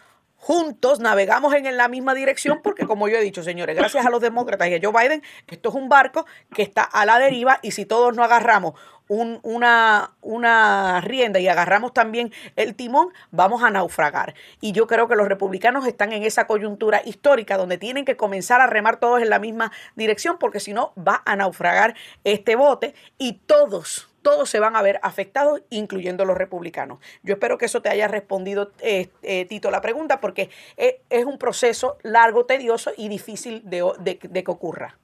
juntos 0.44 1.00
navegamos 1.00 1.54
en 1.54 1.78
la 1.78 1.88
misma 1.88 2.14
dirección 2.14 2.60
porque 2.62 2.86
como 2.86 3.08
yo 3.08 3.16
he 3.16 3.22
dicho, 3.22 3.44
señores, 3.44 3.78
gracias 3.78 4.06
a 4.06 4.10
los 4.10 4.20
demócratas 4.20 4.68
y 4.68 4.76
a 4.76 4.80
Joe 4.82 4.92
Biden, 4.92 5.24
esto 5.48 5.70
es 5.70 5.76
un 5.76 5.88
barco 5.88 6.26
que 6.54 6.64
está 6.64 6.84
a 6.84 7.06
la 7.06 7.18
deriva 7.18 7.60
y 7.62 7.72
si 7.72 7.86
todos 7.86 8.14
no 8.14 8.26
agarramos 8.26 8.74
una, 9.08 10.12
una 10.22 11.00
rienda 11.00 11.40
y 11.40 11.48
agarramos 11.48 11.94
también 11.94 12.34
el 12.58 12.76
timón, 12.76 13.14
vamos 13.32 13.64
a 13.64 13.70
naufragar. 13.70 14.34
Y 14.60 14.74
yo 14.74 14.86
creo 14.86 15.08
que 15.08 15.16
los 15.16 15.30
republicanos 15.30 15.88
están 15.88 16.12
en 16.12 16.24
esa 16.24 16.46
coyuntura 16.46 17.02
histórica 17.06 17.56
donde 17.56 17.78
tienen 17.78 18.04
que 18.04 18.18
comenzar 18.18 18.60
a 18.60 18.68
remar 18.68 18.98
todos 18.98 19.22
en 19.22 19.30
la 19.30 19.40
misma 19.40 19.72
dirección 19.96 20.38
porque 20.40 20.60
si 20.60 20.74
no 20.74 20.92
va 20.98 21.22
a 21.26 21.38
naufragar 21.38 21.96
este 22.26 22.58
bote 22.58 22.96
y 23.18 23.40
todos, 23.46 24.13
todos 24.24 24.50
se 24.50 24.60
van 24.60 24.76
a 24.76 24.82
ver 24.82 25.00
afectados, 25.04 25.62
incluyendo 25.70 26.26
los 26.26 26.38
republicanos. 26.38 27.00
Yo 27.22 27.36
espero 27.36 27.58
que 27.58 27.66
eso 27.66 27.82
te 27.82 27.90
haya 27.90 28.08
respondido, 28.08 28.72
eh, 28.82 29.10
eh, 29.22 29.46
Tito, 29.46 29.70
la 29.70 29.82
pregunta, 29.82 30.20
porque 30.20 30.50
es, 30.78 31.26
un 31.26 31.38
proceso 31.38 31.98
largo, 32.02 32.46
tedioso 32.46 32.92
y 32.98 33.10
difícil 33.10 33.62
de, 33.66 34.18
que 34.18 34.44
ocurra. 34.48 34.98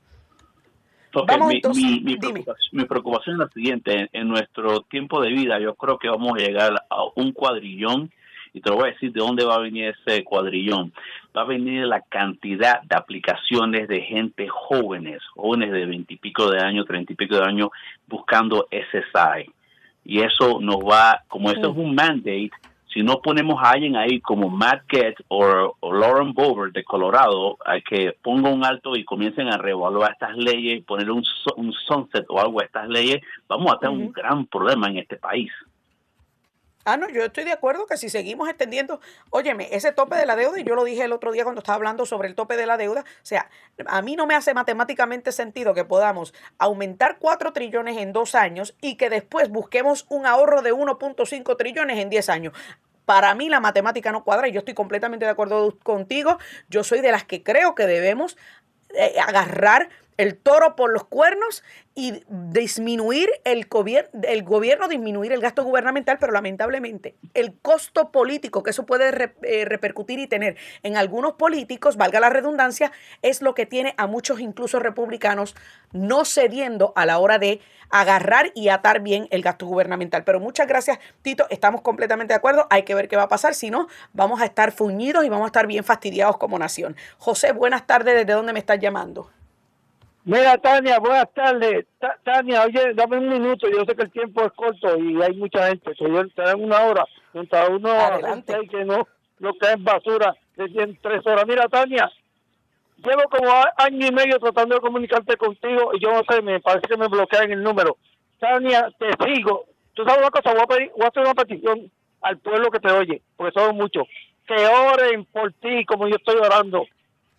vamos, 1.13 1.49
mi, 1.49 1.55
entonces, 1.55 1.83
mi, 2.71 2.85
preocupación, 2.85 3.35
es 3.35 3.39
la 3.39 3.49
siguiente. 3.49 4.09
En, 4.13 4.27
nuestro 4.27 4.81
tiempo 4.83 5.21
de 5.21 5.29
vida, 5.29 5.59
yo 5.59 5.75
creo 5.75 5.99
que 5.99 6.09
vamos 6.09 6.33
a 6.33 6.37
llegar 6.37 6.73
a 6.89 7.03
un 7.15 7.31
cuadrillón 7.33 8.11
y 8.53 8.61
te 8.61 8.69
lo 8.69 8.77
voy 8.77 8.89
a 8.89 8.93
decir 8.93 9.11
de 9.11 9.19
dónde 9.19 9.45
va 9.45 9.55
a 9.55 9.59
venir 9.59 9.93
ese 10.05 10.23
cuadrillón. 10.23 10.93
Va 11.35 11.41
a 11.41 11.45
venir 11.45 11.85
la 11.85 12.01
cantidad 12.01 12.81
de 12.81 12.95
aplicaciones 12.95 13.87
de 13.87 14.01
gente 14.01 14.47
jóvenes, 14.47 15.21
jóvenes 15.35 15.71
de 15.71 15.85
veintipico 15.85 16.49
de 16.49 16.59
años, 16.63 16.85
treinta 16.87 17.13
y 17.13 17.15
pico 17.15 17.35
de 17.37 17.45
años, 17.45 17.69
buscando 18.07 18.67
SSI. 18.71 19.51
Y 20.05 20.21
eso 20.21 20.59
nos 20.59 20.77
va, 20.77 21.23
como 21.27 21.51
esto 21.51 21.69
es 21.71 21.77
un 21.77 21.93
mandate, 21.93 22.49
si 22.91 23.03
no 23.03 23.21
ponemos 23.21 23.61
a 23.61 23.71
alguien 23.71 23.95
ahí 23.95 24.19
como 24.19 24.49
Matt 24.49 24.83
Gaetz 24.87 25.21
o, 25.27 25.75
Lauren 25.93 26.33
Bover 26.33 26.71
de 26.71 26.83
Colorado, 26.83 27.57
a 27.63 27.79
que 27.81 28.15
ponga 28.21 28.49
un 28.49 28.65
alto 28.65 28.95
y 28.95 29.05
comiencen 29.05 29.47
a 29.47 29.57
reevaluar 29.57 30.13
estas 30.13 30.35
leyes, 30.35 30.83
poner 30.83 31.11
un, 31.11 31.23
un 31.57 31.73
sunset 31.73 32.25
o 32.29 32.39
algo 32.39 32.61
a 32.61 32.65
estas 32.65 32.89
leyes, 32.89 33.21
vamos 33.47 33.71
a 33.71 33.77
tener 33.77 33.95
un 33.95 34.11
gran 34.11 34.47
problema 34.47 34.87
en 34.87 34.97
este 34.97 35.17
país. 35.17 35.51
Ah, 36.91 36.97
no, 36.97 37.07
yo 37.07 37.23
estoy 37.23 37.43
de 37.43 37.51
acuerdo 37.51 37.85
que 37.85 37.97
si 37.97 38.09
seguimos 38.09 38.49
extendiendo, 38.49 38.99
óyeme, 39.29 39.69
ese 39.71 39.91
tope 39.91 40.15
de 40.15 40.25
la 40.25 40.35
deuda, 40.35 40.59
y 40.59 40.63
yo 40.63 40.73
lo 40.73 40.83
dije 40.83 41.03
el 41.03 41.13
otro 41.13 41.31
día 41.31 41.43
cuando 41.43 41.59
estaba 41.59 41.75
hablando 41.75 42.07
sobre 42.07 42.27
el 42.27 42.33
tope 42.33 42.57
de 42.57 42.65
la 42.65 42.77
deuda, 42.77 43.01
o 43.01 43.25
sea, 43.25 43.47
a 43.85 44.01
mí 44.01 44.15
no 44.15 44.25
me 44.25 44.33
hace 44.33 44.55
matemáticamente 44.55 45.31
sentido 45.31 45.75
que 45.75 45.85
podamos 45.85 46.33
aumentar 46.57 47.17
4 47.19 47.53
trillones 47.53 47.97
en 47.97 48.11
dos 48.11 48.33
años 48.33 48.75
y 48.81 48.95
que 48.95 49.11
después 49.11 49.49
busquemos 49.49 50.07
un 50.09 50.25
ahorro 50.25 50.63
de 50.63 50.73
1.5 50.73 51.57
trillones 51.57 51.99
en 51.99 52.09
10 52.09 52.29
años. 52.29 52.53
Para 53.05 53.35
mí 53.35 53.49
la 53.49 53.59
matemática 53.59 54.11
no 54.11 54.23
cuadra 54.23 54.47
y 54.47 54.51
yo 54.51 54.59
estoy 54.59 54.73
completamente 54.73 55.25
de 55.25 55.31
acuerdo 55.31 55.77
contigo. 55.83 56.39
Yo 56.69 56.83
soy 56.83 57.01
de 57.01 57.11
las 57.11 57.23
que 57.23 57.43
creo 57.43 57.75
que 57.75 57.85
debemos 57.85 58.35
eh, 58.95 59.19
agarrar 59.19 59.89
el 60.19 60.35
toro 60.35 60.75
por 60.75 60.91
los 60.91 61.05
cuernos 61.05 61.63
y 61.95 62.23
disminuir 62.27 63.29
el, 63.45 63.67
el 64.23 64.43
gobierno, 64.43 64.89
disminuir 64.89 65.31
el 65.31 65.39
gasto 65.39 65.63
gubernamental, 65.63 66.17
pero 66.19 66.33
lamentablemente 66.33 67.15
el 67.33 67.57
costo 67.61 68.11
político 68.11 68.61
que 68.61 68.71
eso 68.71 68.85
puede 68.85 69.33
eh, 69.43 69.63
repercutir 69.63 70.19
y 70.19 70.27
tener 70.27 70.57
en 70.83 70.97
algunos 70.97 71.35
políticos, 71.35 71.95
valga 71.95 72.19
la 72.19 72.29
redundancia, 72.29 72.91
es 73.21 73.41
lo 73.41 73.53
que 73.53 73.65
tiene 73.65 73.93
a 73.95 74.07
muchos 74.07 74.41
incluso 74.41 74.79
republicanos 74.79 75.55
no 75.93 76.25
cediendo 76.25 76.91
a 76.97 77.05
la 77.05 77.17
hora 77.19 77.39
de 77.39 77.61
agarrar 77.89 78.51
y 78.55 78.67
atar 78.67 78.99
bien 78.99 79.29
el 79.31 79.41
gasto 79.41 79.67
gubernamental. 79.67 80.25
Pero 80.25 80.41
muchas 80.41 80.67
gracias, 80.67 80.99
Tito, 81.21 81.47
estamos 81.49 81.79
completamente 81.79 82.33
de 82.33 82.37
acuerdo, 82.37 82.67
hay 82.69 82.83
que 82.83 82.93
ver 82.93 83.07
qué 83.07 83.15
va 83.15 83.23
a 83.23 83.29
pasar, 83.29 83.55
si 83.55 83.71
no, 83.71 83.87
vamos 84.11 84.41
a 84.41 84.45
estar 84.45 84.73
fuñidos 84.73 85.23
y 85.23 85.29
vamos 85.29 85.45
a 85.45 85.47
estar 85.47 85.65
bien 85.65 85.85
fastidiados 85.85 86.35
como 86.35 86.59
nación. 86.59 86.97
José, 87.17 87.53
buenas 87.53 87.87
tardes, 87.87 88.15
¿desde 88.15 88.33
dónde 88.33 88.51
me 88.51 88.59
estás 88.59 88.79
llamando? 88.79 89.31
Mira, 90.29 90.59
Tania, 90.59 90.99
buenas 90.99 91.33
tardes. 91.33 91.87
Tania, 92.23 92.61
oye, 92.63 92.93
dame 92.93 93.17
un 93.17 93.29
minuto. 93.29 93.67
Yo 93.67 93.83
sé 93.83 93.95
que 93.95 94.03
el 94.03 94.11
tiempo 94.11 94.45
es 94.45 94.51
corto 94.51 94.95
y 94.99 95.19
hay 95.23 95.33
mucha 95.35 95.69
gente. 95.69 95.91
Si 95.95 96.03
yo 96.03 96.27
te 96.29 96.53
una 96.53 96.83
hora, 96.83 97.03
mientras 97.33 97.67
uno. 97.67 97.89
Hay 97.91 98.67
que 98.67 98.85
no 98.85 99.07
lo 99.39 99.53
que 99.55 99.71
es 99.71 99.83
basura 99.83 100.35
de 100.55 100.97
tres 101.01 101.25
horas. 101.25 101.45
Mira, 101.47 101.67
Tania, 101.67 102.11
llevo 102.97 103.23
como 103.31 103.51
año 103.77 104.05
y 104.05 104.11
medio 104.11 104.37
tratando 104.37 104.75
de 104.75 104.81
comunicarte 104.81 105.35
contigo 105.35 105.93
y 105.95 105.99
yo 105.99 106.11
no 106.11 106.21
sé, 106.29 106.43
me 106.43 106.59
parece 106.59 106.87
que 106.87 106.97
me 106.97 107.07
bloquean 107.07 107.51
el 107.51 107.63
número. 107.63 107.97
Tania, 108.37 108.87
te 108.99 109.07
sigo. 109.25 109.65
Tú 109.95 110.03
sabes 110.03 110.19
una 110.19 110.29
cosa, 110.29 110.53
voy 110.53 110.61
a, 110.61 110.67
pedir, 110.67 110.91
voy 110.95 111.05
a 111.05 111.07
hacer 111.07 111.23
una 111.23 111.33
petición 111.33 111.91
al 112.21 112.37
pueblo 112.37 112.69
que 112.69 112.79
te 112.79 112.91
oye, 112.91 113.23
porque 113.35 113.59
somos 113.59 113.73
muchos. 113.73 114.07
Que 114.45 114.63
oren 114.67 115.25
por 115.25 115.51
ti 115.53 115.85
como 115.85 116.07
yo 116.07 116.17
estoy 116.17 116.35
orando. 116.35 116.85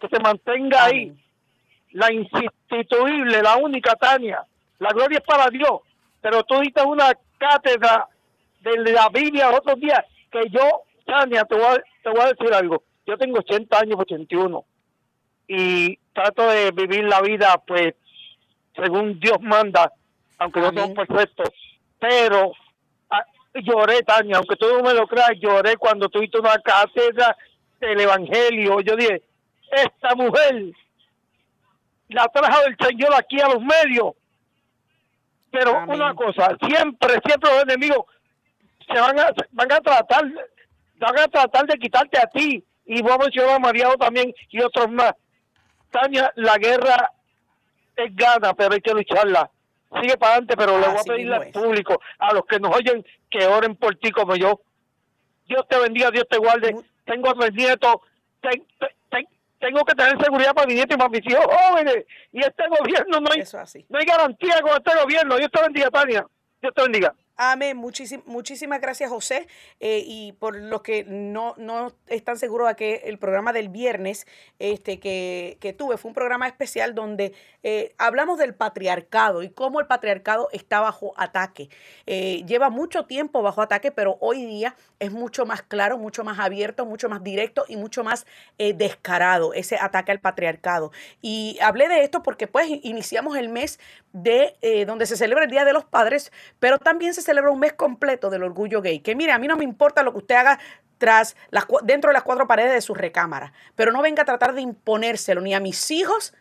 Que 0.01 0.09
se 0.09 0.19
mantenga 0.19 0.87
ahí 0.87 1.15
la 1.93 2.13
instituible, 2.13 3.43
la 3.43 3.57
única 3.57 3.95
Tania. 3.97 4.45
La 4.79 4.91
gloria 4.91 5.19
es 5.19 5.25
para 5.25 5.49
Dios. 5.51 5.81
Pero 6.21 6.43
tú 6.45 6.61
diste 6.61 6.83
una 6.83 7.13
cátedra 7.39 8.09
de 8.61 8.93
la 8.93 9.09
Biblia 9.09 9.51
otros 9.51 9.81
días 9.81 10.01
que 10.31 10.49
yo, 10.51 10.83
Tania, 11.07 11.45
te 11.45 11.55
voy, 11.55 11.65
a, 11.65 11.83
te 12.03 12.11
voy 12.11 12.21
a 12.21 12.33
decir 12.33 12.55
algo. 12.55 12.83
Yo 13.07 13.17
tengo 13.17 13.39
80 13.39 13.79
años, 13.79 13.97
81, 13.99 14.65
y 15.49 15.99
trato 16.13 16.47
de 16.47 16.71
vivir 16.71 17.05
la 17.05 17.21
vida, 17.23 17.61
pues, 17.67 17.95
según 18.77 19.19
Dios 19.19 19.41
manda, 19.41 19.93
aunque 20.39 20.61
no 20.61 20.67
somos 20.69 20.91
perfectos. 20.91 21.49
Pero 21.99 22.53
ah, 23.11 23.25
lloré, 23.55 24.03
Tania, 24.03 24.37
aunque 24.37 24.57
tú 24.57 24.69
no 24.69 24.83
me 24.83 24.95
lo 24.95 25.09
creas, 25.09 25.33
lloré 25.41 25.77
cuando 25.77 26.09
tuviste 26.09 26.39
una 26.39 26.57
cátedra 26.59 27.37
del 27.81 28.01
Evangelio. 28.01 28.81
Yo 28.81 28.95
dije, 28.95 29.23
esta 29.73 30.15
mujer 30.15 30.73
la 32.11 32.27
trajo 32.29 32.61
del 32.63 32.77
Señor 32.87 33.15
aquí 33.15 33.41
a 33.41 33.49
los 33.49 33.61
medios. 33.63 34.13
Pero 35.51 35.73
una 35.95 36.15
cosa, 36.15 36.57
siempre, 36.67 37.19
siempre 37.25 37.51
los 37.51 37.63
enemigos 37.65 38.07
se 38.87 39.01
van 39.01 39.19
a, 39.19 39.31
van 39.51 39.73
a 39.73 39.81
tratar, 39.81 40.25
van 40.97 41.19
a 41.19 41.29
tratar 41.29 41.67
de 41.67 41.79
quitarte 41.79 42.19
a 42.21 42.27
ti. 42.27 42.65
Y 42.87 43.03
vos 43.03 43.19
mencionar 43.19 43.55
a 43.57 43.59
Mariano 43.59 43.95
también 43.97 44.33
y 44.49 44.61
otros 44.61 44.91
más. 44.91 45.13
Tania, 45.91 46.33
la 46.37 46.57
guerra 46.57 47.13
es 47.97 48.15
gana, 48.17 48.55
pero 48.55 48.75
hay 48.75 48.81
que 48.81 48.93
lucharla. 48.95 49.51
Sigue 50.01 50.17
para 50.17 50.33
adelante, 50.35 50.57
pero 50.57 50.79
le 50.79 50.87
voy 50.87 50.97
a 50.97 51.01
Así 51.01 51.09
pedir 51.09 51.27
mismo 51.27 51.43
al 51.43 51.51
público, 51.51 52.01
a 52.19 52.33
los 52.33 52.47
que 52.47 52.61
nos 52.61 52.75
oyen, 52.75 53.05
que 53.29 53.47
oren 53.47 53.77
por 53.77 53.97
ti 53.97 54.11
como 54.13 54.37
yo. 54.37 54.61
Dios 55.47 55.67
te 55.69 55.79
bendiga, 55.79 56.11
Dios 56.11 56.27
te 56.29 56.39
guarde. 56.39 56.77
Tengo 57.05 57.31
a 57.31 57.35
mis 57.35 57.53
nietos. 57.53 57.97
ten- 58.41 58.65
tengo 59.61 59.85
que 59.85 59.95
tener 59.95 60.21
seguridad 60.23 60.55
para 60.55 60.67
mis 60.67 60.77
nietos 60.77 60.95
y 60.97 60.99
para 60.99 61.11
mis 61.11 61.27
hijos 61.27 61.45
jóvenes. 61.45 62.05
Y 62.33 62.41
este 62.41 62.65
gobierno 62.69 63.21
no 63.21 63.31
hay, 63.31 63.41
Eso 63.41 63.59
es 63.59 63.63
así. 63.63 63.87
no 63.89 63.99
hay 63.99 64.07
garantía 64.07 64.61
con 64.63 64.73
este 64.73 64.99
gobierno. 65.03 65.37
Dios 65.37 65.51
te 65.53 65.63
bendiga, 65.63 65.91
Tania. 65.91 66.27
Dios 66.61 66.75
te 66.75 66.83
bendiga. 66.83 67.15
Amén. 67.43 67.79
Muchísim- 67.79 68.23
muchísimas 68.27 68.83
gracias, 68.83 69.09
José. 69.09 69.47
Eh, 69.81 70.03
y 70.07 70.33
por 70.33 70.55
los 70.57 70.83
que 70.83 71.05
no, 71.05 71.55
no 71.57 71.91
están 72.07 72.37
seguros 72.37 72.69
de 72.69 72.77
que 72.77 72.95
el 73.07 73.19
programa 73.19 73.55
del 73.55 73.71
viernes 73.71 74.27
este, 74.59 75.01
que, 75.01 75.57
que 75.59 75.73
tuve 75.73 75.97
fue 75.97 76.11
un 76.11 76.15
programa 76.15 76.47
especial 76.47 76.95
donde 76.95 77.33
eh, 77.63 77.95
hablamos 77.97 78.39
del 78.39 78.55
patriarcado 78.55 79.43
y 79.43 79.49
cómo 79.49 79.81
el 79.81 79.87
patriarcado 79.87 80.49
está 80.53 80.81
bajo 80.81 81.15
ataque. 81.17 81.71
Eh, 82.05 82.45
lleva 82.47 82.69
mucho 82.69 83.07
tiempo 83.07 83.41
bajo 83.41 83.63
ataque, 83.63 83.91
pero 83.91 84.19
hoy 84.21 84.45
día 84.45 84.77
es 84.99 85.11
mucho 85.11 85.47
más 85.47 85.63
claro, 85.63 85.97
mucho 85.97 86.25
más 86.25 86.39
abierto, 86.39 86.85
mucho 86.85 87.09
más 87.09 87.23
directo 87.25 87.65
y 87.69 87.77
mucho 87.79 88.05
más 88.05 88.27
descarado 88.59 89.55
ese 89.55 89.77
ataque 89.81 90.13
al 90.13 90.21
patriarcado. 90.21 90.93
Y 91.23 91.59
hablé 91.63 91.89
de 91.89 92.03
esto 92.05 92.23
porque 92.23 92.47
pues 92.47 92.67
iniciamos 92.83 93.39
el 93.39 93.49
mes 93.49 93.79
de 94.13 94.85
donde 94.87 95.07
se 95.07 95.17
celebra 95.17 95.45
el 95.45 95.51
Día 95.51 95.65
de 95.65 95.73
los 95.73 95.85
Padres, 95.87 96.31
pero 96.59 96.79
también 96.79 97.15
se 97.15 97.23
celebra 97.23 97.30
un 97.39 97.59
mes 97.59 97.73
completo 97.73 98.31
del 98.31 98.43
orgullo 98.43 98.83
gay. 98.83 99.01
Que 99.01 99.15
mire, 99.15 99.33
a 99.33 99.39
mí 99.39 99.47
no 99.47 99.57
me 99.57 99.65
importa 99.65 100.03
lo 100.03 100.13
que 100.13 100.19
usted 100.19 100.35
haga 100.35 100.59
tras 100.99 101.37
dentro 101.83 102.11
de 102.11 102.15
las 102.15 102.23
cuatro 102.23 102.47
paredes 102.47 102.75
de 102.75 102.81
su 102.83 102.95
recámara, 102.95 103.53
pero 103.75 103.91
no 103.91 104.03
venga 104.03 104.23
a 104.23 104.27
tratar 104.27 104.55
de 104.55 104.61
imponérselo 104.61 105.41
ni 105.41 105.55
a 105.55 105.61
mis 105.61 105.91
hijos 105.91 106.35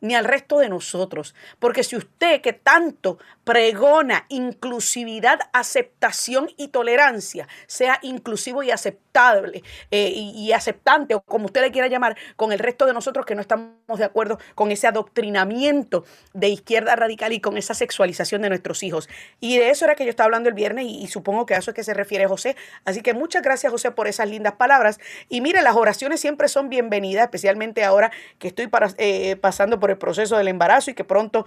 ni 0.00 0.14
al 0.14 0.24
resto 0.24 0.58
de 0.58 0.68
nosotros. 0.68 1.34
Porque 1.58 1.82
si 1.82 1.96
usted 1.96 2.40
que 2.40 2.52
tanto 2.52 3.18
pregona 3.44 4.26
inclusividad, 4.28 5.38
aceptación 5.52 6.50
y 6.56 6.68
tolerancia, 6.68 7.48
sea 7.66 7.98
inclusivo 8.02 8.62
y 8.62 8.70
aceptable 8.70 9.62
eh, 9.90 10.10
y, 10.14 10.52
aceptante, 10.52 11.14
o 11.14 11.20
como 11.22 11.46
usted 11.46 11.62
le 11.62 11.70
quiera 11.70 11.88
llamar, 11.88 12.16
con 12.36 12.52
el 12.52 12.58
resto 12.58 12.86
de 12.86 12.92
nosotros 12.92 13.24
que 13.24 13.34
no 13.34 13.40
estamos 13.40 13.98
de 13.98 14.04
acuerdo 14.04 14.38
con 14.54 14.70
ese 14.70 14.86
adoctrinamiento 14.86 16.04
de 16.34 16.48
izquierda 16.48 16.96
radical 16.96 17.32
y 17.32 17.40
con 17.40 17.56
esa 17.56 17.74
sexualización 17.74 18.42
de 18.42 18.50
nuestros 18.50 18.82
hijos. 18.82 19.08
Y 19.40 19.58
de 19.58 19.70
eso 19.70 19.84
era 19.84 19.94
que 19.94 20.04
yo 20.04 20.10
estaba 20.10 20.26
hablando 20.26 20.48
el 20.48 20.54
viernes 20.54 20.86
y, 20.88 21.06
supongo 21.06 21.46
que 21.46 21.54
a 21.54 21.58
eso 21.58 21.70
es 21.70 21.74
que 21.74 21.84
se 21.84 21.94
refiere 21.94 22.26
José. 22.26 22.56
Así 22.84 23.00
que 23.00 23.14
muchas 23.14 23.42
gracias 23.42 23.72
José 23.72 23.90
por 23.90 24.06
esas 24.06 24.28
lindas 24.28 24.54
palabras. 24.54 24.98
Y 25.28 25.40
mire, 25.40 25.62
las 25.62 25.76
oraciones 25.76 26.20
siempre 26.20 26.48
son 26.48 26.68
bienvenidas, 26.68 27.24
especialmente 27.24 27.84
ahora 27.84 28.10
que 28.38 28.48
estoy 28.48 28.68
eh, 28.98 29.36
pasando 29.36 29.80
por 29.80 29.85
el 29.90 29.98
proceso 29.98 30.36
del 30.36 30.48
embarazo 30.48 30.90
y 30.90 30.94
que 30.94 31.04
pronto 31.04 31.46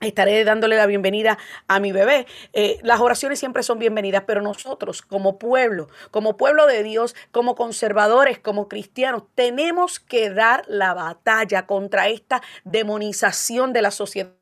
Estaré 0.00 0.44
dándole 0.44 0.76
la 0.76 0.86
bienvenida 0.86 1.38
a 1.68 1.78
mi 1.80 1.92
bebé. 1.92 2.26
Eh, 2.52 2.78
las 2.82 3.00
oraciones 3.00 3.38
siempre 3.38 3.62
son 3.62 3.78
bienvenidas, 3.78 4.24
pero 4.26 4.42
nosotros 4.42 5.02
como 5.02 5.38
pueblo, 5.38 5.88
como 6.10 6.36
pueblo 6.36 6.66
de 6.66 6.82
Dios, 6.82 7.14
como 7.30 7.54
conservadores, 7.54 8.38
como 8.38 8.68
cristianos, 8.68 9.22
tenemos 9.34 10.00
que 10.00 10.30
dar 10.30 10.64
la 10.66 10.94
batalla 10.94 11.66
contra 11.66 12.08
esta 12.08 12.42
demonización 12.64 13.72
de 13.72 13.82
la 13.82 13.90
sociedad 13.92 14.32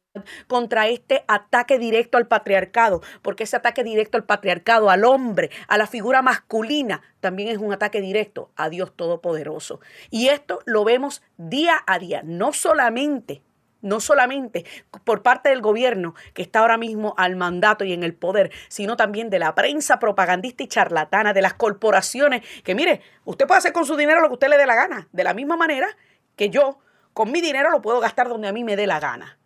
contra 0.47 0.89
este 0.89 1.25
ataque 1.29 1.79
directo 1.79 2.19
al 2.19 2.27
patriarcado, 2.27 3.03
porque 3.23 3.45
ese 3.45 3.57
ataque 3.57 3.85
directo 3.85 4.17
al 4.17 4.25
patriarcado, 4.25 4.91
al 4.91 5.05
hombre, 5.05 5.51
a 5.69 5.79
la 5.79 5.87
figura 5.87 6.23
masculina, 6.23 7.03
también 7.21 7.49
es 7.49 7.59
un 7.59 7.73
ataque 7.73 8.01
directo 8.01 8.51
a 8.57 8.69
Dios 8.69 8.93
Todopoderoso. 8.95 9.81
Y 10.11 10.29
esto 10.29 10.61
lo 10.67 10.85
vemos 10.85 11.23
día 11.37 11.83
a 11.87 11.99
día, 11.99 12.23
no 12.25 12.53
solamente 12.53 13.43
no 13.81 13.99
solamente 13.99 14.65
por 15.03 15.25
parte 15.25 15.49
del 15.49 15.61
gobierno 15.61 16.15
que 16.35 16.43
está 16.43 16.61
ahora 16.61 16.79
mismo 16.79 17.15
al 17.17 17.35
mandato 17.35 17.85
y 17.85 17.93
en 17.93 18.05
el 18.05 18.15
poder, 18.15 18.53
sino 18.69 18.97
también 18.97 19.29
de 19.29 19.41
la 19.41 19.57
prensa 19.57 19.99
propagandista 19.99 20.63
y 20.63 20.69
charlatana, 20.69 21.33
de 21.33 21.43
las 21.43 21.55
corporaciones, 21.55 22.47
que 22.63 22.77
mire, 22.77 23.01
usted 23.25 23.45
puede 23.45 23.59
hacer 23.59 23.73
con 23.73 23.85
su 23.85 23.97
dinero 23.97 24.21
lo 24.21 24.29
que 24.29 24.35
usted 24.35 24.51
le 24.51 24.57
dé 24.57 24.67
la 24.67 24.77
gana, 24.77 25.09
de 25.11 25.25
la 25.25 25.35
misma 25.35 25.57
manera 25.57 25.89
que 26.37 26.49
yo 26.49 26.79
con 27.13 27.33
mi 27.33 27.41
dinero 27.41 27.73
lo 27.73 27.83
puedo 27.83 27.99
gastar 27.99 28.29
donde 28.29 28.47
a 28.47 28.53
mí 28.53 28.63
me 28.63 28.77
dé 28.77 28.87
la 28.87 29.01
gana. 29.01 29.37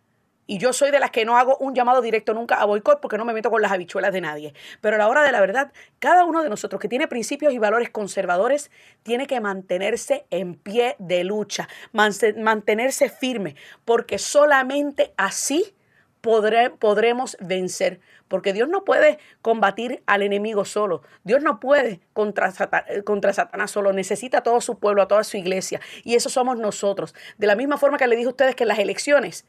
Y 0.47 0.57
yo 0.57 0.73
soy 0.73 0.91
de 0.91 0.99
las 0.99 1.11
que 1.11 1.25
no 1.25 1.37
hago 1.37 1.57
un 1.57 1.75
llamado 1.75 2.01
directo 2.01 2.33
nunca 2.33 2.55
a 2.55 2.65
boicot 2.65 3.01
porque 3.01 3.17
no 3.17 3.25
me 3.25 3.33
meto 3.33 3.51
con 3.51 3.61
las 3.61 3.71
habichuelas 3.71 4.13
de 4.13 4.21
nadie. 4.21 4.53
Pero 4.81 4.95
a 4.95 4.99
la 4.99 5.09
hora 5.09 5.23
de 5.23 5.31
la 5.33 5.41
verdad, 5.41 5.71
cada 5.99 6.23
uno 6.23 6.41
de 6.41 6.49
nosotros 6.49 6.81
que 6.81 6.87
tiene 6.87 7.07
principios 7.07 7.53
y 7.53 7.59
valores 7.59 7.89
conservadores 7.89 8.71
tiene 9.03 9.27
que 9.27 9.41
mantenerse 9.41 10.25
en 10.29 10.55
pie 10.55 10.95
de 10.99 11.25
lucha, 11.25 11.67
mantenerse 11.91 13.09
firme, 13.09 13.55
porque 13.83 14.17
solamente 14.17 15.13
así 15.17 15.75
podremos 16.21 17.37
vencer. 17.39 17.99
Porque 18.27 18.51
Dios 18.51 18.67
no 18.67 18.83
puede 18.83 19.19
combatir 19.41 20.03
al 20.05 20.21
enemigo 20.21 20.65
solo. 20.65 21.01
Dios 21.23 21.41
no 21.41 21.61
puede 21.61 22.01
contra 22.13 22.51
Satanás 22.51 23.71
solo. 23.71 23.93
Necesita 23.93 24.39
a 24.39 24.43
todo 24.43 24.59
su 24.59 24.79
pueblo, 24.79 25.01
a 25.01 25.07
toda 25.07 25.23
su 25.23 25.37
iglesia. 25.37 25.79
Y 26.03 26.15
eso 26.15 26.27
somos 26.27 26.57
nosotros. 26.57 27.15
De 27.37 27.47
la 27.47 27.55
misma 27.55 27.77
forma 27.77 27.97
que 27.97 28.07
le 28.07 28.17
dije 28.17 28.27
a 28.27 28.31
ustedes 28.31 28.55
que 28.55 28.65
en 28.65 28.69
las 28.69 28.79
elecciones 28.79 29.45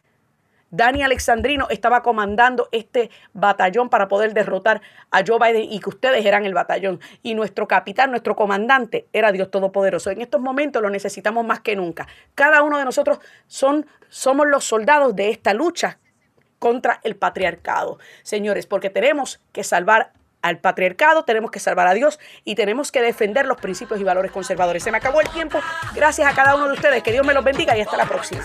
Dani 0.70 1.02
Alexandrino 1.02 1.66
estaba 1.70 2.02
comandando 2.02 2.68
este 2.72 3.10
batallón 3.32 3.88
para 3.88 4.08
poder 4.08 4.34
derrotar 4.34 4.82
a 5.10 5.22
Joe 5.26 5.38
Biden 5.38 5.70
y 5.72 5.80
que 5.80 5.88
ustedes 5.88 6.24
eran 6.24 6.44
el 6.44 6.54
batallón. 6.54 7.00
Y 7.22 7.34
nuestro 7.34 7.66
capitán, 7.66 8.10
nuestro 8.10 8.36
comandante 8.36 9.06
era 9.12 9.32
Dios 9.32 9.50
Todopoderoso. 9.50 10.10
En 10.10 10.20
estos 10.20 10.40
momentos 10.40 10.82
lo 10.82 10.90
necesitamos 10.90 11.46
más 11.46 11.60
que 11.60 11.76
nunca. 11.76 12.06
Cada 12.34 12.62
uno 12.62 12.78
de 12.78 12.84
nosotros 12.84 13.18
son, 13.46 13.86
somos 14.08 14.46
los 14.46 14.64
soldados 14.64 15.16
de 15.16 15.30
esta 15.30 15.54
lucha 15.54 15.98
contra 16.58 17.00
el 17.04 17.16
patriarcado. 17.16 17.98
Señores, 18.22 18.66
porque 18.66 18.90
tenemos 18.90 19.40
que 19.52 19.64
salvar 19.64 20.12
al 20.42 20.58
patriarcado, 20.58 21.24
tenemos 21.24 21.50
que 21.50 21.60
salvar 21.60 21.88
a 21.88 21.94
Dios 21.94 22.18
y 22.44 22.54
tenemos 22.54 22.92
que 22.92 23.02
defender 23.02 23.46
los 23.46 23.58
principios 23.58 24.00
y 24.00 24.04
valores 24.04 24.30
conservadores. 24.30 24.82
Se 24.82 24.90
me 24.90 24.98
acabó 24.98 25.20
el 25.20 25.28
tiempo. 25.30 25.60
Gracias 25.94 26.30
a 26.30 26.34
cada 26.34 26.54
uno 26.54 26.66
de 26.66 26.74
ustedes. 26.74 27.02
Que 27.02 27.12
Dios 27.12 27.26
me 27.26 27.34
los 27.34 27.44
bendiga 27.44 27.76
y 27.76 27.80
hasta 27.80 27.96
la 27.96 28.06
próxima. 28.06 28.44